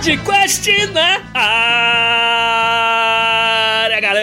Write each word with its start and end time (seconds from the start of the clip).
Podcast 0.00 0.64
na 0.94 1.20
área, 3.84 4.00
galera! 4.00 4.20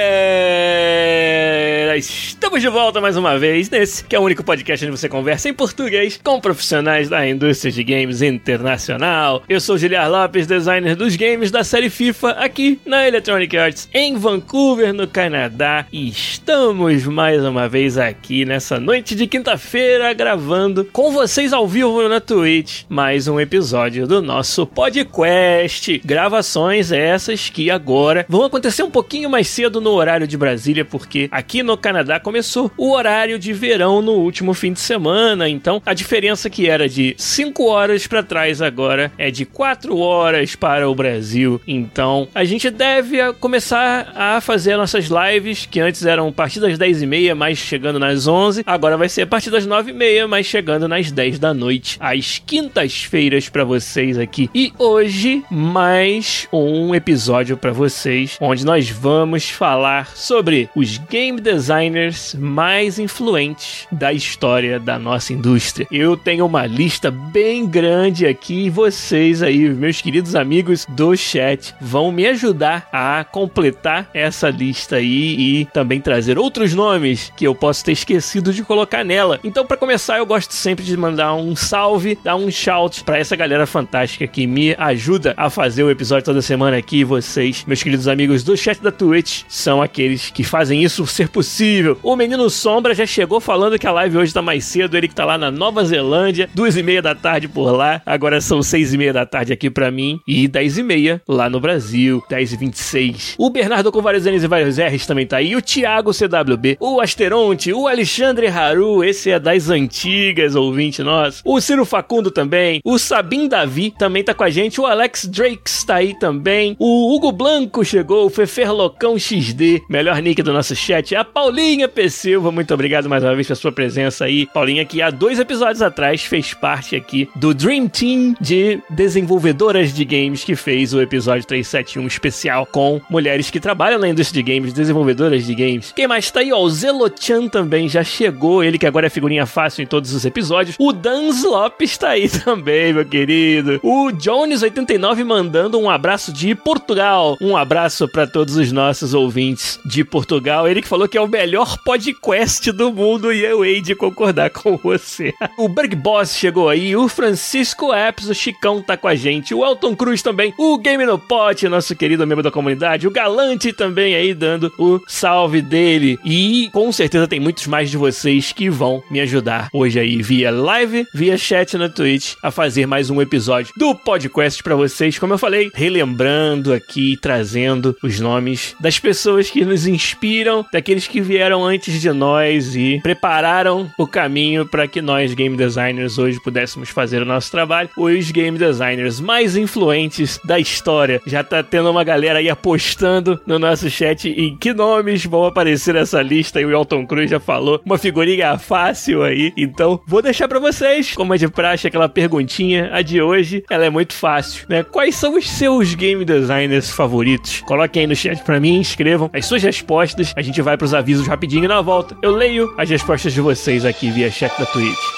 Estamos 1.95 2.59
de 2.62 2.66
volta 2.77 3.02
mais 3.02 3.17
uma 3.17 3.40
vez 3.40 3.72
nesse 3.72 4.04
que 4.04 4.16
é 4.16 4.20
o 4.20 4.22
único 4.22 4.44
podcast 4.44 4.85
onde 4.85 4.95
você 4.95 5.09
conversa 5.09 5.49
em 5.49 5.54
português 5.54 6.20
com 6.23 6.40
profissionais 6.40 7.09
da 7.09 7.27
indústria 7.27 7.72
de 7.72 7.84
games 7.84 8.22
internacional. 8.22 9.41
Eu 9.49 9.59
sou 9.59 9.80
Giliar 9.80 10.08
Lopes, 10.08 10.45
designer 10.45 10.95
dos 10.95 11.16
games 11.16 11.49
da 11.49 11.63
série 11.63 11.90
FIFA 11.90 12.34
aqui 12.34 12.80
na 12.85 13.08
Electronic 13.08 13.58
Arts 13.58 13.90
em 13.91 14.16
Vancouver, 14.16 14.94
no 14.94 15.08
Canadá. 15.08 15.88
E 15.91 16.08
estamos 16.08 17.04
mais 17.05 17.44
uma 17.44 17.68
vez 17.68 17.98
aqui 17.98 18.45
nessa 18.45 18.80
noite 18.80 19.16
de 19.16 19.26
quinta-feira 19.26 20.13
gravando 20.13 20.85
com 20.85 21.12
vocês 21.12 21.54
ao 21.54 21.68
vivo 21.68 22.07
na 22.07 22.21
Twitch 22.21 22.84
mais 22.88 23.27
um 23.27 23.40
episódio 23.40 24.05
do 24.05 24.21
nosso 24.21 24.68
podcast. 24.68 25.99
Gravações 26.05 26.91
essas 26.91 27.49
que 27.49 27.71
agora 27.71 28.23
vão 28.29 28.44
acontecer 28.44 28.84
um 28.84 28.91
pouquinho 28.91 29.32
mais 29.32 29.48
cedo 29.48 29.82
no 29.82 29.90
horário 29.90 30.27
de 30.27 30.38
Brasília, 30.38 30.85
porque 30.85 31.27
aqui 31.32 31.63
no 31.63 31.76
Canadá 31.76 32.20
começou 32.20 32.66
o 32.77 32.91
horário 32.91 33.40
de 33.40 33.54
verão 33.54 34.01
no 34.01 34.13
último 34.13 34.54
fim 34.54 34.73
de 34.73 34.79
semana. 34.79 35.48
Então, 35.48 35.82
a 35.85 35.93
diferença 35.93 36.49
que 36.49 36.68
era 36.68 36.90
de 36.90 37.15
5 37.18 37.63
horas 37.65 38.07
para 38.07 38.23
trás 38.23 38.62
agora 38.62 39.12
é 39.18 39.29
de 39.32 39.46
4 39.46 39.98
horas 39.98 40.55
para 40.55 40.90
o 40.90 40.95
Brasil. 40.95 41.62
Então, 41.68 42.27
a 42.34 42.43
gente 42.43 42.70
deve 42.70 43.34
começar 43.34 44.12
a 44.15 44.41
fazer 44.41 44.77
nossas 44.77 45.05
lives, 45.05 45.65
que 45.65 45.79
antes 45.79 46.05
eram 46.05 46.27
a 46.27 46.32
partir 46.32 46.60
das 46.60 46.77
10 46.77 47.01
e 47.01 47.05
meia, 47.05 47.35
mais 47.35 47.57
chegando 47.57 47.99
nas 47.99 48.27
11. 48.27 48.63
Agora 48.65 48.98
vai 48.98 49.10
ser 49.10 49.23
a 49.23 49.27
partir 49.27 49.49
das 49.49 49.65
9 49.65 49.91
e 49.91 49.93
meia, 49.93 50.27
mais 50.27 50.45
chegando 50.45 50.88
nas 50.88 51.12
10 51.12 51.40
da 51.40 51.54
noite. 51.54 51.98
Às 51.99 52.41
quintas-feiras 52.45 53.49
para 53.49 53.63
vocês 53.63 54.18
aqui. 54.18 54.49
E 54.54 54.73
hoje, 54.77 55.43
mais 55.49 56.48
um 56.51 56.93
episódio 56.95 57.57
para 57.57 57.71
vocês, 57.71 58.38
onde 58.40 58.65
nós 58.65 58.90
vamos 58.90 59.49
falar 59.49 60.15
sobre 60.15 60.70
os 60.76 60.98
game 60.98 61.40
designers 61.40 62.35
mais 62.58 62.98
influentes 62.98 63.88
da 63.91 64.12
história 64.12 64.80
da 64.80 64.97
nossa 64.97 65.31
indústria. 65.31 65.88
Eu 65.91 66.18
tenho 66.18 66.44
uma 66.44 66.66
lista 66.66 67.12
bem 67.12 67.68
grande 67.68 68.25
aqui 68.25 68.66
e 68.66 68.69
vocês 68.72 69.44
aí, 69.44 69.69
meus 69.69 70.02
queridos 70.02 70.34
amigos 70.34 70.84
do 70.90 71.16
chat, 71.16 71.75
vão 71.80 72.12
me 72.12 72.25
ajudar 72.25 72.90
a 72.91 73.24
completar 73.24 74.09
essa 74.12 74.50
lista 74.50 74.96
aí 74.96 75.35
e 75.40 75.66
também 75.66 76.02
trazer 76.02 76.40
outros 76.40 76.74
nomes 76.74 77.31
que 77.38 77.46
eu 77.46 77.53
posso 77.53 77.85
ter 77.85 77.91
esquecido 77.91 78.52
de 78.52 78.63
colocar 78.63 79.03
nela. 79.03 79.40
Então, 79.44 79.63
para 79.63 79.78
começar, 79.78 80.18
eu 80.18 80.25
gosto 80.25 80.56
sempre 80.56 80.84
de 80.84 80.97
mandar 80.97 81.35
um 81.35 81.56
salve, 81.56 82.18
dar 82.24 82.38
um 82.38 82.50
shout 82.50 83.03
para 83.03 83.19
essa 83.19 83.35
galera 83.35 83.68
fantástica 83.68 84.25
que 84.25 84.47
me 84.47 84.73
ajuda 84.79 85.35
a 85.38 85.47
fazer 85.51 85.84
o 85.84 85.91
episódio 85.91 86.25
toda 86.25 86.41
semana 86.41 86.75
aqui. 86.75 87.03
Vocês, 87.03 87.63
meus 87.67 87.84
queridos 87.84 88.07
amigos 88.07 88.44
do 88.44 88.57
chat 88.57 88.81
da 88.81 88.91
Twitch, 88.91 89.44
são 89.47 89.79
aqueles 89.79 90.31
que 90.31 90.44
fazem 90.44 90.84
isso 90.84 91.06
ser 91.06 91.29
possível. 91.29 92.00
O 92.01 92.16
Menino 92.16 92.36
Sombra 92.49 92.93
já 92.93 93.05
chegou 93.05 93.39
falando 93.39 93.77
que 93.77 93.87
a 93.87 93.91
live 93.91 94.17
hoje 94.17 94.33
tá 94.33 94.41
mais 94.41 94.65
cedo. 94.65 94.95
Ele 94.95 95.07
que 95.07 95.15
tá 95.15 95.25
lá 95.25 95.37
na 95.37 95.51
Nova 95.51 95.83
Zelândia, 95.83 96.49
duas 96.53 96.77
e 96.77 96.83
meia 96.83 97.01
da 97.01 97.15
tarde 97.15 97.47
por 97.47 97.71
lá. 97.71 98.01
Agora 98.05 98.39
são 98.41 98.61
seis 98.61 98.93
e 98.93 98.97
meia 98.97 99.13
da 99.13 99.25
tarde 99.25 99.53
aqui 99.53 99.69
pra 99.69 99.91
mim. 99.91 100.19
E 100.27 100.47
dez 100.47 100.77
e 100.77 100.83
meia 100.83 101.21
lá 101.27 101.49
no 101.49 101.59
Brasil, 101.59 102.23
dez 102.29 102.53
e 102.53 102.57
vinte 102.57 102.75
e 102.75 102.79
seis. 102.79 103.35
O 103.37 103.49
Bernardo 103.49 103.91
com 103.91 104.01
vários 104.01 104.25
N's 104.25 104.43
e 104.43 104.47
vários 104.47 104.77
R's 104.77 105.05
também 105.05 105.25
tá 105.25 105.37
aí. 105.37 105.55
O 105.55 105.61
Thiago 105.61 106.11
CWB, 106.13 106.77
o 106.79 107.01
Asteronte, 107.01 107.73
o 107.73 107.87
Alexandre 107.87 108.47
Haru, 108.47 109.03
esse 109.03 109.31
é 109.31 109.39
das 109.39 109.69
antigas, 109.69 110.55
ouvinte 110.55 111.01
nosso. 111.03 111.41
O 111.45 111.59
Ciro 111.59 111.85
Facundo 111.85 112.29
também. 112.31 112.81
O 112.83 112.97
Sabim 112.97 113.47
Davi 113.47 113.93
também 113.97 114.23
tá 114.23 114.33
com 114.33 114.43
a 114.43 114.49
gente. 114.49 114.79
O 114.79 114.85
Alex 114.85 115.25
Drakes 115.25 115.83
tá 115.83 115.95
aí 115.95 116.17
também. 116.19 116.75
O 116.79 117.15
Hugo 117.15 117.31
Blanco 117.31 117.83
chegou. 117.83 118.25
O 118.25 118.29
Fefer 118.29 118.71
Locão 118.71 119.17
XD, 119.17 119.83
melhor 119.89 120.21
nick 120.21 120.41
do 120.41 120.53
nosso 120.53 120.75
chat. 120.75 121.15
A 121.15 121.23
Paulinha 121.23 121.87
PC 121.87 122.26
Silva, 122.27 122.51
muito 122.51 122.73
obrigado 122.73 123.07
mais 123.07 123.23
uma 123.23 123.33
vez 123.33 123.47
pela 123.47 123.55
sua 123.55 123.71
presença 123.71 124.25
aí. 124.25 124.47
Paulinha, 124.47 124.83
que 124.83 125.01
há 125.01 125.09
dois 125.09 125.39
episódios 125.39 125.81
atrás 125.81 126.25
fez 126.25 126.53
parte 126.53 126.93
aqui 126.93 127.29
do 127.33 127.53
Dream 127.53 127.88
Team 127.88 128.35
de 128.41 128.81
desenvolvedoras 128.89 129.93
de 129.93 130.03
games 130.03 130.43
que 130.43 130.53
fez 130.53 130.93
o 130.93 130.99
episódio 130.99 131.47
371 131.47 132.05
especial 132.05 132.66
com 132.66 132.99
mulheres 133.09 133.49
que 133.49 133.61
trabalham 133.61 133.97
na 133.97 134.09
indústria 134.09 134.43
de 134.43 134.53
games, 134.53 134.73
desenvolvedoras 134.73 135.45
de 135.45 135.55
games. 135.55 135.93
Quem 135.95 136.05
mais 136.05 136.29
tá 136.29 136.41
aí? 136.41 136.51
Ó, 136.51 136.59
o 136.59 136.69
Zelochan 136.69 137.47
também 137.47 137.87
já 137.87 138.03
chegou, 138.03 138.61
ele 138.61 138.77
que 138.77 138.85
agora 138.85 139.07
é 139.07 139.09
figurinha 139.09 139.45
fácil 139.45 139.83
em 139.83 139.87
todos 139.87 140.11
os 140.13 140.25
episódios. 140.25 140.75
O 140.77 140.91
Dans 140.91 141.45
Lopes 141.45 141.97
tá 141.97 142.09
aí 142.09 142.27
também, 142.43 142.91
meu 142.91 143.05
querido. 143.05 143.79
O 143.81 144.09
Jones89 144.11 145.23
mandando 145.23 145.79
um 145.79 145.89
abraço 145.89 146.33
de 146.33 146.53
Portugal. 146.53 147.37
Um 147.39 147.55
abraço 147.55 148.05
para 148.05 148.27
todos 148.27 148.57
os 148.57 148.69
nossos 148.73 149.13
ouvintes 149.13 149.79
de 149.85 150.03
Portugal. 150.03 150.67
Ele 150.67 150.81
que 150.81 150.89
falou 150.89 151.07
que 151.07 151.17
é 151.17 151.21
o 151.21 151.27
melhor 151.27 151.77
podcast 151.85 152.16
podcast 152.19 152.72
do 152.72 152.91
mundo 152.91 153.31
e 153.31 153.44
eu 153.44 153.63
hei 153.63 153.79
de 153.79 153.94
concordar 153.95 154.50
com 154.50 154.75
você. 154.75 155.33
o 155.57 155.69
Berg 155.69 155.95
Boss 155.95 156.35
chegou 156.35 156.67
aí, 156.67 156.95
o 156.95 157.07
Francisco 157.07 157.94
Apps, 157.94 158.28
o 158.28 158.33
Chicão 158.33 158.81
tá 158.81 158.97
com 158.97 159.07
a 159.07 159.16
gente, 159.16 159.53
o 159.53 159.63
Elton 159.63 159.95
Cruz 159.95 160.22
também, 160.22 160.53
o 160.57 160.78
Game 160.78 161.05
no 161.05 161.19
Pot, 161.19 161.67
nosso 161.67 161.95
querido 161.95 162.25
membro 162.25 162.44
da 162.44 162.51
comunidade, 162.51 163.07
o 163.07 163.11
Galante 163.11 163.72
também 163.72 164.16
aí 164.16 164.33
dando 164.33 164.73
o 164.78 165.00
salve 165.07 165.61
dele. 165.61 166.19
E 166.25 166.69
com 166.73 166.91
certeza 166.91 167.28
tem 167.28 167.39
muitos 167.39 167.67
mais 167.67 167.89
de 167.89 167.97
vocês 167.97 168.51
que 168.51 168.69
vão 168.69 169.03
me 169.09 169.19
ajudar 169.22 169.69
hoje 169.72 169.99
aí 169.99 170.22
via 170.22 170.51
live, 170.51 171.05
via 171.13 171.38
chat 171.38 171.78
na 171.78 171.88
Twitch, 171.88 172.35
a 172.41 172.51
fazer 172.51 172.85
mais 172.85 173.09
um 173.09 173.22
episódio 173.22 173.73
do 173.78 173.94
podcast 173.94 174.61
para 174.63 174.75
vocês. 174.75 175.19
Como 175.19 175.34
eu 175.34 175.38
falei, 175.38 175.69
relembrando 175.73 176.73
aqui, 176.73 177.17
trazendo 177.22 177.95
os 178.01 178.19
nomes 178.19 178.75
das 178.79 178.99
pessoas 178.99 179.49
que 179.49 179.63
nos 179.63 179.85
inspiram, 179.85 180.66
daqueles 180.72 181.07
que 181.07 181.22
vieram 181.22 181.63
antes 181.63 181.99
de 181.99 182.06
nós 182.13 182.75
e 182.75 183.00
prepararam 183.01 183.90
o 183.97 184.07
caminho 184.07 184.66
para 184.66 184.88
que 184.88 185.01
nós, 185.01 185.34
game 185.34 185.56
designers, 185.56 186.18
hoje 186.18 186.40
pudéssemos 186.41 186.90
fazer 186.90 187.22
o 187.22 187.25
nosso 187.25 187.51
trabalho. 187.51 187.90
Os 187.97 188.31
game 188.31 188.57
designers 188.57 189.19
mais 189.19 189.56
influentes 189.56 190.40
da 190.46 190.59
história. 190.59 191.22
Já 191.25 191.44
tá 191.44 191.62
tendo 191.63 191.90
uma 191.90 192.03
galera 192.03 192.40
aí 192.40 192.50
apostando 192.50 193.40
no 193.46 193.59
nosso 193.59 193.90
chat 193.90 194.29
em 194.29 194.56
que 194.56 194.73
nomes 194.73 195.25
vão 195.25 195.46
aparecer 195.46 195.94
nessa 195.94 196.22
lista. 196.22 196.62
E 196.62 196.66
o 196.66 196.72
Elton 196.72 197.06
Cruz 197.06 197.29
já 197.29 197.40
falou 197.40 197.81
uma 197.85 197.97
figurinha 197.97 198.57
fácil 198.57 199.23
aí. 199.23 199.53
Então, 199.57 200.00
vou 200.06 200.22
deixar 200.22 200.47
para 200.47 200.59
vocês, 200.59 201.13
como 201.13 201.34
é 201.34 201.38
de 201.38 201.47
praxe, 201.47 201.88
aquela 201.88 202.09
perguntinha. 202.09 202.90
A 202.91 203.01
de 203.01 203.22
hoje, 203.22 203.63
ela 203.69 203.85
é 203.85 203.90
muito 203.90 204.13
fácil, 204.13 204.66
né? 204.69 204.84
Quais 204.84 205.16
são 205.16 205.35
os 205.35 205.50
seus 205.50 205.94
game 205.94 206.23
designers 206.23 206.90
favoritos? 206.91 207.62
Coloquem 207.62 208.01
aí 208.01 208.07
no 208.07 208.16
chat 208.16 208.44
para 208.44 208.59
mim, 208.59 208.79
escrevam 208.79 209.29
as 209.34 209.46
suas 209.46 209.63
respostas. 209.63 210.34
A 210.35 210.41
gente 210.41 210.62
vai 210.62 210.78
pros 210.78 210.94
avisos 210.94 211.28
rapidinho 211.28 211.66
e 211.66 211.67
na 211.67 211.81
volta 211.81 211.97
eu 212.22 212.32
leio 212.32 212.73
as 212.78 212.90
respostas 212.90 213.34
de 213.34 213.41
vocês 213.41 213.85
aqui 213.85 214.11
via 214.11 214.32
chat 214.32 214.58
da 214.59 214.66
Twitch. 214.66 215.16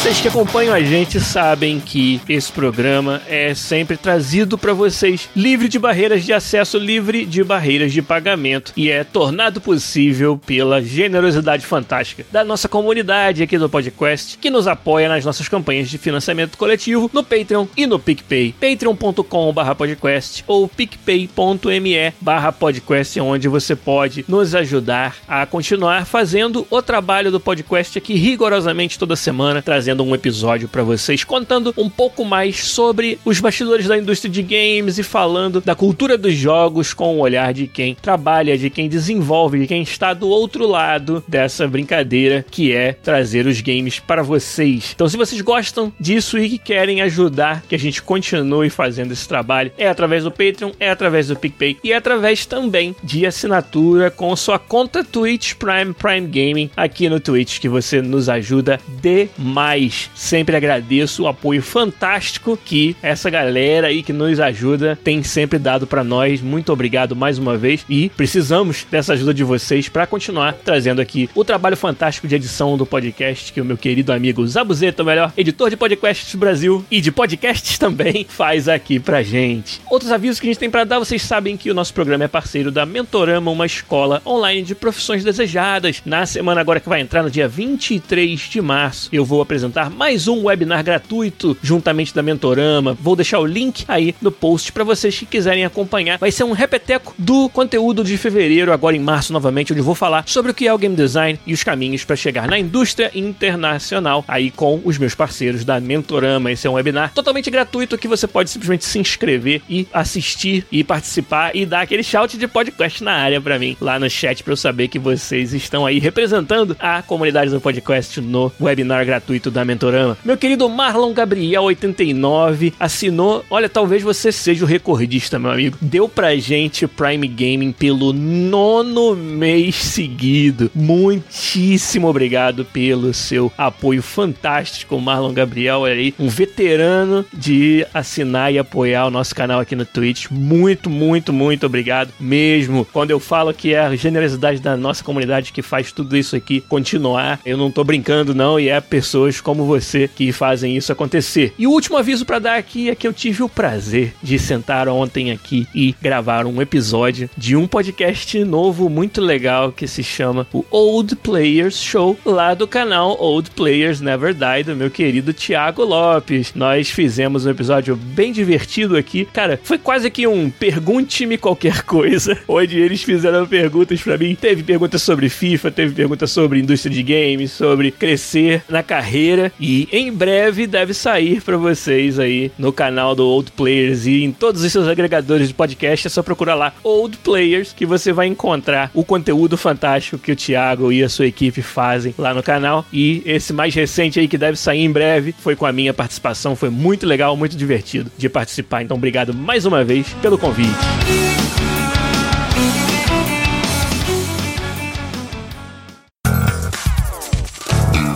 Vocês 0.00 0.18
que 0.18 0.28
acompanham 0.28 0.72
a 0.72 0.80
gente 0.80 1.20
sabem 1.20 1.78
que 1.78 2.22
esse 2.26 2.50
programa 2.50 3.20
é 3.28 3.54
sempre 3.54 3.98
trazido 3.98 4.56
para 4.56 4.72
vocês 4.72 5.28
livre 5.36 5.68
de 5.68 5.78
barreiras 5.78 6.24
de 6.24 6.32
acesso, 6.32 6.78
livre 6.78 7.26
de 7.26 7.44
barreiras 7.44 7.92
de 7.92 8.00
pagamento 8.00 8.72
e 8.74 8.90
é 8.90 9.04
tornado 9.04 9.60
possível 9.60 10.38
pela 10.38 10.80
generosidade 10.80 11.66
fantástica 11.66 12.24
da 12.32 12.42
nossa 12.42 12.66
comunidade 12.66 13.42
aqui 13.42 13.58
do 13.58 13.68
podcast 13.68 14.38
que 14.38 14.48
nos 14.48 14.66
apoia 14.66 15.06
nas 15.06 15.22
nossas 15.22 15.50
campanhas 15.50 15.90
de 15.90 15.98
financiamento 15.98 16.56
coletivo 16.56 17.10
no 17.12 17.22
Patreon 17.22 17.66
e 17.76 17.86
no 17.86 17.98
PicPay. 17.98 18.54
patreon.com/podcast 18.58 20.44
ou 20.46 20.66
picpay.me/podcast 20.66 23.20
onde 23.20 23.48
você 23.48 23.76
pode 23.76 24.24
nos 24.26 24.54
ajudar 24.54 25.16
a 25.28 25.44
continuar 25.44 26.06
fazendo 26.06 26.66
o 26.70 26.80
trabalho 26.80 27.30
do 27.30 27.38
podcast 27.38 27.98
aqui 27.98 28.14
rigorosamente 28.14 28.98
toda 28.98 29.14
semana, 29.14 29.60
trazendo 29.60 29.90
trazendo 30.00 30.04
um 30.04 30.14
episódio 30.14 30.68
para 30.68 30.82
vocês 30.82 31.24
contando 31.24 31.74
um 31.76 31.88
pouco 31.88 32.24
mais 32.24 32.64
sobre 32.64 33.18
os 33.24 33.38
bastidores 33.40 33.86
da 33.86 33.98
indústria 33.98 34.30
de 34.30 34.42
games 34.42 34.98
e 34.98 35.02
falando 35.02 35.60
da 35.60 35.74
cultura 35.74 36.16
dos 36.16 36.34
jogos 36.34 36.94
com 36.94 37.16
o 37.16 37.20
olhar 37.20 37.52
de 37.52 37.66
quem 37.66 37.94
trabalha, 37.94 38.56
de 38.56 38.70
quem 38.70 38.88
desenvolve, 38.88 39.60
de 39.60 39.66
quem 39.66 39.82
está 39.82 40.14
do 40.14 40.28
outro 40.28 40.66
lado 40.66 41.22
dessa 41.28 41.68
brincadeira 41.68 42.44
que 42.50 42.72
é 42.72 42.92
trazer 42.92 43.46
os 43.46 43.60
games 43.60 43.98
para 43.98 44.22
vocês. 44.22 44.92
Então, 44.94 45.08
se 45.08 45.16
vocês 45.16 45.40
gostam 45.40 45.92
disso 46.00 46.38
e 46.38 46.48
que 46.48 46.58
querem 46.58 47.02
ajudar 47.02 47.62
que 47.68 47.74
a 47.74 47.78
gente 47.78 48.02
continue 48.02 48.70
fazendo 48.70 49.12
esse 49.12 49.28
trabalho, 49.28 49.72
é 49.76 49.88
através 49.88 50.24
do 50.24 50.30
Patreon, 50.30 50.72
é 50.78 50.90
através 50.90 51.28
do 51.28 51.36
PicPay 51.36 51.78
e 51.84 51.92
é 51.92 51.96
através 51.96 52.46
também 52.46 52.94
de 53.02 53.26
assinatura 53.26 54.10
com 54.10 54.34
sua 54.36 54.58
conta 54.58 55.04
Twitch 55.04 55.54
Prime 55.54 55.92
Prime 55.92 56.26
Gaming 56.26 56.70
aqui 56.76 57.08
no 57.08 57.20
Twitch 57.20 57.58
que 57.58 57.68
você 57.68 58.00
nos 58.00 58.28
ajuda 58.28 58.80
demais. 59.00 59.79
Sempre 59.88 60.56
agradeço 60.56 61.22
o 61.22 61.28
apoio 61.28 61.62
fantástico 61.62 62.58
que 62.64 62.96
essa 63.02 63.30
galera 63.30 63.86
aí 63.86 64.02
que 64.02 64.12
nos 64.12 64.38
ajuda 64.40 64.98
tem 65.02 65.22
sempre 65.22 65.58
dado 65.58 65.86
para 65.86 66.04
nós. 66.04 66.40
Muito 66.40 66.72
obrigado 66.72 67.16
mais 67.16 67.38
uma 67.38 67.56
vez 67.56 67.84
e 67.88 68.10
precisamos 68.10 68.86
dessa 68.90 69.14
ajuda 69.14 69.32
de 69.32 69.44
vocês 69.44 69.88
para 69.88 70.06
continuar 70.06 70.52
trazendo 70.52 71.00
aqui 71.00 71.30
o 71.34 71.44
trabalho 71.44 71.76
fantástico 71.76 72.28
de 72.28 72.34
edição 72.34 72.76
do 72.76 72.84
podcast 72.84 73.52
que 73.52 73.60
o 73.60 73.64
meu 73.64 73.76
querido 73.76 74.12
amigo 74.12 74.46
Zabuzeta, 74.46 75.02
o 75.02 75.06
melhor 75.06 75.32
editor 75.36 75.70
de 75.70 75.76
podcasts 75.76 76.32
do 76.32 76.38
Brasil 76.38 76.84
e 76.90 77.00
de 77.00 77.10
podcasts 77.10 77.78
também, 77.78 78.26
faz 78.28 78.68
aqui 78.68 78.98
pra 78.98 79.22
gente. 79.22 79.80
Outros 79.90 80.12
avisos 80.12 80.40
que 80.40 80.46
a 80.46 80.50
gente 80.50 80.58
tem 80.58 80.70
para 80.70 80.84
dar, 80.84 80.98
vocês 80.98 81.22
sabem 81.22 81.56
que 81.56 81.70
o 81.70 81.74
nosso 81.74 81.94
programa 81.94 82.24
é 82.24 82.28
parceiro 82.28 82.70
da 82.70 82.84
Mentorama, 82.84 83.50
uma 83.50 83.66
escola 83.66 84.20
online 84.26 84.62
de 84.62 84.74
profissões 84.74 85.24
desejadas. 85.24 86.02
Na 86.04 86.26
semana 86.26 86.60
agora 86.60 86.80
que 86.80 86.88
vai 86.88 87.00
entrar 87.00 87.22
no 87.22 87.30
dia 87.30 87.48
23 87.48 88.40
de 88.40 88.60
março, 88.60 89.08
eu 89.12 89.24
vou 89.24 89.40
apresentar 89.40 89.69
mais 89.94 90.26
um 90.26 90.44
webinar 90.44 90.82
gratuito 90.82 91.56
juntamente 91.62 92.14
da 92.14 92.22
Mentorama. 92.22 92.96
Vou 93.00 93.14
deixar 93.14 93.38
o 93.38 93.46
link 93.46 93.84
aí 93.86 94.14
no 94.20 94.32
post 94.32 94.72
para 94.72 94.84
vocês 94.84 95.18
que 95.18 95.26
quiserem 95.26 95.64
acompanhar. 95.64 96.18
Vai 96.18 96.32
ser 96.32 96.44
um 96.44 96.52
repeteco 96.52 97.14
do 97.16 97.48
conteúdo 97.48 98.02
de 98.02 98.16
fevereiro, 98.16 98.72
agora 98.72 98.96
em 98.96 99.00
março 99.00 99.32
novamente, 99.32 99.72
onde 99.72 99.80
eu 99.80 99.84
vou 99.84 99.94
falar 99.94 100.24
sobre 100.26 100.50
o 100.50 100.54
que 100.54 100.66
é 100.66 100.74
o 100.74 100.78
game 100.78 100.96
design 100.96 101.38
e 101.46 101.52
os 101.52 101.62
caminhos 101.62 102.04
para 102.04 102.16
chegar 102.16 102.48
na 102.48 102.58
indústria 102.58 103.10
internacional, 103.14 104.24
aí 104.26 104.50
com 104.50 104.80
os 104.84 104.98
meus 104.98 105.14
parceiros 105.14 105.64
da 105.64 105.78
Mentorama. 105.78 106.50
Esse 106.50 106.66
é 106.66 106.70
um 106.70 106.74
webinar 106.74 107.12
totalmente 107.14 107.50
gratuito 107.50 107.96
que 107.96 108.08
você 108.08 108.26
pode 108.26 108.50
simplesmente 108.50 108.84
se 108.84 108.98
inscrever 108.98 109.62
e 109.68 109.86
assistir 109.92 110.66
e 110.70 110.82
participar 110.82 111.54
e 111.54 111.64
dar 111.64 111.82
aquele 111.82 112.02
shout 112.02 112.36
de 112.36 112.48
podcast 112.48 113.02
na 113.04 113.12
área 113.12 113.40
para 113.40 113.58
mim, 113.58 113.76
lá 113.80 113.98
no 113.98 114.10
chat 114.10 114.42
para 114.42 114.52
eu 114.52 114.56
saber 114.56 114.88
que 114.88 114.98
vocês 114.98 115.52
estão 115.52 115.86
aí 115.86 115.98
representando 115.98 116.76
a 116.78 117.02
comunidade 117.02 117.50
do 117.50 117.60
podcast 117.60 118.20
no 118.20 118.52
webinar 118.60 119.04
gratuito 119.04 119.50
da 119.50 119.59
Mentorama. 119.64 120.16
Meu 120.24 120.36
querido 120.36 120.68
Marlon 120.68 121.12
Gabriel 121.12 121.64
89 121.64 122.74
assinou, 122.78 123.44
olha, 123.50 123.68
talvez 123.68 124.02
você 124.02 124.30
seja 124.32 124.64
o 124.64 124.68
recordista, 124.68 125.38
meu 125.38 125.50
amigo. 125.50 125.78
Deu 125.80 126.08
pra 126.08 126.36
gente 126.36 126.86
Prime 126.86 127.26
Gaming 127.26 127.72
pelo 127.72 128.12
nono 128.12 129.16
mês 129.16 129.76
seguido. 129.76 130.70
Muitíssimo 130.74 132.08
obrigado 132.08 132.64
pelo 132.64 133.12
seu 133.12 133.52
apoio 133.56 134.02
fantástico, 134.02 135.00
Marlon 135.00 135.32
Gabriel 135.32 135.84
aí, 135.84 136.14
um 136.18 136.28
veterano 136.28 137.24
de 137.32 137.86
assinar 137.92 138.52
e 138.52 138.58
apoiar 138.58 139.06
o 139.06 139.10
nosso 139.10 139.34
canal 139.34 139.60
aqui 139.60 139.74
no 139.74 139.84
Twitch. 139.84 140.26
Muito, 140.30 140.88
muito, 140.88 141.32
muito 141.32 141.66
obrigado 141.66 142.12
mesmo. 142.18 142.86
Quando 142.92 143.10
eu 143.10 143.20
falo 143.20 143.52
que 143.52 143.74
é 143.74 143.80
a 143.80 143.96
generosidade 143.96 144.60
da 144.60 144.76
nossa 144.76 145.02
comunidade 145.02 145.52
que 145.52 145.62
faz 145.62 145.92
tudo 145.92 146.16
isso 146.16 146.36
aqui 146.36 146.60
continuar, 146.60 147.40
eu 147.44 147.56
não 147.56 147.70
tô 147.70 147.82
brincando 147.84 148.34
não, 148.34 148.58
e 148.58 148.68
é 148.68 148.80
pessoas 148.80 149.40
como 149.40 149.49
você 149.54 150.08
que 150.08 150.32
fazem 150.32 150.76
isso 150.76 150.92
acontecer. 150.92 151.52
E 151.58 151.66
o 151.66 151.70
último 151.70 151.96
aviso 151.96 152.24
para 152.24 152.38
dar 152.38 152.56
aqui 152.56 152.90
é 152.90 152.94
que 152.94 153.06
eu 153.06 153.12
tive 153.12 153.42
o 153.42 153.48
prazer 153.48 154.14
de 154.22 154.38
sentar 154.38 154.88
ontem 154.88 155.30
aqui 155.30 155.66
e 155.74 155.94
gravar 156.00 156.46
um 156.46 156.60
episódio 156.60 157.28
de 157.36 157.56
um 157.56 157.66
podcast 157.66 158.42
novo 158.44 158.88
muito 158.88 159.20
legal 159.20 159.72
que 159.72 159.86
se 159.86 160.02
chama 160.02 160.46
o 160.52 160.64
Old 160.70 161.16
Players 161.16 161.80
Show, 161.82 162.18
lá 162.24 162.54
do 162.54 162.66
canal 162.66 163.16
Old 163.20 163.50
Players 163.50 164.00
Never 164.00 164.34
Die, 164.34 164.64
do 164.64 164.76
meu 164.76 164.90
querido 164.90 165.32
Thiago 165.32 165.84
Lopes. 165.84 166.52
Nós 166.54 166.90
fizemos 166.90 167.46
um 167.46 167.50
episódio 167.50 167.96
bem 167.96 168.32
divertido 168.32 168.96
aqui. 168.96 169.26
Cara, 169.32 169.58
foi 169.62 169.78
quase 169.78 170.10
que 170.10 170.26
um 170.26 170.50
pergunte-me 170.50 171.38
qualquer 171.38 171.82
coisa, 171.82 172.38
onde 172.46 172.78
eles 172.78 173.02
fizeram 173.02 173.46
perguntas 173.46 174.00
para 174.00 174.18
mim. 174.18 174.34
Teve 174.34 174.62
perguntas 174.62 175.02
sobre 175.02 175.28
FIFA, 175.28 175.70
teve 175.70 175.94
perguntas 175.94 176.30
sobre 176.30 176.60
indústria 176.60 176.94
de 176.94 177.02
games, 177.02 177.52
sobre 177.52 177.90
crescer 177.90 178.62
na 178.68 178.82
carreira 178.82 179.39
e 179.58 179.88
em 179.92 180.12
breve 180.12 180.66
deve 180.66 180.94
sair 180.94 181.40
para 181.40 181.56
vocês 181.56 182.18
aí 182.18 182.50
no 182.58 182.72
canal 182.72 183.14
do 183.14 183.26
Old 183.26 183.52
Players 183.52 184.06
e 184.06 184.24
em 184.24 184.32
todos 184.32 184.62
os 184.62 184.72
seus 184.72 184.88
agregadores 184.88 185.48
de 185.48 185.54
podcast. 185.54 186.06
É 186.06 186.10
só 186.10 186.22
procurar 186.22 186.54
lá 186.54 186.72
Old 186.82 187.16
Players 187.18 187.72
que 187.72 187.86
você 187.86 188.12
vai 188.12 188.26
encontrar 188.26 188.90
o 188.94 189.04
conteúdo 189.04 189.56
fantástico 189.56 190.18
que 190.18 190.32
o 190.32 190.36
Thiago 190.36 190.92
e 190.92 191.02
a 191.02 191.08
sua 191.08 191.26
equipe 191.26 191.62
fazem 191.62 192.14
lá 192.18 192.34
no 192.34 192.42
canal. 192.42 192.84
E 192.92 193.22
esse 193.24 193.52
mais 193.52 193.74
recente 193.74 194.18
aí 194.18 194.28
que 194.28 194.38
deve 194.38 194.56
sair 194.56 194.80
em 194.80 194.90
breve 194.90 195.34
foi 195.38 195.56
com 195.56 195.66
a 195.66 195.72
minha 195.72 195.94
participação. 195.94 196.56
Foi 196.56 196.70
muito 196.70 197.06
legal, 197.06 197.36
muito 197.36 197.56
divertido 197.56 198.10
de 198.16 198.28
participar. 198.28 198.82
Então, 198.82 198.96
obrigado 198.96 199.32
mais 199.32 199.64
uma 199.64 199.84
vez 199.84 200.14
pelo 200.20 200.38
convite. 200.38 201.29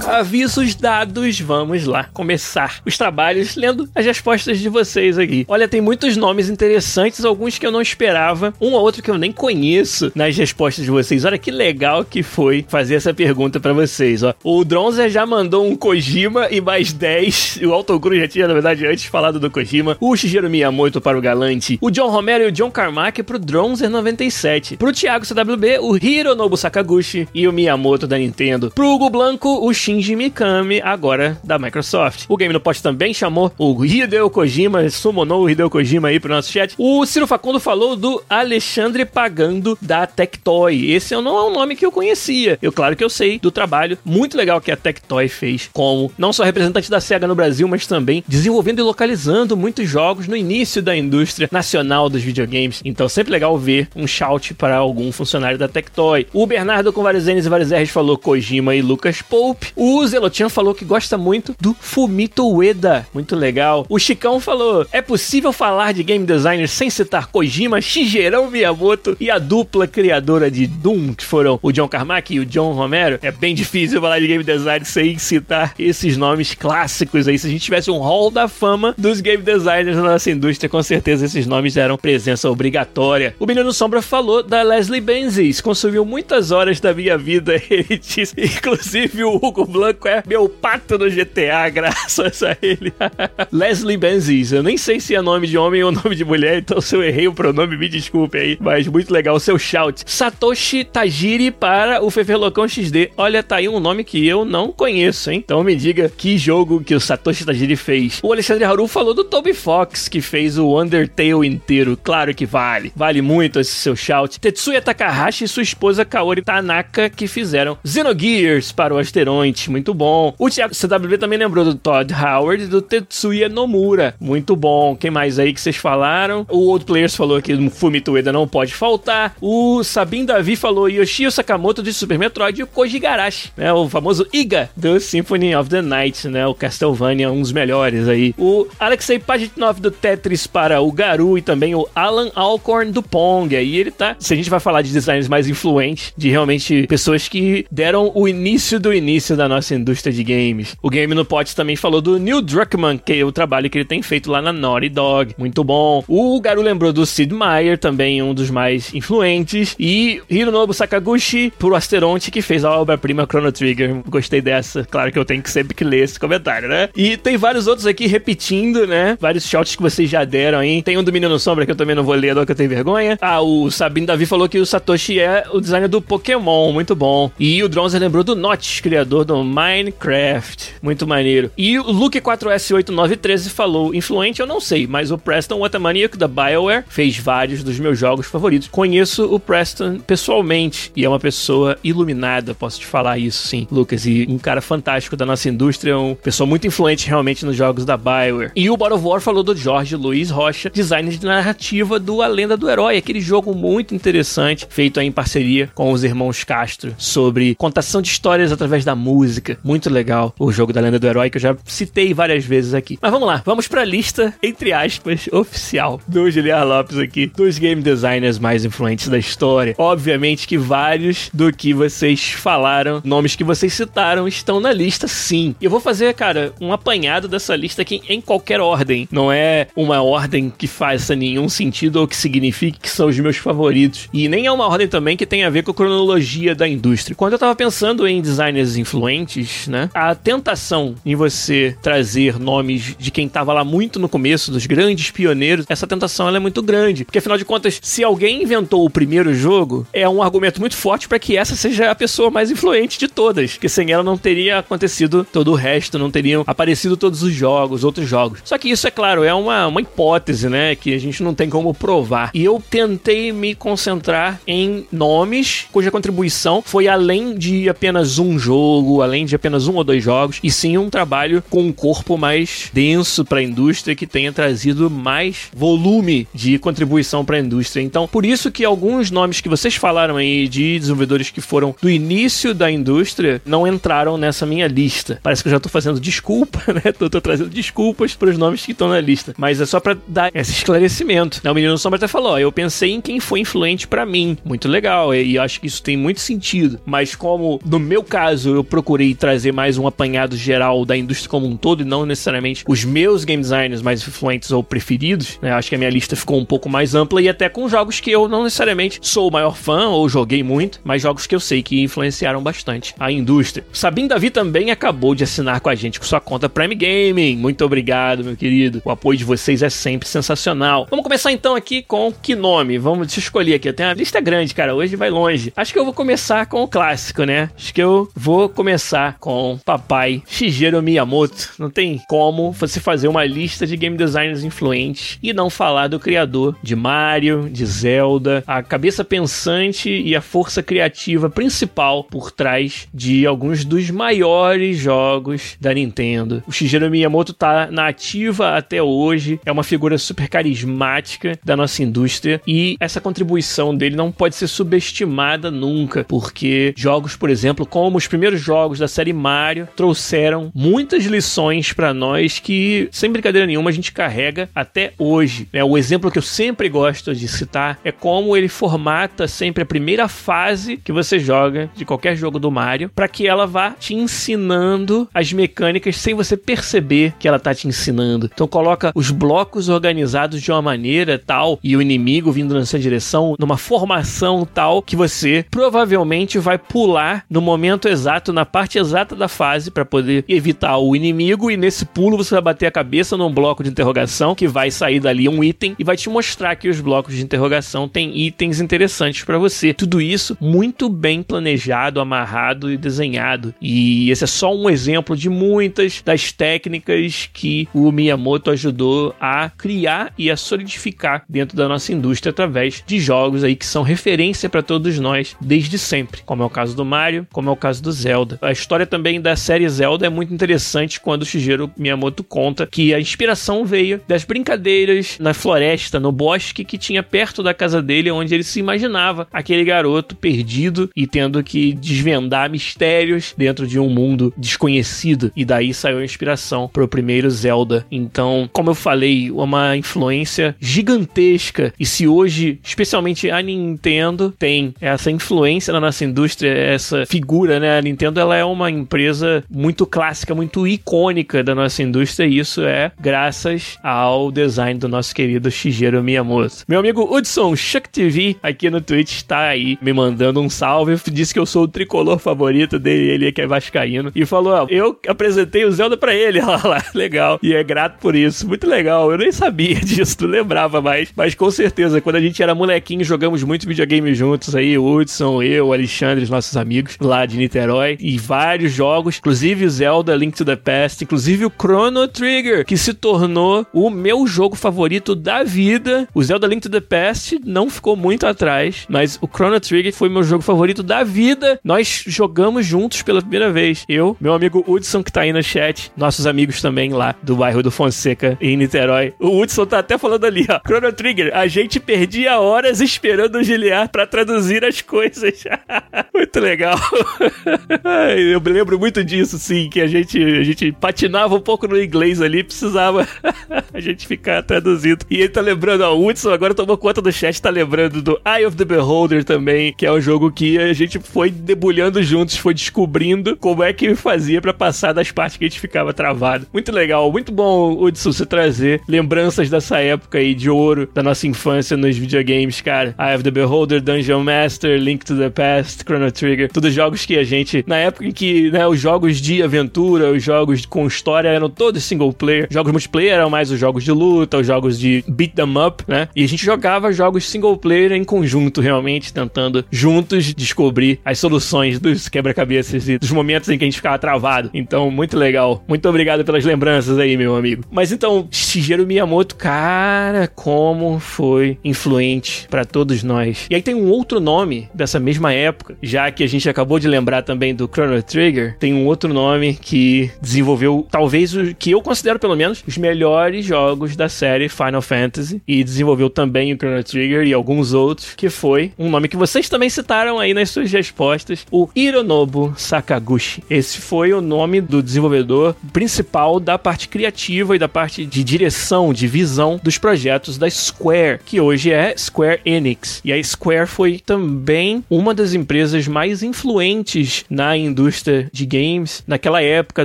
Avisos 0.07 0.75
dados, 0.75 1.41
vamos 1.41 1.87
lá 1.87 2.05
começar 2.13 2.83
os 2.85 2.99
trabalhos 2.99 3.57
lendo 3.57 3.89
as 3.95 4.05
respostas 4.05 4.59
de 4.59 4.69
vocês 4.69 5.19
aqui. 5.19 5.47
Olha, 5.49 5.67
tem 5.67 5.81
muitos 5.81 6.15
nomes 6.17 6.51
interessantes, 6.51 7.25
alguns 7.25 7.59
que 7.59 7.67
eu 7.67 7.73
não 7.73 7.81
esperava, 7.81 8.53
um 8.61 8.73
ou 8.73 8.83
outro 8.83 9.03
que 9.03 9.11
eu 9.11 9.17
nem 9.17 9.33
conheço 9.33 10.13
nas 10.15 10.37
respostas 10.37 10.85
de 10.85 10.91
vocês. 10.91 11.25
Olha 11.25 11.39
que 11.39 11.51
legal 11.51 12.05
que 12.05 12.23
foi 12.23 12.65
fazer 12.69 12.97
essa 12.97 13.15
pergunta 13.15 13.59
para 13.59 13.73
vocês, 13.73 14.23
ó. 14.23 14.35
O 14.45 14.63
Dronzer 14.63 15.09
já 15.09 15.25
mandou 15.25 15.67
um 15.67 15.75
Kojima 15.75 16.49
e 16.51 16.61
mais 16.61 16.93
10. 16.93 17.61
O 17.65 17.73
Autoguru 17.73 18.19
já 18.19 18.29
tinha, 18.29 18.47
na 18.47 18.55
verdade, 18.55 18.87
antes 18.87 19.07
falado 19.07 19.41
do 19.41 19.51
Kojima. 19.51 19.97
O 20.01 20.15
Shigeru 20.15 20.51
Miyamoto 20.51 21.01
para 21.01 21.19
o 21.19 21.23
Galante. 21.23 21.79
O 21.81 21.91
John 21.91 22.11
Romero 22.11 22.45
e 22.45 22.49
o 22.49 22.53
John 22.53 22.71
Carmack 22.71 23.23
pro 23.23 23.39
Dronzer 23.39 23.89
97. 23.89 24.77
Pro 24.77 24.93
Thiago 24.93 25.25
CWB, 25.25 25.79
o 25.81 25.97
Hironobu 25.97 26.57
Sakaguchi 26.57 27.27
e 27.35 27.49
o 27.49 27.53
Miyamoto 27.53 28.07
da 28.07 28.19
Nintendo. 28.19 28.71
Pro 28.71 28.89
Hugo 28.89 29.09
Blanco, 29.09 29.67
o 29.67 29.73
Shinji 29.95 30.17
Mikami, 30.17 30.81
agora 30.83 31.39
da 31.45 31.57
Microsoft. 31.57 32.25
O 32.29 32.37
Game 32.37 32.53
no 32.53 32.59
Post 32.59 32.83
também 32.83 33.15
chamou 33.15 33.53
o 33.57 33.85
Hideo 33.85 34.29
Kojima, 34.29 34.89
summonou 34.91 35.45
o 35.45 35.51
Hideo 35.51 35.71
Kojima 35.71 36.09
aí 36.09 36.19
pro 36.19 36.35
nosso 36.35 36.51
chat. 36.51 36.75
O 36.77 37.07
Ciro 37.07 37.29
Facundo 37.29 37.61
falou 37.61 37.95
do 37.95 38.21
Alexandre 38.29 39.05
Pagando 39.05 39.79
da 39.81 40.05
Tectoy. 40.05 40.91
Esse 40.91 41.15
não 41.15 41.39
é 41.39 41.45
um 41.45 41.53
nome 41.53 41.77
que 41.77 41.87
eu 41.87 41.93
conhecia. 41.93 42.59
Eu, 42.61 42.73
claro 42.73 42.97
que 42.97 43.05
eu 43.05 43.09
sei 43.09 43.39
do 43.39 43.53
trabalho 43.53 43.97
muito 44.05 44.37
legal 44.37 44.61
que 44.61 44.73
a 44.73 44.77
Tectoy 44.77 45.29
fez 45.29 45.71
como 45.73 46.11
não 46.19 46.33
só 46.33 46.43
representante 46.43 46.91
da 46.91 47.01
SEGA 47.01 47.29
no 47.29 47.37
Brasil, 47.37 47.69
mas 47.69 47.87
também 47.87 48.25
desenvolvendo 48.27 48.81
e 48.81 48.83
localizando 48.83 49.57
muitos 49.57 49.89
jogos 49.89 50.27
no 50.27 50.37
início 50.37 50.83
da 50.83 50.97
indústria 50.97 51.49
nacional 51.53 52.09
dos 52.09 52.23
videogames. 52.23 52.81
Então, 52.85 53.09
sempre 53.09 53.31
legal 53.31 53.57
ver 53.57 53.89
um 53.95 54.09
shout 54.09 54.55
para 54.55 54.77
algum 54.77 55.13
funcionário 55.13 55.59
da 55.59 55.69
Tectoy. 55.69 56.27
O 56.33 56.47
Bernardo 56.49 56.93
com 56.93 57.03
vários 57.03 57.27
N's 57.27 57.47
e 57.47 57.49
vários 57.49 57.71
R's 57.71 57.91
falou 57.91 58.19
Kojima 58.19 58.75
e 58.75 58.83
Lucas 58.83 59.23
Pope. 59.23 59.73
Zelotian 60.07 60.49
falou 60.49 60.75
que 60.75 60.85
gosta 60.85 61.19
muito 61.19 61.55
do 61.61 61.75
Fumito 61.79 62.49
Ueda. 62.49 63.07
Muito 63.13 63.37
legal. 63.37 63.85
O 63.89 63.99
Chicão 63.99 64.41
falou: 64.41 64.87
é 64.93 65.03
possível 65.03 65.53
falar 65.53 65.93
de 65.93 66.03
game 66.03 66.25
designer 66.25 66.69
sem 66.69 66.89
citar 66.89 67.27
Kojima, 67.27 67.81
Shigeru 67.81 68.51
Miyamoto 68.51 69.17
e 69.21 69.31
a 69.31 69.39
dupla 69.39 69.87
criadora 69.87 70.51
de 70.51 70.67
Doom, 70.67 71.15
que 71.15 71.25
foram 71.25 71.59
o 71.63 71.73
John 71.73 71.89
Carmack 71.89 72.35
e 72.35 72.41
o 72.41 72.47
John 72.47 72.73
Romero? 72.73 73.19
É 73.23 73.31
bem 73.31 73.55
difícil 73.55 74.01
falar 74.01 74.21
de 74.21 74.27
game 74.27 74.45
design 74.45 74.85
sem 74.85 75.19
citar 75.19 75.75
esses 75.79 76.17
nomes 76.17 76.55
clássicos 76.55 77.29
aí. 77.29 77.39
Se 77.39 77.47
a 77.47 77.51
gente 77.51 77.65
tivesse 77.65 77.91
um 77.91 77.99
hall 77.99 78.31
da 78.31 78.49
fama 78.49 78.95
dos 78.97 79.21
game 79.21 79.43
designers 79.43 79.97
na 79.97 80.03
nossa 80.03 80.31
indústria, 80.31 80.69
com 80.69 80.83
certeza 80.83 81.27
esses 81.27 81.47
nomes 81.47 81.77
eram 81.77 81.97
presença 81.97 82.51
obrigatória. 82.51 83.35
O 83.39 83.47
Menino 83.47 83.73
Sombra 83.73 84.01
falou 84.01 84.43
da 84.43 84.63
Leslie 84.63 85.01
Benzies, 85.01 85.61
consumiu 85.61 86.05
muitas 86.05 86.51
horas 86.51 86.81
da 86.81 86.95
minha 86.95 87.19
vida, 87.19 87.61
ele 87.71 87.99
disse, 87.99 88.35
inclusive 88.39 89.25
o 89.25 89.35
Hugo 89.37 89.67
Blanco 89.75 90.07
é 90.07 90.23
meu 90.25 90.49
pato 90.49 90.97
no 90.97 91.11
GTA, 91.11 91.69
graças 91.75 92.45
a 92.45 92.57
ele. 92.63 92.95
Leslie 93.51 93.97
Benzies, 93.97 94.53
eu 94.53 94.63
nem 94.63 94.77
sei 94.77 95.01
se 95.01 95.17
é 95.17 95.21
nome 95.21 95.49
de 95.49 95.59
homem 95.59 95.83
ou 95.83 95.91
nome 95.91 96.15
de 96.15 96.25
mulher, 96.25 96.59
então 96.59 96.81
se 96.81 96.95
eu 96.95 97.03
errei 97.03 97.27
o 97.27 97.33
pronome, 97.33 97.77
me 97.77 97.89
desculpe 97.89 98.39
aí, 98.39 98.57
mas 98.61 98.87
muito 98.87 99.13
legal 99.13 99.35
o 99.35 99.41
seu 99.41 99.59
shout. 99.59 100.05
Satoshi 100.07 100.85
Tajiri 100.85 101.51
para 101.51 102.05
o 102.05 102.09
Fefelocão 102.09 102.69
XD. 102.69 103.11
Olha, 103.17 103.43
tá 103.43 103.57
aí 103.57 103.69
um 103.69 103.81
nome 103.81 104.05
que 104.05 104.25
eu 104.25 104.45
não 104.45 104.71
conheço, 104.71 105.33
hein? 105.33 105.43
Então 105.45 105.65
me 105.65 105.75
diga 105.75 106.09
que 106.09 106.39
jogo 106.39 106.81
que 106.81 106.95
o 106.95 107.01
Satoshi 107.01 107.45
Tajiri 107.45 107.75
fez. 107.75 108.21
O 108.23 108.33
Alexandre 108.33 108.63
Haru 108.63 108.87
falou 108.87 109.13
do 109.13 109.25
Toby 109.25 109.55
Fox, 109.55 110.09
que 110.09 110.21
fez 110.21 110.57
o 110.57 110.81
Undertale 110.81 111.49
inteiro. 111.49 111.99
Claro 112.01 112.33
que 112.33 112.47
vale. 112.47 112.93
Vale 112.95 113.21
muito 113.21 113.59
esse 113.59 113.73
seu 113.73 113.97
shout. 113.97 114.39
Tetsuya 114.39 114.81
Takahashi 114.81 115.45
e 115.45 115.49
sua 115.49 115.65
esposa 115.65 116.05
Kaori 116.05 116.43
Tanaka, 116.43 117.11
que 117.11 117.27
fizeram 117.27 117.77
Xenogears 117.85 118.71
para 118.71 118.95
o 118.95 118.99
Asteroid. 118.99 119.64
Muito 119.71 119.95
bom. 119.95 120.35
O 120.39 120.49
Thiago 120.49 120.75
CWB 120.75 121.19
também 121.19 121.39
lembrou 121.39 121.65
do 121.65 121.75
Todd 121.75 122.13
Howard 122.13 122.65
e 122.65 122.67
do 122.67 122.83
Tetsuya 122.83 123.49
Nomura, 123.49 124.15
muito 124.21 124.57
bom. 124.57 124.97
Quem 124.97 125.11
mais 125.11 125.39
aí 125.39 125.53
que 125.53 125.61
vocês 125.61 125.77
falaram? 125.77 126.47
O 126.51 126.69
Old 126.69 126.85
Players 126.85 127.15
falou 127.15 127.41
que 127.41 127.53
o 127.53 127.71
Fumito 127.71 128.13
Ueda 128.13 128.33
não 128.33 128.47
pode 128.47 128.75
faltar. 128.75 129.37
O 129.41 129.83
Sabin 129.83 130.25
Davi 130.25 130.57
falou 130.57 130.89
Yoshio 130.89 131.31
Sakamoto 131.31 131.83
de 131.83 131.93
Super 131.93 132.19
Metroid 132.19 132.61
e 132.61 132.65
o 132.65 132.67
Koji 132.67 132.99
Garashi, 132.99 133.53
né? 133.57 133.73
O 133.73 133.89
famoso 133.89 134.27
Iga 134.33 134.71
do 134.77 134.99
Symphony 135.01 135.55
of 135.55 135.71
the 135.71 135.83
Night, 135.83 136.29
né? 136.29 136.47
O 136.47 136.55
Castlevania, 136.55 137.31
um 137.31 137.41
dos 137.41 137.53
melhores 137.53 138.09
aí. 138.09 138.35
O 138.39 138.67
Alexei 138.79 139.19
Pajitnov 139.19 139.81
do 139.81 139.91
Tetris 139.91 140.47
para 140.47 140.81
o 140.81 140.91
Garu 140.93 141.39
e 141.39 141.43
também 141.43 141.75
o 141.75 141.89
Alan 141.95 142.31
Alcorn 142.35 142.93
do 142.93 143.03
Pong. 143.03 143.55
Aí 143.57 143.77
ele 143.77 143.91
tá. 143.91 144.17
Se 144.19 144.35
a 144.35 144.37
gente 144.37 144.51
vai 144.51 144.61
falar 144.61 144.83
de 144.83 144.93
designers 144.93 145.29
mais 145.29 145.49
influentes, 145.49 146.13
de 146.17 146.31
realmente 146.31 146.87
pessoas 146.87 147.29
que 147.29 147.67
deram 147.71 148.11
o 148.15 148.29
início 148.29 148.79
do 148.79 148.93
início 148.93 149.37
da 149.37 149.49
nossa 149.49 149.54
indústria 149.75 150.13
de 150.13 150.25
games. 150.25 150.77
O 150.83 150.91
Game 150.91 151.15
no 151.15 151.25
Pot 151.25 151.55
também 151.55 151.77
falou 151.77 152.01
do 152.01 152.19
Neil 152.19 152.41
Druckmann, 152.41 152.99
que 152.99 153.13
é 153.13 153.25
o 153.25 153.33
trabalho 153.33 153.69
que 153.71 153.79
ele 153.79 153.85
tem 153.85 154.03
feito 154.03 154.31
lá 154.31 154.41
na 154.41 154.53
Naughty 154.53 154.89
Dog. 154.89 155.35
Muito 155.39 155.63
bom. 155.63 156.03
O 156.09 156.41
Garu 156.41 156.63
lembrou 156.63 156.93
do 156.93 157.07
Sid 157.07 157.33
Meier, 157.33 157.79
também 157.79 158.23
um 158.23 158.35
dos 158.35 158.51
mais 158.51 158.93
influentes. 158.95 159.75
E 159.79 160.21
Hironobu 160.29 160.75
Sakaguchi, 160.75 161.53
por 161.59 161.75
Asteronte, 161.75 162.31
que 162.31 162.43
fez 162.43 162.65
a 162.65 162.73
obra-prima 162.73 163.27
Chrono 163.27 163.53
Trigger. 163.53 164.03
Gostei 164.09 164.41
dessa. 164.41 164.85
Claro 164.85 165.13
que 165.13 165.19
eu 165.19 165.25
tenho 165.25 165.43
que 165.43 165.51
sempre 165.51 165.75
que 165.75 165.85
ler 165.85 166.05
esse 166.05 166.19
comentário, 166.19 166.69
né? 166.69 166.89
E 166.97 167.17
tem 167.17 167.37
vários 167.37 167.67
outros 167.67 167.87
aqui 167.87 168.07
repetindo, 168.07 168.87
né? 168.87 169.17
Vários 169.21 169.47
shots 169.49 169.77
que 169.77 169.83
vocês 169.83 170.09
já 170.09 170.25
deram 170.25 170.59
aí. 170.59 170.83
Tem 170.83 170.99
um 170.99 171.05
do 171.05 171.13
Menino 171.13 171.39
Sombra 171.39 171.65
que 171.65 171.73
eu 171.73 171.77
também 171.77 171.95
não 171.95 172.05
vou 172.05 172.15
ler, 172.15 172.35
que 172.45 172.53
eu 172.53 172.57
tenho 172.57 172.69
vergonha. 172.69 173.19
Ah, 173.21 173.41
o 173.41 173.71
Sabino 173.71 174.07
Davi 174.07 174.27
falou 174.27 174.49
que 174.49 174.59
o 174.59 174.67
Satoshi 174.67 175.21
é 175.21 175.45
o 175.53 175.61
designer 175.61 175.89
do 175.89 176.01
Pokémon. 176.01 176.73
Muito 176.73 176.95
bom. 176.95 177.31
E 177.39 177.63
o 177.63 177.69
Dronzer 177.69 178.01
lembrou 178.01 178.25
do 178.25 178.35
Notch, 178.35 178.81
criador 178.81 179.25
do 179.25 179.44
Minecraft. 179.45 180.75
Muito 180.83 181.07
maneiro. 181.07 181.51
E 181.57 181.79
o 181.79 181.85
Luke4S8913 181.85 183.49
falou: 183.49 183.95
influente 183.95 184.41
eu 184.41 184.47
não 184.47 184.61
sei, 184.61 184.87
mas 184.87 185.11
o 185.11 185.19
Preston 185.19 185.61
Watermaniac 185.61 186.17
da 186.17 186.29
BioWare 186.29 186.85
fez 186.89 187.17
vários 187.19 187.63
dos 187.63 187.79
meus 187.79 187.99
jogos 187.99 188.27
favoritos. 188.27 188.69
Conheço 188.69 189.25
o 189.33 189.39
Preston 189.39 189.99
pessoalmente 189.99 190.91
e 190.97 191.05
é 191.05 191.09
uma 191.09 191.21
pessoa 191.21 191.79
iluminada, 191.83 192.55
posso 192.55 192.81
te 192.81 192.87
falar 192.87 193.19
isso 193.19 193.47
sim, 193.47 193.67
Lucas. 193.71 194.07
E 194.07 194.27
um 194.29 194.39
cara 194.39 194.61
fantástico 194.61 195.17
da 195.17 195.27
nossa 195.27 195.49
indústria, 195.49 195.99
uma 195.99 196.17
pessoa 196.17 196.47
muito 196.47 196.67
influente 196.67 197.07
realmente 197.07 197.45
nos 197.45 197.57
jogos 197.57 197.85
da 197.85 197.97
BioWare. 197.97 198.53
E 198.57 198.71
o 198.71 198.77
God 198.77 198.93
of 198.93 199.05
War 199.05 199.21
falou 199.21 199.43
do 199.43 199.57
Jorge 199.57 199.97
Luiz 199.97 200.31
Rocha, 200.31 200.71
designer 200.71 201.17
de 201.17 201.27
narrativa 201.27 201.99
do 201.99 202.23
A 202.23 202.27
Lenda 202.27 202.57
do 202.57 202.69
Herói, 202.69 202.97
aquele 202.97 203.21
jogo 203.21 203.55
muito 203.55 203.95
interessante, 203.95 204.67
feito 204.69 205.01
em 205.01 205.13
parceria 205.13 205.71
com 205.75 205.93
os 205.93 206.05
irmãos 206.05 206.45
Castro, 206.45 206.95
sobre 206.99 207.55
contação 207.55 208.01
de 208.01 208.09
histórias 208.09 208.53
através 208.53 208.85
da 208.85 208.95
música. 208.95 209.34
Muito 209.63 209.91
legal 209.91 210.35
o 210.39 210.53
jogo 210.53 210.73
da 210.73 210.81
Lenda 210.81 210.99
do 210.99 211.07
Herói, 211.07 211.31
que 211.31 211.37
eu 211.37 211.43
já 211.43 211.57
citei 211.65 212.13
várias 212.15 212.45
vezes 212.45 212.75
aqui. 212.75 212.99
Mas 213.01 213.11
vamos 213.11 213.27
lá, 213.27 213.43
vamos 213.45 213.69
pra 213.69 213.85
lista, 213.85 214.35
entre 214.43 214.73
aspas, 214.73 215.29
oficial 215.33 216.01
do 216.07 216.31
Giliar 216.31 216.67
Lopes 216.67 216.99
aqui, 216.99 217.27
dos 217.27 217.59
game 217.59 217.83
designers 217.83 218.39
mais 218.39 218.65
influentes 218.65 219.09
da 219.09 219.19
história. 219.19 219.75
Obviamente 219.79 220.47
que 220.47 220.59
vários 220.59 221.31
do 221.33 221.53
que 221.53 221.73
vocês 221.73 222.31
falaram, 222.31 223.01
nomes 223.05 223.37
que 223.37 223.45
vocês 223.45 223.73
citaram, 223.73 224.27
estão 224.27 224.61
na 224.61 224.73
lista 224.73 225.07
sim. 225.09 225.55
E 225.61 225.65
eu 225.65 225.71
vou 225.71 225.81
fazer, 225.81 226.13
cara, 226.15 226.53
um 226.61 226.73
apanhado 226.73 227.29
dessa 227.29 227.55
lista 227.57 227.83
aqui 227.83 228.03
em 228.09 228.21
qualquer 228.21 228.61
ordem. 228.61 229.09
Não 229.11 229.31
é 229.33 229.69
uma 229.77 230.03
ordem 230.03 230.53
que 230.57 230.67
faça 230.67 231.15
nenhum 231.15 231.49
sentido 231.49 231.97
ou 231.97 232.09
que 232.09 232.17
signifique 232.17 232.79
que 232.81 232.91
são 232.91 233.09
os 233.09 233.19
meus 233.19 233.37
favoritos. 233.37 234.09
E 234.13 234.29
nem 234.29 234.47
é 234.47 234.53
uma 234.53 234.67
ordem 234.67 234.89
também 234.89 235.17
que 235.17 235.27
tem 235.27 235.45
a 235.45 235.51
ver 235.51 235.63
com 235.63 235.71
a 235.71 235.75
cronologia 235.75 236.55
da 236.55 236.69
indústria. 236.69 237.15
Quando 237.15 237.33
eu 237.33 237.39
tava 237.39 237.55
pensando 237.55 238.07
em 238.07 238.21
designers 238.21 238.77
influentes, 238.77 239.24
né? 239.69 239.91
A 239.95 240.15
tentação 240.15 240.95
em 241.05 241.15
você 241.15 241.77
trazer 241.83 242.39
nomes 242.39 242.95
de 242.99 243.11
quem 243.11 243.29
tava 243.29 243.53
lá 243.53 243.65
muito 243.65 243.99
no 243.99 244.09
começo, 244.09 244.51
dos 244.51 244.67
grandes 244.67 245.11
pioneiros, 245.11 245.67
essa 245.69 245.87
tentação 245.87 246.29
ela 246.29 246.37
é 246.37 246.41
muito 246.41 246.63
grande. 246.63 247.05
Porque 247.05 247.19
afinal 247.19 247.39
de 247.39 247.45
contas, 247.45 247.79
se 247.83 248.05
alguém 248.05 248.43
inventou 248.43 248.85
o 248.85 248.91
primeiro 248.91 249.35
jogo, 249.35 249.87
é 249.93 250.09
um 250.09 250.23
argumento 250.23 250.61
muito 250.61 250.77
forte 250.77 251.09
para 251.09 251.19
que 251.19 251.37
essa 251.37 251.57
seja 251.57 251.91
a 251.91 251.95
pessoa 251.95 252.31
mais 252.31 252.51
influente 252.51 252.99
de 252.99 253.09
todas. 253.09 253.53
Porque 253.53 253.69
sem 253.69 253.91
ela 253.91 254.03
não 254.03 254.17
teria 254.17 254.59
acontecido 254.59 255.27
todo 255.31 255.53
o 255.53 255.55
resto, 255.55 255.99
não 255.99 256.11
teriam 256.11 256.45
aparecido 256.47 256.97
todos 256.97 257.23
os 257.23 257.33
jogos, 257.33 257.85
outros 257.85 258.09
jogos. 258.09 258.41
Só 258.45 258.59
que 258.59 258.71
isso, 258.71 258.87
é 258.87 258.91
claro, 258.91 259.25
é 259.25 259.35
uma, 259.35 259.67
uma 259.67 259.81
hipótese, 259.81 260.49
né? 260.49 260.75
Que 260.75 260.95
a 260.95 260.99
gente 260.99 261.23
não 261.23 261.35
tem 261.35 261.49
como 261.49 261.75
provar. 261.75 262.31
E 262.35 262.45
eu 262.45 262.63
tentei 262.71 263.33
me 263.33 263.55
concentrar 263.55 264.41
em 264.47 264.87
nomes 264.91 265.67
cuja 265.73 265.91
contribuição 265.91 266.63
foi 266.65 266.89
além 266.89 267.35
de 267.35 267.69
apenas 267.69 268.19
um 268.19 268.39
jogo, 268.39 269.03
além 269.05 269.25
de 269.25 269.37
apenas 269.37 269.69
um 269.69 269.75
ou 269.75 269.85
dois 269.85 270.03
jogos, 270.03 270.39
e 270.43 270.51
sim 270.51 270.77
um 270.77 270.91
trabalho 270.91 271.43
com 271.51 271.63
um 271.63 271.73
corpo 271.73 272.17
mais 272.17 272.71
denso 272.73 273.25
para 273.25 273.39
a 273.39 273.43
indústria 273.43 273.95
que 273.95 274.07
tenha 274.07 274.33
trazido 274.33 274.91
mais 274.91 275.49
volume 275.55 276.27
de 276.35 276.59
contribuição 276.59 277.25
para 277.25 277.37
a 277.37 277.41
indústria. 277.41 277.83
Então, 277.83 278.09
por 278.09 278.25
isso 278.25 278.51
que 278.51 278.65
alguns 278.65 279.11
nomes 279.11 279.41
que 279.41 279.49
vocês 279.49 279.77
falaram 279.77 280.17
aí 280.17 280.49
de 280.49 280.79
desenvolvedores 280.79 281.31
que 281.31 281.41
foram 281.41 281.75
do 281.81 281.91
início 281.91 282.55
da 282.55 282.71
indústria 282.71 283.41
não 283.45 283.67
entraram 283.67 284.17
nessa 284.17 284.47
minha 284.47 284.67
lista. 284.67 285.19
Parece 285.23 285.43
que 285.43 285.49
eu 285.49 285.53
já 285.53 285.61
tô 285.61 285.69
fazendo 285.69 286.01
desculpa, 286.01 286.61
né? 286.73 286.93
Tô, 286.93 287.09
tô 287.09 287.21
trazendo 287.21 287.51
desculpas 287.51 288.15
para 288.15 288.31
os 288.31 288.39
nomes 288.39 288.65
que 288.65 288.73
estão 288.73 288.89
na 288.89 289.01
lista, 289.01 289.35
mas 289.37 289.61
é 289.61 289.67
só 289.67 289.81
para 289.81 289.97
dar 290.07 290.31
esse 290.35 290.53
esclarecimento. 290.53 291.41
O 291.45 291.55
menino 291.55 291.77
Sombra 291.79 291.97
até 291.97 292.09
falou: 292.09 292.33
ó, 292.33 292.39
eu 292.39 292.51
pensei 292.51 292.93
em 292.93 293.01
quem 293.01 293.21
foi 293.21 293.41
influente 293.41 293.87
para 293.87 294.07
mim. 294.07 294.37
Muito 294.45 294.69
legal, 294.69 295.15
e 295.15 295.39
acho 295.39 295.61
que 295.61 295.67
isso 295.67 295.83
tem 295.83 295.97
muito 295.97 296.21
sentido. 296.21 296.81
Mas 296.85 297.15
como 297.15 297.61
no 297.65 297.79
meu 297.79 298.03
caso 298.03 298.55
eu 298.55 298.65
procurei 298.65 298.94
trazer 299.15 299.53
mais 299.53 299.79
um 299.79 299.87
apanhado 299.87 300.37
geral 300.37 300.85
da 300.85 300.97
indústria 300.97 301.29
como 301.29 301.47
um 301.47 301.57
todo 301.57 301.83
e 301.83 301.85
não 301.85 302.07
necessariamente 302.07 302.65
os 302.69 302.85
meus 302.85 303.25
game 303.25 303.43
designers 303.43 303.83
mais 303.83 304.07
influentes 304.07 304.51
ou 304.51 304.63
preferidos, 304.63 305.39
né? 305.43 305.53
Acho 305.53 305.69
que 305.69 305.75
a 305.75 305.79
minha 305.79 305.91
lista 305.91 306.15
ficou 306.15 306.39
um 306.39 306.45
pouco 306.45 306.69
mais 306.69 306.95
ampla 306.95 307.21
e 307.21 307.29
até 307.29 307.49
com 307.49 307.69
jogos 307.69 308.01
que 308.01 308.11
eu 308.11 308.29
não 308.29 308.45
necessariamente 308.45 309.01
sou 309.03 309.29
o 309.29 309.33
maior 309.33 309.57
fã 309.57 309.89
ou 309.89 310.09
joguei 310.09 310.43
muito, 310.43 310.81
mas 310.85 311.03
jogos 311.03 311.27
que 311.27 311.35
eu 311.35 311.41
sei 311.41 311.63
que 311.63 311.83
influenciaram 311.83 312.43
bastante 312.43 312.95
a 312.99 313.11
indústria. 313.11 313.65
Sabim 313.73 314.07
Davi 314.07 314.31
também 314.31 314.71
acabou 314.71 315.15
de 315.15 315.25
assinar 315.25 315.61
com 315.61 315.69
a 315.69 315.75
gente 315.75 315.99
com 315.99 316.07
sua 316.07 316.21
conta 316.21 316.49
Prime 316.49 316.75
Gaming. 316.75 317.37
Muito 317.37 317.65
obrigado, 317.65 318.23
meu 318.23 318.37
querido. 318.37 318.81
O 318.85 318.91
apoio 318.91 319.19
de 319.19 319.25
vocês 319.25 319.63
é 319.63 319.71
sempre 319.71 320.09
sensacional. 320.09 320.87
Vamos 320.91 321.03
começar 321.03 321.33
então 321.33 321.55
aqui 321.55 321.83
com 321.83 322.13
que 322.13 322.35
nome? 322.35 322.79
Vamos 322.79 323.17
escolher 323.17 323.55
aqui. 323.55 323.69
Eu 323.69 323.75
tenho 323.75 323.89
uma 323.89 323.95
lista 323.95 324.21
grande, 324.21 324.55
cara. 324.55 324.75
Hoje 324.75 324.97
vai 324.97 325.11
longe. 325.11 325.53
Acho 325.57 325.73
que 325.73 325.79
eu 325.79 325.85
vou 325.85 325.95
começar 325.95 326.47
com 326.47 326.63
o 326.63 326.69
clássico, 326.69 327.25
né? 327.25 327.51
Acho 327.57 327.73
que 327.73 327.83
eu 327.83 328.09
vou 328.15 328.49
começar 328.49 328.84
com 329.19 329.59
papai 329.65 330.23
Shigeru 330.27 330.83
Miyamoto. 330.83 331.51
Não 331.59 331.71
tem 331.71 332.01
como 332.09 332.53
você 332.53 332.81
fazer 332.81 333.09
uma 333.09 333.25
lista 333.25 333.67
de 333.67 333.77
game 333.77 333.97
designers 333.97 334.45
influentes 334.45 335.19
e 335.23 335.33
não 335.33 335.49
falar 335.49 335.89
do 335.89 335.99
criador 335.99 336.57
de 336.63 336.77
Mario, 336.77 337.49
de 337.51 337.65
Zelda, 337.65 338.43
a 338.47 338.63
cabeça 338.63 339.05
pensante 339.05 339.91
e 339.91 340.15
a 340.15 340.21
força 340.21 340.63
criativa 340.63 341.31
principal 341.31 342.05
por 342.05 342.31
trás 342.31 342.87
de 342.93 343.27
alguns 343.27 343.65
dos 343.65 343.91
maiores 343.91 344.79
jogos 344.79 345.57
da 345.61 345.73
Nintendo. 345.73 346.43
O 346.47 346.53
Shigeru 346.53 346.91
Miyamoto 346.91 347.33
tá 347.33 347.69
na 347.71 347.89
ativa 347.89 348.57
até 348.57 348.83
hoje, 348.83 349.41
é 349.45 349.53
uma 349.53 349.63
figura 349.63 349.97
super 349.99 350.29
carismática 350.29 351.39
da 351.45 351.57
nossa 351.57 351.83
indústria 351.83 352.41
e 352.47 352.77
essa 352.81 353.01
contribuição 353.01 353.75
dele 353.75 353.97
não 353.97 354.13
pode 354.13 354.35
ser 354.35 354.49
subestimada 354.49 355.51
nunca, 355.51 356.05
porque 356.05 356.75
jogos, 356.77 357.17
por 357.17 357.31
exemplo, 357.31 357.67
como 357.67 357.97
os 357.97 358.07
primeiros 358.07 358.41
jogos 358.41 358.74
da 358.79 358.89
série 358.89 359.13
Mario, 359.13 359.69
trouxeram 359.77 360.51
muitas 360.55 361.05
lições 361.05 361.73
para 361.73 361.95
nós 361.95 362.39
que, 362.39 362.89
sem 362.93 363.11
brincadeira 363.11 363.47
nenhuma, 363.47 363.71
a 363.71 363.73
gente 363.73 363.93
carrega 363.93 364.49
até 364.55 364.93
hoje. 364.99 365.49
É, 365.53 365.63
o 365.65 365.77
exemplo 365.77 366.11
que 366.11 366.19
eu 366.19 366.23
sempre 366.23 366.69
gosto 366.69 367.15
de 367.15 367.29
citar 367.29 367.79
é 367.85 367.93
como 367.93 368.37
ele 368.37 368.49
formata 368.49 369.27
sempre 369.29 369.63
a 369.63 369.67
primeira 369.67 370.09
fase 370.09 370.77
que 370.77 370.93
você 370.93 371.19
joga 371.19 371.71
de 371.75 371.85
qualquer 371.85 372.17
jogo 372.17 372.39
do 372.39 372.51
Mario, 372.51 372.91
para 372.95 373.09
que 373.09 373.27
ela 373.27 373.47
vá 373.47 373.71
te 373.71 373.95
ensinando 373.95 375.09
as 375.13 375.33
mecânicas 375.33 375.97
sem 375.97 376.15
você 376.15 376.37
perceber 376.37 377.15
que 377.19 377.29
ela 377.29 377.39
tá 377.39 377.55
te 377.55 377.69
ensinando. 377.69 378.31
Então 378.33 378.47
coloca 378.47 378.93
os 378.95 379.11
blocos 379.11 379.69
organizados 379.69 380.41
de 380.41 380.51
uma 380.51 380.63
maneira 380.63 381.19
tal 381.19 381.59
e 381.63 381.77
o 381.77 381.83
inimigo 381.83 382.33
vindo 382.33 382.55
na 382.55 382.65
sua 382.65 382.79
direção 382.79 383.35
numa 383.39 383.57
formação 383.57 384.47
tal 384.53 384.83
que 384.83 384.97
você 384.97 385.45
provavelmente 385.51 386.39
vai 386.39 386.59
pular 386.59 387.25
no 387.29 387.41
momento 387.41 387.89
exato, 387.89 388.33
na 388.33 388.45
parte 388.45 388.64
exata 388.79 389.15
da 389.15 389.29
fase 389.29 389.71
para 389.71 389.85
poder 389.85 390.25
evitar 390.29 390.79
o 390.79 390.95
inimigo 390.97 391.51
e 391.51 391.57
nesse 391.57 391.85
pulo 391.85 392.17
você 392.17 392.35
vai 392.35 392.43
bater 392.43 392.67
a 392.67 392.71
cabeça 392.71 393.17
num 393.17 393.33
bloco 393.33 393.63
de 393.63 393.71
interrogação 393.71 394.35
que 394.35 394.49
vai 394.49 394.71
sair 394.71 395.01
dali 395.01 395.29
um 395.29 395.43
item 395.43 395.75
e 395.79 395.85
vai 395.85 395.97
te 395.97 396.09
mostrar 396.09 396.57
que 396.57 396.69
os 396.69 396.81
blocos 396.81 397.15
de 397.15 397.23
interrogação 397.23 397.89
têm 397.89 398.17
itens 398.19 398.61
interessantes 398.61 399.25
para 399.25 399.39
você. 399.39 399.73
Tudo 399.75 400.01
isso 400.01 400.37
muito 400.41 400.89
bem 400.89 401.23
planejado, 401.23 402.01
amarrado 402.01 402.71
e 402.71 402.77
desenhado. 402.77 403.55
E 403.61 404.11
esse 404.11 404.25
é 404.25 404.27
só 404.27 404.55
um 404.55 404.69
exemplo 404.69 405.17
de 405.17 405.29
muitas 405.29 406.03
das 406.03 406.33
técnicas 406.33 407.29
que 407.33 407.69
o 407.75 407.91
Miyamoto 407.91 408.51
ajudou 408.51 409.15
a 409.21 409.51
criar 409.51 410.13
e 410.17 410.31
a 410.31 410.37
solidificar 410.37 411.25
dentro 411.29 411.57
da 411.57 411.69
nossa 411.69 411.93
indústria 411.93 412.31
através 412.31 412.83
de 412.87 412.99
jogos 413.01 413.45
aí 413.45 413.57
que 413.57 413.67
são 413.67 413.83
referência 413.83 414.49
para 414.49 414.63
todos 414.63 414.99
nós 414.99 415.37
desde 415.41 415.79
sempre, 415.79 416.23
como 416.25 416.43
é 416.43 416.47
o 416.47 416.51
caso 416.51 416.77
do 416.77 416.85
Mario, 416.85 417.27
como 417.33 417.51
é 417.51 417.53
o 417.53 417.57
caso 417.57 417.83
do 417.83 417.93
Zelda. 417.93 418.39
A 418.41 418.54
história 418.55 418.87
também 418.87 419.21
da 419.21 419.37
série 419.37 419.69
Zelda 419.69 420.07
é 420.07 420.09
muito 420.09 420.33
interessante 420.33 420.99
quando 421.01 421.23
o 421.23 421.27
Shigeru 421.27 421.71
Miyamoto 421.77 422.25
conta 422.25 422.67
que 422.67 422.95
a 422.95 423.01
inspiração 423.01 423.65
veio 423.65 424.01
das 424.09 424.25
brincadeiras 424.25 425.19
na 425.21 425.35
floresta, 425.35 426.01
no 426.01 426.11
bosque 426.11 426.65
que 426.65 426.79
tinha 426.79 427.03
perto 427.03 427.43
da 427.43 427.53
casa 427.53 427.83
dele, 427.83 428.11
onde 428.11 428.35
ele 428.35 428.43
se 428.43 428.61
imaginava 428.61 429.29
aquele 429.33 429.65
garoto 429.65 430.17
perdido 430.17 430.89
e 430.97 431.07
tendo 431.07 431.43
que 431.43 431.75
desvendar 431.75 432.51
mistérios 432.51 433.35
dentro 433.37 433.67
de 433.67 433.79
um 433.79 433.91
mundo 433.91 434.33
desconhecido. 434.37 435.31
E 435.37 435.45
daí 435.45 435.75
saiu 435.75 435.99
a 435.99 436.05
inspiração 436.05 436.69
para 436.73 436.85
o 436.85 436.89
primeiro 436.89 437.29
Zelda. 437.31 437.85
Então, 437.91 438.49
como 438.53 438.71
eu 438.71 438.75
falei, 438.75 439.31
uma 439.31 439.77
influência 439.77 440.57
gigantesca. 440.61 441.73
E 441.79 441.85
se 441.85 442.07
hoje, 442.07 442.59
especialmente 442.63 443.31
a 443.31 443.41
Nintendo, 443.43 444.33
tem 444.39 444.75
essa 444.81 445.11
influência 445.11 445.73
na 445.73 445.81
nossa 445.81 446.05
indústria, 446.05 446.51
essa 446.51 447.05
figura, 447.07 447.59
né? 447.59 447.79
A 447.79 447.83
Nintendo 447.83 448.21
ela 448.21 448.37
é 448.37 448.44
uma 448.45 448.71
empresa 448.71 449.45
muito 449.51 449.87
clássica, 449.87 450.35
muito 450.35 450.67
icônica 450.67 451.43
da 451.43 451.55
nossa 451.55 451.83
indústria, 451.83 452.27
e 452.27 452.39
isso 452.39 452.63
é 452.63 452.93
graças 453.01 453.79
ao 453.83 454.31
design 454.31 454.79
do 454.79 454.89
nosso 454.89 455.15
querido 455.15 455.51
Shigeru 455.51 456.03
Miyamoto. 456.03 456.65
Meu 456.69 456.81
amigo 456.81 457.03
Hudson 457.15 457.55
Chuck 457.57 457.89
TV 457.89 458.37
aqui 458.43 458.69
no 458.71 458.81
Twitch 458.81 459.13
está 459.13 459.49
aí 459.49 459.79
me 459.81 459.93
mandando 459.93 460.41
um 460.41 460.51
salve, 460.51 460.97
disse 461.11 461.33
que 461.33 461.39
eu 461.39 461.47
sou 461.47 461.65
o 461.65 461.69
tricolor 461.69 462.19
favorito 462.19 462.79
dele, 462.79 463.11
ele 463.11 463.33
que 463.33 463.41
é 463.41 463.47
vascaíno, 463.47 464.11
e 464.15 464.25
falou: 464.25 464.53
ó, 464.53 464.67
eu 464.69 464.99
apresentei 465.07 465.65
o 465.65 465.73
Zelda 465.73 465.97
para 465.97 466.15
ele, 466.15 466.41
olha 466.43 466.61
lá, 466.65 466.85
legal, 466.95 467.39
e 467.43 467.55
é 467.55 467.63
grato 467.63 467.99
por 468.01 468.15
isso, 468.15 468.47
muito 468.47 468.69
legal. 468.69 469.11
Eu 469.11 469.19
nem 469.19 469.33
sabia 469.33 469.81
disso, 469.85 470.17
não 470.23 470.29
lembrava 470.29 470.81
mais, 470.81 471.13
mas 471.17 471.35
com 471.35 471.51
certeza, 471.51 472.01
quando 472.01 472.17
a 472.17 472.21
gente 472.21 472.43
era 472.43 472.55
molequinho, 472.55 473.05
jogamos 473.05 473.43
muito 473.43 473.69
videogame 473.69 474.15
juntos 474.15 474.55
aí, 474.55 474.79
Hudson, 474.79 475.43
eu, 475.43 475.73
Alexandre, 475.73 476.25
os 476.25 476.31
nossos 476.31 476.57
amigos 476.57 476.97
lá 477.01 477.27
de 477.27 477.37
Niterói, 477.37 477.97
e 478.01 478.19
jogos, 478.67 479.19
inclusive 479.19 479.65
o 479.65 479.71
Zelda 479.71 480.15
Link 480.15 480.37
to 480.37 480.45
the 480.45 480.57
Past, 480.57 481.05
inclusive 481.05 481.47
o 481.47 481.53
Chrono 481.61 482.09
Trigger, 482.09 482.65
que 482.65 482.77
se 482.77 482.93
tornou 482.93 483.67
o 483.73 483.91
meu 483.91 484.27
jogo 484.27 484.57
favorito 484.57 485.15
da 485.15 485.43
vida. 485.43 486.09
O 486.15 486.23
Zelda 486.23 486.47
Link 486.47 486.63
to 486.63 486.71
the 486.71 486.81
Past 486.81 487.41
não 487.45 487.71
ficou 487.71 487.97
muito 487.97 488.27
atrás, 488.27 488.87
mas 488.89 489.19
o 489.21 489.29
Chrono 489.29 489.61
Trigger 489.61 489.93
foi 489.93 490.09
meu 490.09 490.23
jogo 490.23 490.43
favorito 490.43 490.83
da 490.83 491.03
vida. 491.03 491.59
Nós 491.63 492.05
jogamos 492.07 492.67
juntos 492.67 493.03
pela 493.03 493.21
primeira 493.21 493.53
vez. 493.53 493.85
Eu, 493.89 494.17
meu 494.21 494.35
amigo 494.35 494.65
Hudson, 494.67 495.03
que 495.03 495.13
tá 495.13 495.23
aí 495.23 495.33
no 495.33 495.43
chat, 495.43 495.93
nossos 495.97 496.27
amigos 496.27 496.61
também 496.61 496.93
lá 496.93 497.15
do 497.23 497.37
bairro 497.37 497.63
do 497.63 497.71
Fonseca, 497.71 498.37
em 498.41 498.57
Niterói. 498.57 499.15
O 499.21 499.41
Hudson 499.41 499.67
tá 499.67 499.79
até 499.79 499.97
falando 499.99 500.25
ali, 500.25 500.47
ó. 500.49 500.61
Chrono 500.67 500.93
Trigger, 500.93 501.31
a 501.35 501.47
gente 501.47 501.79
perdia 501.79 502.39
horas 502.39 502.81
esperando 502.81 503.37
o 503.37 503.43
Giliar 503.43 503.89
para 503.91 504.07
traduzir 504.07 504.65
as 504.65 504.81
coisas. 504.81 505.45
muito 506.15 506.41
legal. 506.41 506.79
eu 508.33 508.41
me 508.41 508.51
lembro 508.51 508.79
muito 508.79 509.05
disso, 509.05 509.39
sim, 509.39 509.69
que 509.69 509.81
a 509.81 509.87
gente, 509.87 510.23
a 510.23 510.43
gente 510.43 510.73
patinava 510.73 511.35
um 511.35 511.41
pouco 511.41 511.67
no 511.67 511.81
inglês 511.81 512.21
ali, 512.21 512.43
precisava 512.43 513.07
a 513.73 513.81
gente 513.81 514.07
ficar 514.07 514.43
traduzindo. 514.43 515.05
E 515.11 515.17
ele 515.17 515.29
tá 515.29 515.41
lembrando, 515.41 515.83
ó, 515.83 515.95
o 515.95 516.09
Hudson 516.09 516.31
agora 516.31 516.55
tomou 516.55 516.77
conta 516.77 517.01
do 517.01 517.13
chat, 517.13 517.41
tá 517.41 517.51
lembrando 517.51 518.03
do 518.03 518.21
Eye 518.27 518.47
of 518.47 518.57
the 518.57 518.65
Beholder 518.65 519.25
também, 519.25 519.73
que 519.73 519.87
é 519.87 519.93
um 519.93 520.01
jogo 520.01 520.31
que 520.31 520.59
a 520.59 520.73
gente 520.73 520.99
foi 520.99 521.31
debulhando 521.31 522.03
juntos, 522.03 522.37
foi 522.37 522.55
descobrindo 522.55 523.37
como 523.37 523.63
é 523.63 523.73
que 523.73 523.95
fazia 523.95 524.41
para 524.41 524.53
passar 524.53 524.93
das 524.93 525.11
partes 525.11 525.37
que 525.37 525.45
a 525.45 525.49
gente 525.49 525.61
ficava 525.61 525.93
travado. 525.93 526.47
Muito 526.53 526.73
legal, 526.73 527.11
muito 527.11 527.33
bom, 527.33 527.73
Hudson, 527.83 528.13
você 528.13 528.27
trazer 528.27 528.81
lembranças 528.89 529.51
dessa 529.51 529.79
época 529.79 530.19
aí 530.19 530.35
de 530.35 530.51
ouro 530.51 530.89
da 530.93 531.03
nossa 531.03 531.27
infância 531.27 531.77
nos 531.77 531.97
videogames, 531.97 532.61
cara. 532.61 532.95
Eye 532.99 533.15
of 533.15 533.25
the 533.25 533.31
Beholder, 533.31 533.81
Dungeon 533.81 534.23
Master, 534.23 534.79
Link 534.79 535.05
to 535.05 535.17
the 535.17 535.31
Past, 535.31 535.85
Chrono 535.85 536.11
Trigger, 536.11 536.51
todos 536.51 536.73
jogos 536.73 537.05
que 537.05 537.17
a 537.19 537.25
gente, 537.25 537.65
na 537.67 537.77
época 537.77 538.04
em 538.05 538.13
que 538.13 538.51
né, 538.51 538.67
os 538.67 538.81
jogos 538.81 539.21
de 539.21 539.43
aventura, 539.43 540.13
os 540.13 540.23
jogos 540.23 540.67
com 540.67 540.87
história 540.87 541.29
eram 541.29 541.49
todos 541.49 541.83
single 541.85 542.13
player, 542.13 542.47
jogos 542.51 542.73
multiplayer 542.73 543.15
eram 543.15 543.31
mais 543.31 543.51
os 543.51 543.59
jogos 543.59 543.85
de 543.85 543.93
luta, 543.93 544.39
os 544.39 544.47
jogos 544.47 544.79
de 544.79 545.05
beat 545.09 545.33
them 545.35 545.55
up, 545.67 545.85
né? 545.87 546.09
E 546.15 546.25
a 546.25 546.29
gente 546.29 546.45
jogava 546.45 546.93
jogos 546.93 547.29
single 547.29 547.57
player 547.57 547.93
em 547.93 548.05
conjunto, 548.05 548.61
realmente, 548.61 549.13
tentando 549.13 549.65
juntos 549.71 550.35
descobrir 550.35 551.01
as 551.05 551.19
soluções 551.19 551.79
dos 551.79 552.09
quebra-cabeças 552.09 552.89
e 552.89 552.99
dos 552.99 553.11
momentos 553.11 553.49
em 553.49 553.59
que 553.59 553.65
a 553.65 553.67
gente 553.67 553.77
ficava 553.77 553.99
travado. 553.99 554.51
Então, 554.53 554.91
muito 554.91 555.17
legal. 555.17 555.63
Muito 555.67 555.89
obrigado 555.89 556.25
pelas 556.25 556.45
lembranças 556.45 556.99
aí, 556.99 557.17
meu 557.17 557.37
amigo. 557.37 557.65
Mas 557.71 557.93
então, 557.93 558.29
Shigeru 558.31 558.87
Miyamoto, 558.87 559.37
cara, 559.37 560.29
como 560.29 560.99
foi 560.99 561.59
influente 561.65 562.47
para 562.51 562.65
todos 562.65 563.03
nós. 563.03 563.47
E 563.51 563.55
aí 563.55 563.63
tem 563.63 563.75
um 563.75 563.89
outro 563.89 564.21
nome 564.21 564.69
dessa 564.75 564.99
mesma 565.01 565.33
época, 565.33 565.77
já 565.83 566.11
que 566.11 566.23
a 566.23 566.29
gente 566.29 566.49
acabou 566.49 566.79
de 566.79 566.89
lembrar 566.89 567.23
também 567.23 567.55
do 567.55 567.69
Chrono 567.73 567.94
Trigger, 568.03 568.57
tem 568.59 568.75
um 568.75 568.87
outro 568.87 569.13
nome 569.13 569.55
que 569.55 570.11
desenvolveu 570.21 570.87
talvez 570.91 571.35
o 571.35 571.55
que 571.55 571.71
eu 571.71 571.81
considero 571.81 572.19
pelo 572.19 572.37
menos 572.37 572.63
os 572.67 572.77
melhores 572.77 573.45
jogos 573.45 573.97
da 573.97 574.09
série 574.09 574.49
Final 574.49 574.83
Fantasy 574.83 575.41
e 575.47 575.63
desenvolveu 575.63 576.11
também 576.11 576.53
o 576.53 576.57
Chrono 576.57 576.83
Trigger 576.83 577.27
e 577.27 577.33
alguns 577.33 577.73
outros, 577.73 578.15
que 578.15 578.29
foi 578.29 578.73
um 578.79 578.91
nome 578.91 579.09
que 579.09 579.17
vocês 579.17 579.49
também 579.49 579.71
citaram 579.71 580.19
aí 580.19 580.35
nas 580.35 580.51
suas 580.51 580.71
respostas, 580.71 581.47
o 581.51 581.69
Hironobu 581.75 582.55
Sakaguchi. 582.57 583.43
Esse 583.49 583.79
foi 583.79 584.13
o 584.13 584.21
nome 584.21 584.61
do 584.61 584.83
desenvolvedor 584.83 585.55
principal 585.73 586.39
da 586.41 586.59
parte 586.59 586.89
criativa 586.89 587.55
e 587.55 587.59
da 587.59 587.69
parte 587.69 588.05
de 588.05 588.25
direção, 588.25 588.93
de 588.93 589.07
visão 589.07 589.61
dos 589.63 589.79
projetos 589.79 590.39
da 590.39 590.49
Square, 590.51 591.21
que 591.25 591.41
hoje 591.41 591.71
é 591.71 591.95
Square 591.97 592.41
Enix. 592.45 593.01
E 593.05 593.13
a 593.13 593.23
Square 593.23 593.67
foi 593.67 594.01
também 594.05 594.85
uma 594.91 595.15
das 595.15 595.35
empresas 595.35 595.87
mais 595.89 596.23
influentes 596.23 597.25
na 597.29 597.57
indústria 597.57 597.84
de 598.33 598.47
games 598.47 599.03
naquela 599.07 599.43
época 599.43 599.85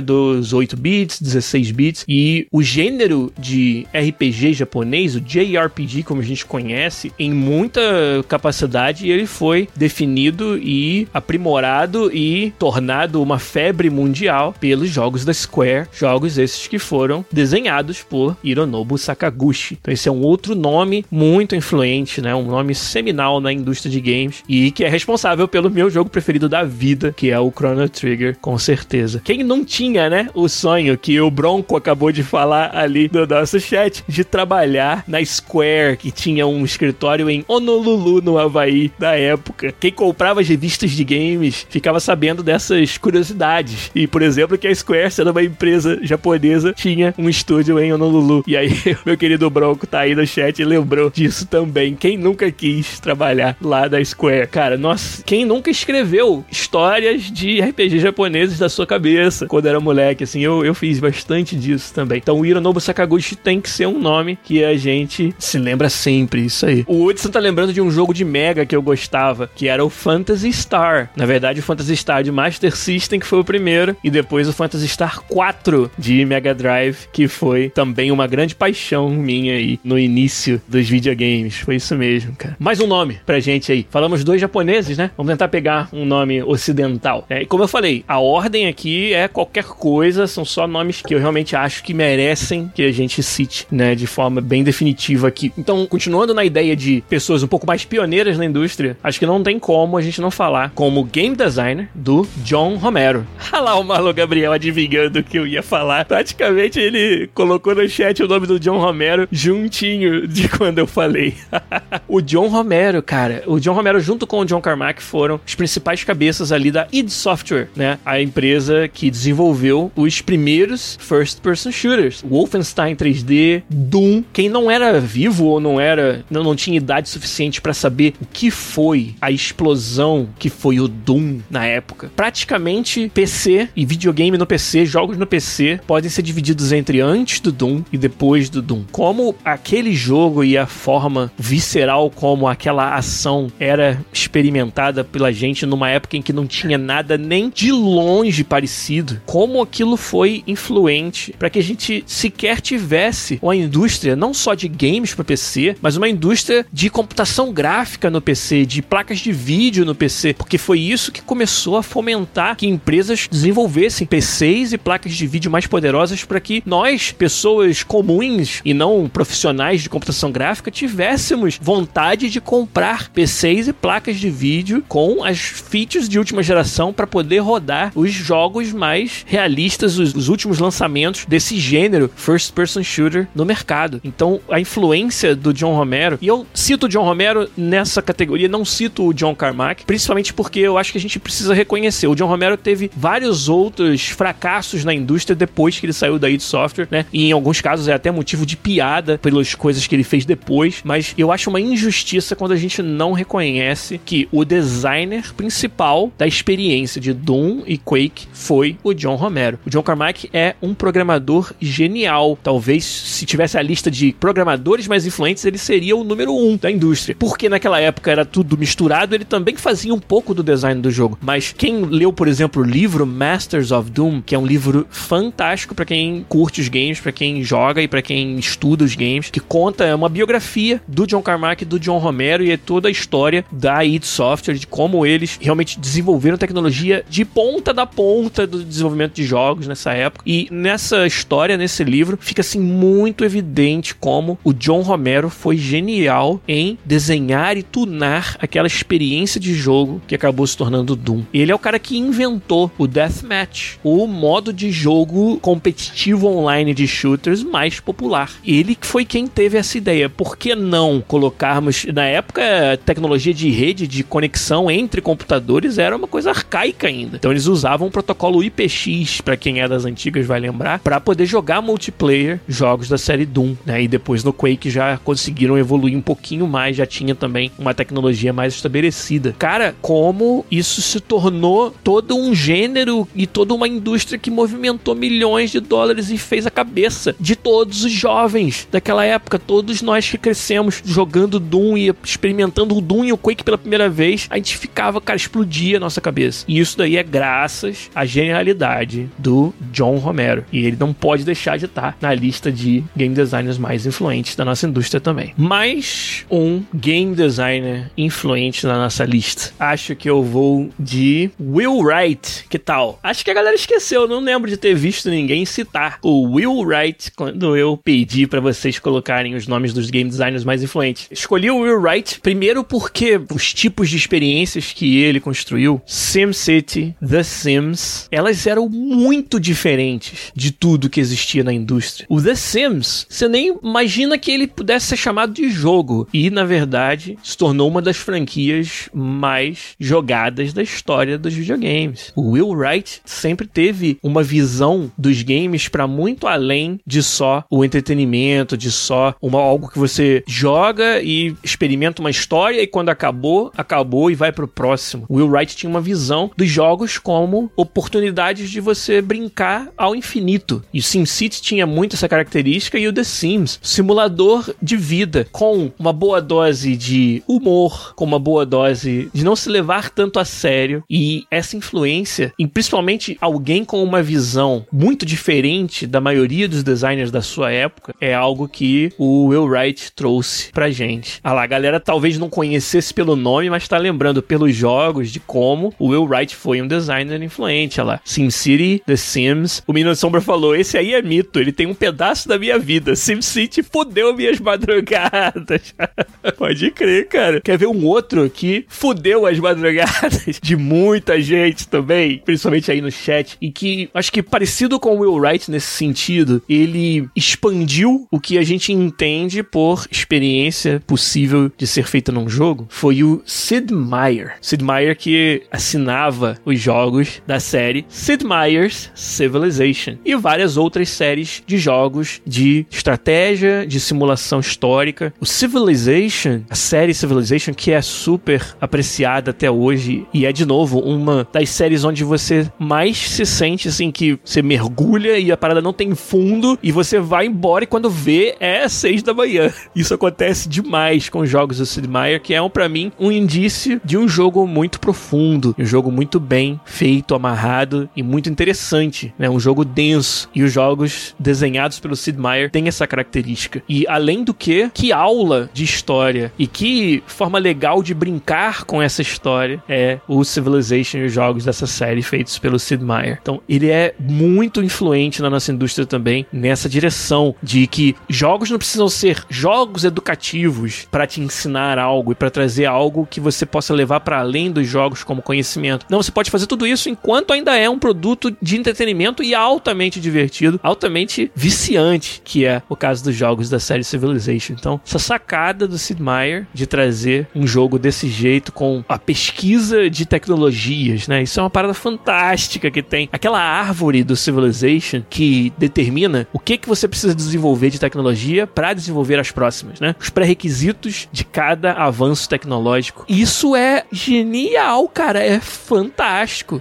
dos 0.00 0.52
8 0.52 0.76
bits, 0.76 1.20
16 1.20 1.70
bits 1.70 2.04
e 2.08 2.46
o 2.52 2.62
gênero 2.62 3.32
de 3.38 3.86
RPG 3.94 4.54
japonês, 4.54 5.14
o 5.14 5.20
JRPG 5.20 6.02
como 6.02 6.20
a 6.20 6.24
gente 6.24 6.46
conhece, 6.46 7.12
em 7.18 7.32
muita 7.32 7.80
capacidade 8.28 9.08
ele 9.08 9.26
foi 9.26 9.68
definido 9.76 10.58
e 10.58 11.06
aprimorado 11.12 12.10
e 12.14 12.52
tornado 12.58 13.22
uma 13.22 13.38
febre 13.38 13.90
mundial 13.90 14.54
pelos 14.58 14.88
jogos 14.88 15.24
da 15.24 15.32
Square, 15.32 15.88
jogos 15.92 16.38
esses 16.38 16.66
que 16.66 16.78
foram 16.78 17.24
desenhados 17.32 18.02
por 18.02 18.36
Hironobu 18.42 18.98
Sakaguchi. 18.98 19.78
Então 19.80 19.92
esse 19.92 20.08
é 20.08 20.12
um 20.12 20.22
outro 20.22 20.54
nome 20.54 21.04
muito 21.10 21.54
influente, 21.54 22.20
né? 22.20 22.34
Um 22.34 22.46
nome 22.46 22.74
seminal 22.74 23.40
na 23.40 23.52
indústria 23.52 23.90
de 23.90 24.00
games 24.00 24.42
e 24.48 24.70
que 24.70 24.84
é 24.84 24.88
responsável 24.88 25.46
pelo 25.46 25.70
meu 25.70 25.90
jogo 25.90 26.10
preferido 26.10 26.48
da 26.48 26.62
vida, 26.62 27.14
que 27.16 27.30
é 27.30 27.38
o 27.38 27.50
Chrono 27.50 27.88
Trigger, 27.90 28.36
com 28.40 28.58
certeza. 28.58 29.20
Quem 29.22 29.42
não 29.42 29.64
tinha, 29.64 30.08
né, 30.08 30.28
o 30.34 30.48
sonho 30.48 30.96
que 30.96 31.20
o 31.20 31.30
Bronco 31.30 31.76
acabou 31.76 32.10
de 32.12 32.22
falar 32.22 32.74
ali 32.74 33.10
no 33.12 33.26
nosso 33.26 33.60
chat 33.60 34.02
de 34.08 34.24
trabalhar 34.24 35.04
na 35.06 35.24
Square, 35.24 35.96
que 35.96 36.10
tinha 36.10 36.46
um 36.46 36.64
escritório 36.64 37.28
em 37.28 37.44
Honolulu, 37.46 38.20
no 38.22 38.38
Havaí, 38.38 38.92
da 38.98 39.16
época. 39.16 39.74
Quem 39.78 39.92
comprava 39.92 40.40
as 40.40 40.48
revistas 40.48 40.90
de 40.92 41.04
games 41.04 41.66
ficava 41.68 42.00
sabendo 42.00 42.42
dessas 42.42 42.96
curiosidades. 42.96 43.90
E, 43.94 44.06
por 44.06 44.22
exemplo, 44.22 44.56
que 44.56 44.68
a 44.68 44.74
Square, 44.74 45.10
sendo 45.10 45.30
uma 45.30 45.42
empresa 45.42 45.98
japonesa, 46.02 46.72
tinha 46.72 47.14
um 47.18 47.28
estúdio 47.28 47.78
em 47.78 47.92
Honolulu. 47.92 48.44
E 48.46 48.56
aí, 48.56 48.70
meu 49.04 49.16
querido 49.16 49.50
Bronco 49.50 49.86
tá 49.86 50.00
aí 50.00 50.14
no 50.14 50.26
chat 50.26 50.58
e 50.58 50.64
lembrou 50.64 51.10
disso 51.10 51.46
também. 51.46 51.94
Quem 51.94 52.16
nunca 52.16 52.50
quis 52.50 53.00
trabalhar 53.00 53.56
lá 53.60 53.88
da 53.88 54.02
Square? 54.04 54.46
Cara, 54.48 54.76
nossa, 54.76 55.22
quem 55.22 55.44
nunca 55.44 55.70
escreveu 55.70 56.44
histórias 56.50 57.30
de 57.30 57.60
RPG 57.60 57.79
japoneses 57.88 58.58
da 58.58 58.68
sua 58.68 58.86
cabeça 58.86 59.46
quando 59.46 59.66
era 59.66 59.80
moleque? 59.80 60.24
Assim, 60.24 60.40
eu, 60.40 60.64
eu 60.64 60.74
fiz 60.74 60.98
bastante 60.98 61.56
disso 61.56 61.92
também. 61.94 62.18
Então, 62.18 62.38
o 62.38 62.46
Hironobu 62.46 62.80
Sakaguchi 62.80 63.36
tem 63.36 63.60
que 63.60 63.70
ser 63.70 63.86
um 63.86 63.98
nome 63.98 64.38
que 64.42 64.64
a 64.64 64.76
gente 64.76 65.34
se 65.38 65.58
lembra 65.58 65.88
sempre. 65.88 66.44
Isso 66.44 66.66
aí. 66.66 66.84
O 66.86 67.04
Hudson 67.04 67.30
tá 67.30 67.38
lembrando 67.38 67.72
de 67.72 67.80
um 67.80 67.90
jogo 67.90 68.12
de 68.12 68.24
Mega 68.24 68.66
que 68.66 68.74
eu 68.74 68.82
gostava, 68.82 69.50
que 69.54 69.68
era 69.68 69.84
o 69.84 69.90
Phantasy 69.90 70.52
Star. 70.52 71.10
Na 71.16 71.26
verdade, 71.26 71.60
o 71.60 71.62
Phantasy 71.62 71.96
Star 71.96 72.22
de 72.22 72.30
Master 72.30 72.74
System, 72.74 73.20
que 73.20 73.26
foi 73.26 73.40
o 73.40 73.44
primeiro, 73.44 73.96
e 74.02 74.10
depois 74.10 74.48
o 74.48 74.52
Phantasy 74.52 74.88
Star 74.88 75.20
4 75.22 75.90
de 75.98 76.24
Mega 76.24 76.54
Drive, 76.54 77.08
que 77.12 77.28
foi 77.28 77.70
também 77.70 78.10
uma 78.10 78.26
grande 78.26 78.54
paixão 78.54 79.10
minha 79.10 79.54
aí 79.54 79.78
no 79.84 79.98
início 79.98 80.60
dos 80.68 80.88
videogames. 80.88 81.58
Foi 81.58 81.76
isso 81.76 81.94
mesmo, 81.96 82.34
cara. 82.36 82.56
Mais 82.58 82.80
um 82.80 82.86
nome 82.86 83.20
pra 83.24 83.40
gente 83.40 83.70
aí. 83.72 83.86
Falamos 83.90 84.24
dois 84.24 84.40
japoneses, 84.40 84.98
né? 84.98 85.10
Vamos 85.16 85.30
tentar 85.32 85.48
pegar 85.48 85.88
um 85.92 86.04
nome 86.04 86.42
ocidental. 86.42 87.26
É, 87.28 87.44
como 87.44 87.62
eu 87.62 87.68
falei, 87.70 88.04
a 88.06 88.18
ordem 88.18 88.66
aqui 88.66 89.14
é 89.14 89.28
qualquer 89.28 89.64
coisa, 89.64 90.26
são 90.26 90.44
só 90.44 90.66
nomes 90.66 91.02
que 91.02 91.14
eu 91.14 91.18
realmente 91.18 91.54
acho 91.56 91.82
que 91.82 91.94
merecem 91.94 92.70
que 92.74 92.82
a 92.82 92.92
gente 92.92 93.22
cite, 93.22 93.66
né, 93.70 93.94
de 93.94 94.06
forma 94.06 94.40
bem 94.40 94.62
definitiva 94.62 95.28
aqui. 95.28 95.52
Então, 95.56 95.86
continuando 95.86 96.34
na 96.34 96.44
ideia 96.44 96.74
de 96.74 97.02
pessoas 97.08 97.42
um 97.42 97.46
pouco 97.48 97.66
mais 97.66 97.84
pioneiras 97.84 98.36
na 98.36 98.44
indústria, 98.44 98.96
acho 99.02 99.18
que 99.18 99.26
não 99.26 99.42
tem 99.42 99.58
como 99.58 99.96
a 99.96 100.02
gente 100.02 100.20
não 100.20 100.30
falar 100.30 100.70
como 100.74 101.04
game 101.04 101.36
designer 101.36 101.88
do 101.94 102.26
John 102.38 102.76
Romero. 102.76 103.26
Olha 103.52 103.62
lá 103.62 103.78
o 103.78 103.84
Marlon 103.84 104.12
Gabriel 104.12 104.52
adivinhando 104.52 105.20
o 105.20 105.22
que 105.22 105.38
eu 105.38 105.46
ia 105.46 105.62
falar. 105.62 106.04
Praticamente 106.04 106.78
ele 106.78 107.28
colocou 107.34 107.74
no 107.74 107.88
chat 107.88 108.22
o 108.22 108.28
nome 108.28 108.46
do 108.46 108.58
John 108.58 108.78
Romero 108.78 109.28
juntinho 109.30 110.26
de 110.26 110.48
quando 110.50 110.78
eu 110.78 110.86
falei. 110.86 111.34
o 112.08 112.20
John 112.20 112.48
Romero, 112.48 113.02
cara, 113.02 113.42
o 113.46 113.60
John 113.60 113.74
Romero 113.74 114.00
junto 114.00 114.26
com 114.26 114.40
o 114.40 114.44
John 114.44 114.60
Carmack 114.60 115.02
foram 115.02 115.40
os 115.46 115.54
principais 115.54 116.02
cabeças 116.04 116.52
ali 116.52 116.70
da 116.70 116.86
id 116.92 117.08
Software 117.10 117.59
Né, 117.74 117.98
a 118.04 118.20
empresa 118.20 118.88
que 118.88 119.10
desenvolveu 119.10 119.90
os 119.96 120.20
primeiros 120.20 120.98
first 121.00 121.40
person 121.40 121.72
shooters, 121.72 122.22
Wolfenstein 122.22 122.94
3D, 122.94 123.62
Doom. 123.68 124.22
Quem 124.32 124.48
não 124.48 124.70
era 124.70 125.00
vivo 125.00 125.46
ou 125.46 125.60
não 125.60 125.80
era, 125.80 126.24
não, 126.30 126.42
não 126.42 126.56
tinha 126.56 126.76
idade 126.76 127.08
suficiente 127.08 127.60
para 127.60 127.74
saber 127.74 128.14
o 128.20 128.26
que 128.26 128.50
foi 128.50 129.14
a 129.20 129.30
explosão 129.30 130.28
que 130.38 130.48
foi 130.48 130.80
o 130.80 130.88
Doom 130.88 131.40
na 131.50 131.66
época. 131.66 132.10
Praticamente 132.14 133.10
PC 133.12 133.68
e 133.74 133.84
videogame 133.84 134.38
no 134.38 134.46
PC, 134.46 134.86
jogos 134.86 135.16
no 135.16 135.26
PC 135.26 135.80
podem 135.86 136.10
ser 136.10 136.22
divididos 136.22 136.72
entre 136.72 137.00
antes 137.00 137.40
do 137.40 137.52
Doom 137.52 137.82
e 137.92 137.98
depois 137.98 138.48
do 138.48 138.62
Doom. 138.62 138.84
Como 138.92 139.34
aquele 139.44 139.94
jogo 139.94 140.44
e 140.44 140.56
a 140.56 140.66
forma 140.66 141.32
visceral 141.38 142.10
como 142.10 142.48
aquela 142.48 142.94
ação 142.94 143.50
era 143.58 144.00
experimentada 144.12 145.02
pela 145.04 145.32
gente 145.32 145.66
numa 145.66 145.90
época 145.90 146.16
em 146.16 146.22
que 146.22 146.32
não 146.32 146.46
tinha 146.46 146.78
nada 146.78 147.18
nem 147.18 147.49
de 147.54 147.72
longe 147.72 148.44
parecido, 148.44 149.20
como 149.26 149.62
aquilo 149.62 149.96
foi 149.96 150.42
influente 150.46 151.34
para 151.38 151.50
que 151.50 151.58
a 151.58 151.62
gente 151.62 152.02
sequer 152.06 152.60
tivesse 152.60 153.38
uma 153.42 153.56
indústria 153.56 154.16
não 154.16 154.32
só 154.32 154.54
de 154.54 154.68
games 154.68 155.14
para 155.14 155.24
PC, 155.24 155.76
mas 155.80 155.96
uma 155.96 156.08
indústria 156.08 156.66
de 156.72 156.90
computação 156.90 157.52
gráfica 157.52 158.10
no 158.10 158.20
PC, 158.20 158.64
de 158.64 158.82
placas 158.82 159.18
de 159.18 159.32
vídeo 159.32 159.84
no 159.84 159.94
PC, 159.94 160.34
porque 160.34 160.58
foi 160.58 160.80
isso 160.80 161.12
que 161.12 161.22
começou 161.22 161.76
a 161.76 161.82
fomentar 161.82 162.56
que 162.56 162.66
empresas 162.66 163.28
desenvolvessem 163.30 164.06
PCs 164.06 164.72
e 164.72 164.78
placas 164.78 165.12
de 165.12 165.26
vídeo 165.26 165.50
mais 165.50 165.66
poderosas 165.66 166.24
para 166.24 166.40
que 166.40 166.62
nós, 166.66 167.12
pessoas 167.12 167.82
comuns 167.82 168.60
e 168.64 168.74
não 168.74 169.08
profissionais 169.08 169.82
de 169.82 169.88
computação 169.88 170.30
gráfica, 170.32 170.70
tivéssemos 170.70 171.58
vontade 171.60 172.28
de 172.28 172.40
comprar 172.40 173.08
PCs 173.10 173.68
e 173.68 173.72
placas 173.72 174.18
de 174.18 174.30
vídeo 174.30 174.84
com 174.88 175.22
as 175.24 175.38
features 175.38 176.08
de 176.08 176.18
última 176.18 176.42
geração 176.42 176.92
para 176.92 177.06
poder 177.06 177.29
rodar 177.38 177.92
os 177.94 178.12
jogos 178.12 178.72
mais 178.72 179.24
realistas, 179.26 179.98
os, 179.98 180.14
os 180.14 180.28
últimos 180.28 180.58
lançamentos 180.58 181.24
desse 181.26 181.58
gênero 181.58 182.10
first 182.14 182.52
person 182.52 182.82
shooter 182.82 183.28
no 183.34 183.44
mercado. 183.44 184.00
Então, 184.04 184.40
a 184.50 184.60
influência 184.60 185.34
do 185.34 185.52
John 185.52 185.74
Romero, 185.74 186.18
e 186.20 186.26
eu 186.26 186.46
cito 186.52 186.86
o 186.86 186.88
John 186.88 187.04
Romero 187.04 187.48
nessa 187.56 188.02
categoria, 188.02 188.48
não 188.48 188.64
cito 188.64 189.06
o 189.06 189.14
John 189.14 189.34
Carmack, 189.34 189.84
principalmente 189.84 190.32
porque 190.32 190.60
eu 190.60 190.78
acho 190.78 190.92
que 190.92 190.98
a 190.98 191.00
gente 191.00 191.18
precisa 191.18 191.54
reconhecer. 191.54 192.06
O 192.06 192.14
John 192.14 192.26
Romero 192.26 192.56
teve 192.56 192.90
vários 192.96 193.48
outros 193.48 194.08
fracassos 194.08 194.84
na 194.84 194.94
indústria 194.94 195.36
depois 195.36 195.78
que 195.78 195.86
ele 195.86 195.92
saiu 195.92 196.18
da 196.18 196.28
id 196.28 196.40
Software, 196.40 196.88
né? 196.90 197.06
E 197.12 197.28
em 197.28 197.32
alguns 197.32 197.60
casos 197.60 197.88
é 197.88 197.92
até 197.92 198.10
motivo 198.10 198.44
de 198.44 198.56
piada 198.56 199.18
pelas 199.18 199.54
coisas 199.54 199.86
que 199.86 199.94
ele 199.94 200.04
fez 200.04 200.24
depois, 200.24 200.80
mas 200.84 201.14
eu 201.16 201.30
acho 201.30 201.50
uma 201.50 201.60
injustiça 201.60 202.34
quando 202.34 202.52
a 202.52 202.56
gente 202.56 202.82
não 202.82 203.12
reconhece 203.12 204.00
que 204.04 204.28
o 204.32 204.44
designer 204.44 205.32
principal 205.34 206.12
da 206.16 206.26
experiência 206.26 207.00
de 207.00 207.12
Doom 207.20 207.62
e 207.66 207.78
Quake 207.78 208.26
foi 208.32 208.76
o 208.82 208.92
John 208.92 209.14
Romero. 209.14 209.58
O 209.66 209.70
John 209.70 209.82
Carmack 209.82 210.28
é 210.32 210.54
um 210.60 210.74
programador 210.74 211.52
genial. 211.60 212.38
Talvez 212.42 212.84
se 212.84 213.26
tivesse 213.26 213.58
a 213.58 213.62
lista 213.62 213.90
de 213.90 214.12
programadores 214.12 214.88
mais 214.88 215.06
influentes, 215.06 215.44
ele 215.44 215.58
seria 215.58 215.96
o 215.96 216.04
número 216.04 216.34
um 216.34 216.56
da 216.56 216.70
indústria. 216.70 217.16
Porque 217.18 217.48
naquela 217.48 217.80
época 217.80 218.10
era 218.10 218.24
tudo 218.24 218.56
misturado, 218.56 219.14
ele 219.14 219.24
também 219.24 219.56
fazia 219.56 219.94
um 219.94 220.00
pouco 220.00 220.34
do 220.34 220.42
design 220.42 220.80
do 220.80 220.90
jogo. 220.90 221.18
Mas 221.20 221.52
quem 221.56 221.82
leu, 221.82 222.12
por 222.12 222.28
exemplo, 222.28 222.62
o 222.62 222.66
livro 222.66 223.06
Masters 223.06 223.70
of 223.70 223.90
Doom, 223.90 224.20
que 224.22 224.34
é 224.34 224.38
um 224.38 224.46
livro 224.46 224.86
fantástico 224.90 225.74
para 225.74 225.84
quem 225.84 226.24
curte 226.28 226.60
os 226.60 226.68
games, 226.68 227.00
para 227.00 227.12
quem 227.12 227.42
joga 227.42 227.82
e 227.82 227.88
para 227.88 228.02
quem 228.02 228.38
estuda 228.38 228.84
os 228.84 228.94
games, 228.94 229.30
que 229.30 229.40
conta 229.40 229.84
é 229.84 229.94
uma 229.94 230.08
biografia 230.08 230.80
do 230.86 231.06
John 231.06 231.22
Carmack 231.22 231.62
e 231.62 231.66
do 231.66 231.78
John 231.78 231.98
Romero 231.98 232.44
e 232.44 232.50
é 232.50 232.56
toda 232.56 232.88
a 232.88 232.90
história 232.90 233.44
da 233.50 233.84
id 233.84 234.04
Software, 234.04 234.54
de 234.54 234.66
como 234.66 235.04
eles 235.04 235.38
realmente 235.40 235.78
desenvolveram 235.78 236.38
tecnologia 236.38 237.04
de 237.10 237.24
ponta 237.24 237.74
da 237.74 237.84
ponta 237.84 238.46
do 238.46 238.64
desenvolvimento 238.64 239.14
de 239.14 239.24
jogos 239.24 239.66
nessa 239.66 239.92
época. 239.92 240.24
E 240.26 240.48
nessa 240.50 241.06
história, 241.06 241.56
nesse 241.56 241.82
livro, 241.82 242.16
fica 242.20 242.40
assim 242.40 242.60
muito 242.60 243.24
evidente 243.24 243.94
como 243.94 244.38
o 244.44 244.52
John 244.52 244.80
Romero 244.80 245.28
foi 245.28 245.56
genial 245.56 246.40
em 246.46 246.78
desenhar 246.84 247.56
e 247.56 247.62
tunar 247.62 248.36
aquela 248.40 248.66
experiência 248.66 249.40
de 249.40 249.52
jogo 249.54 250.00
que 250.06 250.14
acabou 250.14 250.46
se 250.46 250.56
tornando 250.56 250.94
Doom. 250.94 251.22
Ele 251.34 251.50
é 251.50 251.54
o 251.54 251.58
cara 251.58 251.78
que 251.78 251.98
inventou 251.98 252.70
o 252.78 252.86
Deathmatch, 252.86 253.78
o 253.82 254.06
modo 254.06 254.52
de 254.52 254.70
jogo 254.70 255.38
competitivo 255.40 256.28
online 256.28 256.72
de 256.72 256.86
shooters 256.86 257.42
mais 257.42 257.80
popular. 257.80 258.30
Ele 258.46 258.76
foi 258.80 259.04
quem 259.04 259.26
teve 259.26 259.58
essa 259.58 259.76
ideia. 259.76 260.08
Por 260.08 260.36
que 260.36 260.54
não 260.54 261.02
colocarmos 261.06 261.84
na 261.86 262.04
época 262.04 262.42
tecnologia 262.84 263.34
de 263.34 263.50
rede 263.50 263.86
de 263.86 264.04
conexão 264.04 264.70
entre 264.70 265.00
computadores 265.00 265.78
era 265.78 265.96
uma 265.96 266.06
coisa 266.06 266.30
arcaica 266.30 266.86
ainda. 266.86 266.99
Então 267.02 267.30
eles 267.30 267.46
usavam 267.46 267.88
o 267.88 267.90
protocolo 267.90 268.42
IPX, 268.42 269.20
para 269.20 269.36
quem 269.36 269.60
é 269.60 269.68
das 269.68 269.84
antigas 269.84 270.26
vai 270.26 270.40
lembrar, 270.40 270.78
para 270.80 271.00
poder 271.00 271.26
jogar 271.26 271.60
multiplayer 271.60 272.40
jogos 272.48 272.88
da 272.88 272.98
série 272.98 273.26
Doom, 273.26 273.54
né? 273.64 273.82
E 273.82 273.88
depois 273.88 274.24
no 274.24 274.32
Quake 274.32 274.70
já 274.70 274.98
conseguiram 274.98 275.58
evoluir 275.58 275.96
um 275.96 276.02
pouquinho 276.02 276.46
mais, 276.46 276.76
já 276.76 276.86
tinha 276.86 277.14
também 277.14 277.50
uma 277.58 277.74
tecnologia 277.74 278.32
mais 278.32 278.54
estabelecida. 278.54 279.34
Cara, 279.38 279.74
como 279.80 280.44
isso 280.50 280.82
se 280.82 281.00
tornou 281.00 281.74
todo 281.82 282.16
um 282.16 282.34
gênero 282.34 283.06
e 283.14 283.26
toda 283.26 283.54
uma 283.54 283.68
indústria 283.68 284.18
que 284.18 284.30
movimentou 284.30 284.94
milhões 284.94 285.50
de 285.50 285.60
dólares 285.60 286.10
e 286.10 286.18
fez 286.18 286.46
a 286.46 286.50
cabeça 286.50 287.14
de 287.18 287.36
todos 287.36 287.84
os 287.84 287.92
jovens 287.92 288.68
daquela 288.70 289.04
época, 289.04 289.38
todos 289.38 289.82
nós 289.82 290.08
que 290.08 290.18
crescemos 290.18 290.82
jogando 290.84 291.40
Doom 291.40 291.76
e 291.76 291.94
experimentando 292.04 292.76
o 292.76 292.80
Doom 292.80 293.04
e 293.04 293.12
o 293.12 293.18
Quake 293.18 293.44
pela 293.44 293.58
primeira 293.58 293.88
vez, 293.88 294.26
a 294.30 294.36
gente 294.36 294.56
ficava, 294.56 295.00
cara, 295.00 295.16
explodia 295.16 295.76
a 295.76 295.80
nossa 295.80 296.00
cabeça. 296.00 296.44
E 296.46 296.58
isso 296.58 296.76
daí 296.76 296.89
é 296.96 297.02
graças 297.02 297.90
à 297.94 298.04
genialidade 298.04 299.08
do 299.18 299.52
John 299.72 299.96
Romero. 299.96 300.44
E 300.52 300.64
ele 300.64 300.76
não 300.78 300.92
pode 300.92 301.24
deixar 301.24 301.58
de 301.58 301.66
estar 301.66 301.96
na 302.00 302.14
lista 302.14 302.50
de 302.50 302.84
game 302.96 303.14
designers 303.14 303.58
mais 303.58 303.86
influentes 303.86 304.36
da 304.36 304.44
nossa 304.44 304.66
indústria 304.66 305.00
também. 305.00 305.32
Mais 305.36 306.24
um 306.30 306.62
game 306.74 307.14
designer 307.14 307.90
influente 307.96 308.66
na 308.66 308.76
nossa 308.76 309.04
lista. 309.04 309.52
Acho 309.58 309.94
que 309.94 310.08
eu 310.08 310.22
vou 310.22 310.70
de 310.78 311.30
Will 311.40 311.78
Wright. 311.78 312.44
Que 312.48 312.58
tal? 312.58 312.98
Acho 313.02 313.24
que 313.24 313.30
a 313.30 313.34
galera 313.34 313.54
esqueceu, 313.54 314.08
não 314.08 314.20
lembro 314.20 314.50
de 314.50 314.56
ter 314.56 314.74
visto 314.74 315.10
ninguém 315.10 315.44
citar 315.44 315.98
o 316.02 316.34
Will 316.34 316.60
Wright 316.60 317.10
quando 317.12 317.56
eu 317.56 317.76
pedi 317.76 318.26
para 318.26 318.40
vocês 318.40 318.78
colocarem 318.78 319.34
os 319.34 319.46
nomes 319.46 319.72
dos 319.72 319.90
game 319.90 320.08
designers 320.08 320.44
mais 320.44 320.62
influentes. 320.62 321.08
Escolhi 321.10 321.50
o 321.50 321.58
Will 321.60 321.80
Wright 321.80 322.20
primeiro 322.20 322.64
porque 322.64 323.20
os 323.32 323.52
tipos 323.52 323.90
de 323.90 323.96
experiências 323.96 324.72
que 324.72 324.98
ele 324.98 325.20
construiu, 325.20 325.80
SimCity, 325.86 326.79
The 327.06 327.22
Sims, 327.22 328.08
elas 328.10 328.46
eram 328.46 328.68
muito 328.68 329.38
diferentes 329.38 330.32
de 330.34 330.50
tudo 330.52 330.90
que 330.90 331.00
existia 331.00 331.44
na 331.44 331.52
indústria. 331.52 332.06
O 332.08 332.20
The 332.20 332.34
Sims, 332.34 333.06
você 333.08 333.28
nem 333.28 333.56
imagina 333.62 334.18
que 334.18 334.30
ele 334.30 334.46
pudesse 334.46 334.86
ser 334.86 334.96
chamado 334.96 335.32
de 335.32 335.48
jogo 335.50 336.08
e, 336.12 336.30
na 336.30 336.44
verdade, 336.44 337.18
se 337.22 337.36
tornou 337.36 337.68
uma 337.68 337.82
das 337.82 337.96
franquias 337.96 338.88
mais 338.92 339.74
jogadas 339.78 340.52
da 340.52 340.62
história 340.62 341.18
dos 341.18 341.34
videogames. 341.34 342.12
O 342.14 342.30
Will 342.30 342.50
Wright 342.50 343.00
sempre 343.04 343.46
teve 343.46 343.98
uma 344.02 344.22
visão 344.22 344.90
dos 344.96 345.22
games 345.22 345.68
para 345.68 345.86
muito 345.86 346.26
além 346.26 346.80
de 346.86 347.02
só 347.02 347.44
o 347.50 347.64
entretenimento, 347.64 348.56
de 348.56 348.70
só 348.70 349.14
uma, 349.20 349.40
algo 349.40 349.68
que 349.68 349.78
você 349.78 350.22
joga 350.26 351.00
e 351.02 351.34
experimenta 351.42 352.00
uma 352.00 352.10
história 352.10 352.60
e 352.60 352.66
quando 352.66 352.88
acabou, 352.88 353.52
acabou 353.56 354.10
e 354.10 354.14
vai 354.14 354.32
pro 354.32 354.48
próximo. 354.48 355.04
O 355.08 355.16
Will 355.16 355.28
Wright 355.28 355.56
tinha 355.56 355.70
uma 355.70 355.80
visão 355.80 356.30
dos 356.36 356.48
jogos 356.48 356.69
como 357.02 357.50
oportunidades 357.56 358.50
de 358.50 358.60
você 358.60 359.00
brincar 359.00 359.68
ao 359.76 359.94
infinito. 359.94 360.62
E 360.72 360.82
SimCity 360.82 361.42
tinha 361.42 361.66
muito 361.66 361.96
essa 361.96 362.08
característica 362.08 362.78
e 362.78 362.88
o 362.88 362.92
The 362.92 363.04
Sims, 363.04 363.58
simulador 363.62 364.54
de 364.62 364.76
vida 364.76 365.26
com 365.30 365.70
uma 365.78 365.92
boa 365.92 366.20
dose 366.20 366.76
de 366.76 367.22
humor, 367.26 367.94
com 367.94 368.04
uma 368.04 368.18
boa 368.18 368.44
dose 368.46 369.10
de 369.12 369.24
não 369.24 369.36
se 369.36 369.48
levar 369.48 369.90
tanto 369.90 370.18
a 370.18 370.24
sério 370.24 370.82
e 370.88 371.24
essa 371.30 371.56
influência, 371.56 372.32
em 372.38 372.46
principalmente 372.46 373.16
alguém 373.20 373.64
com 373.64 373.82
uma 373.82 374.02
visão 374.02 374.66
muito 374.72 375.04
diferente 375.04 375.86
da 375.86 376.00
maioria 376.00 376.48
dos 376.48 376.62
designers 376.62 377.10
da 377.10 377.22
sua 377.22 377.50
época, 377.50 377.94
é 378.00 378.14
algo 378.14 378.48
que 378.48 378.92
o 378.98 379.26
Will 379.26 379.44
Wright 379.44 379.92
trouxe 379.92 380.52
pra 380.52 380.70
gente. 380.70 381.20
Ah 381.22 381.32
lá, 381.32 381.42
a 381.42 381.46
galera 381.46 381.80
talvez 381.80 382.18
não 382.18 382.28
conhecesse 382.28 382.92
pelo 382.92 383.16
nome, 383.16 383.50
mas 383.50 383.68
tá 383.68 383.78
lembrando 383.78 384.22
pelos 384.22 384.54
jogos 384.54 385.10
de 385.10 385.20
como 385.20 385.74
o 385.78 385.88
Will 385.88 386.04
Wright 386.04 386.34
foi 386.34 386.59
um 386.62 386.68
designer 386.68 387.22
influente. 387.22 387.80
Olha 387.80 387.88
lá, 387.88 388.00
SimCity, 388.04 388.82
The 388.86 388.96
Sims. 388.96 389.62
O 389.66 389.72
Menino 389.72 389.94
Sombra 389.94 390.20
falou: 390.20 390.54
esse 390.54 390.76
aí 390.76 390.94
é 390.94 391.02
mito, 391.02 391.38
ele 391.38 391.52
tem 391.52 391.66
um 391.66 391.74
pedaço 391.74 392.28
da 392.28 392.38
minha 392.38 392.58
vida. 392.58 392.94
SimCity 392.94 393.62
fudeu 393.62 394.14
minhas 394.14 394.38
madrugadas. 394.38 395.74
Pode 396.36 396.70
crer, 396.70 397.08
cara. 397.08 397.40
Quer 397.40 397.58
ver 397.58 397.66
um 397.66 397.84
outro 397.84 398.28
que 398.30 398.64
fudeu 398.68 399.26
as 399.26 399.38
madrugadas 399.38 400.38
de 400.42 400.56
muita 400.56 401.20
gente 401.20 401.68
também, 401.68 402.18
principalmente 402.18 402.70
aí 402.70 402.80
no 402.80 402.90
chat, 402.90 403.36
e 403.40 403.50
que 403.50 403.88
acho 403.94 404.12
que 404.12 404.22
parecido 404.22 404.78
com 404.78 404.96
o 404.96 405.00
Will 405.00 405.14
Wright 405.14 405.50
nesse 405.50 405.68
sentido, 405.68 406.42
ele 406.48 407.08
expandiu 407.14 408.06
o 408.10 408.20
que 408.20 408.38
a 408.38 408.42
gente 408.42 408.72
entende 408.72 409.42
por 409.42 409.86
experiência 409.90 410.82
possível 410.86 411.50
de 411.56 411.66
ser 411.66 411.84
feita 411.86 412.12
num 412.12 412.28
jogo, 412.28 412.66
foi 412.68 413.02
o 413.02 413.22
Sid 413.24 413.72
Meier. 413.72 414.36
Sid 414.40 414.64
Meier 414.64 414.96
que 414.96 415.42
assinava 415.50 416.38
os 416.44 416.60
jogos 416.60 417.22
da 417.26 417.40
série 417.40 417.84
Sid 417.88 418.24
Meier's 418.24 418.90
Civilization 418.94 419.96
e 420.04 420.14
várias 420.14 420.56
outras 420.56 420.88
séries 420.88 421.42
de 421.46 421.58
jogos 421.58 422.20
de 422.26 422.66
estratégia, 422.70 423.66
de 423.66 423.80
simulação 423.80 424.40
histórica. 424.40 425.12
O 425.20 425.26
Civilization, 425.26 426.42
a 426.48 426.54
série 426.54 426.94
Civilization, 426.94 427.52
que 427.52 427.72
é 427.72 427.82
super 427.82 428.56
apreciada 428.60 429.30
até 429.30 429.50
hoje 429.50 430.06
e 430.12 430.26
é 430.26 430.32
de 430.32 430.44
novo 430.44 430.80
uma 430.80 431.26
das 431.32 431.48
séries 431.50 431.84
onde 431.84 432.04
você 432.04 432.50
mais 432.58 432.96
se 432.96 433.26
sente 433.26 433.68
assim 433.68 433.90
que 433.90 434.18
você 434.24 434.42
mergulha 434.42 435.18
e 435.18 435.32
a 435.32 435.36
parada 435.36 435.60
não 435.60 435.72
tem 435.72 435.94
fundo 435.94 436.58
e 436.62 436.72
você 436.72 436.98
vai 436.98 437.26
embora 437.26 437.64
e 437.64 437.66
quando 437.66 437.90
vê 437.90 438.36
é 438.40 438.68
seis 438.68 439.02
da 439.02 439.14
manhã. 439.14 439.52
Isso 439.74 439.94
acontece 439.94 440.48
demais 440.48 441.08
com 441.08 441.20
os 441.20 441.30
jogos 441.30 441.58
do 441.58 441.66
Sid 441.66 441.88
Meier, 441.88 442.20
que 442.20 442.34
é 442.34 442.42
um 442.42 442.50
para 442.50 442.68
mim 442.68 442.92
um 442.98 443.10
indício 443.10 443.80
de 443.84 443.96
um 443.96 444.08
jogo 444.08 444.46
muito 444.46 444.80
profundo, 444.80 445.54
um 445.58 445.64
jogo 445.64 445.90
muito 445.90 446.18
bem 446.30 446.60
feito, 446.64 447.16
amarrado 447.16 447.90
e 447.96 448.04
muito 448.04 448.30
interessante, 448.30 449.12
né? 449.18 449.28
Um 449.28 449.40
jogo 449.40 449.64
denso 449.64 450.30
e 450.32 450.44
os 450.44 450.52
jogos 450.52 451.12
desenhados 451.18 451.80
pelo 451.80 451.96
Sid 451.96 452.16
Meier 452.16 452.48
têm 452.48 452.68
essa 452.68 452.86
característica. 452.86 453.60
E 453.68 453.84
além 453.88 454.22
do 454.22 454.32
que, 454.32 454.70
que 454.70 454.92
aula 454.92 455.50
de 455.52 455.64
história 455.64 456.32
e 456.38 456.46
que 456.46 457.02
forma 457.08 457.36
legal 457.40 457.82
de 457.82 457.92
brincar 457.92 458.62
com 458.62 458.80
essa 458.80 459.02
história 459.02 459.60
é 459.68 459.98
o 460.06 460.22
Civilization 460.22 460.98
e 460.98 461.06
os 461.06 461.12
jogos 461.12 461.44
dessa 461.44 461.66
série 461.66 462.00
feitos 462.00 462.38
pelo 462.38 462.60
Sid 462.60 462.84
Meier. 462.84 463.18
Então, 463.20 463.40
ele 463.48 463.68
é 463.68 463.92
muito 463.98 464.62
influente 464.62 465.20
na 465.20 465.28
nossa 465.28 465.50
indústria 465.50 465.84
também 465.84 466.24
nessa 466.32 466.68
direção 466.68 467.34
de 467.42 467.66
que 467.66 467.96
jogos 468.08 468.50
não 468.50 468.58
precisam 468.58 468.88
ser 468.88 469.24
jogos 469.28 469.82
educativos 469.82 470.86
para 470.88 471.08
te 471.08 471.20
ensinar 471.20 471.76
algo 471.76 472.12
e 472.12 472.14
para 472.14 472.30
trazer 472.30 472.66
algo 472.66 473.08
que 473.10 473.18
você 473.18 473.44
possa 473.44 473.74
levar 473.74 473.98
para 473.98 474.20
além 474.20 474.52
dos 474.52 474.68
jogos 474.68 475.02
como 475.02 475.22
conhecimento. 475.22 475.86
Não, 475.90 476.00
você 476.00 476.12
pode 476.12 476.19
fazer 476.28 476.46
tudo 476.46 476.66
isso 476.66 476.88
enquanto 476.88 477.32
ainda 477.32 477.56
é 477.56 477.70
um 477.70 477.78
produto 477.78 478.36
de 478.42 478.56
entretenimento 478.56 479.22
e 479.22 479.34
altamente 479.34 480.00
divertido, 480.00 480.58
altamente 480.62 481.30
viciante, 481.34 482.20
que 482.24 482.44
é 482.44 482.62
o 482.68 482.74
caso 482.74 483.04
dos 483.04 483.14
jogos 483.14 483.48
da 483.48 483.60
série 483.60 483.84
Civilization. 483.84 484.54
Então, 484.58 484.80
essa 484.84 484.98
sacada 484.98 485.68
do 485.68 485.78
Sid 485.78 486.02
Meier 486.02 486.46
de 486.52 486.66
trazer 486.66 487.28
um 487.34 487.46
jogo 487.46 487.78
desse 487.78 488.08
jeito 488.08 488.52
com 488.52 488.84
a 488.88 488.98
pesquisa 488.98 489.88
de 489.88 490.04
tecnologias, 490.04 491.06
né? 491.06 491.22
Isso 491.22 491.38
é 491.38 491.42
uma 491.42 491.50
parada 491.50 491.74
fantástica 491.74 492.70
que 492.70 492.82
tem. 492.82 493.08
Aquela 493.12 493.40
árvore 493.40 494.02
do 494.02 494.16
Civilization 494.16 495.02
que 495.08 495.52
determina 495.56 496.26
o 496.32 496.38
que 496.38 496.58
que 496.58 496.68
você 496.68 496.88
precisa 496.88 497.14
desenvolver 497.14 497.70
de 497.70 497.78
tecnologia 497.78 498.46
para 498.46 498.72
desenvolver 498.72 499.18
as 499.18 499.30
próximas, 499.30 499.80
né? 499.80 499.94
Os 500.00 500.10
pré-requisitos 500.10 501.08
de 501.12 501.24
cada 501.24 501.72
avanço 501.72 502.28
tecnológico. 502.28 503.04
Isso 503.08 503.54
é 503.54 503.84
genial, 503.92 504.88
cara, 504.88 505.20
é 505.20 505.40
fantástico. 505.40 506.09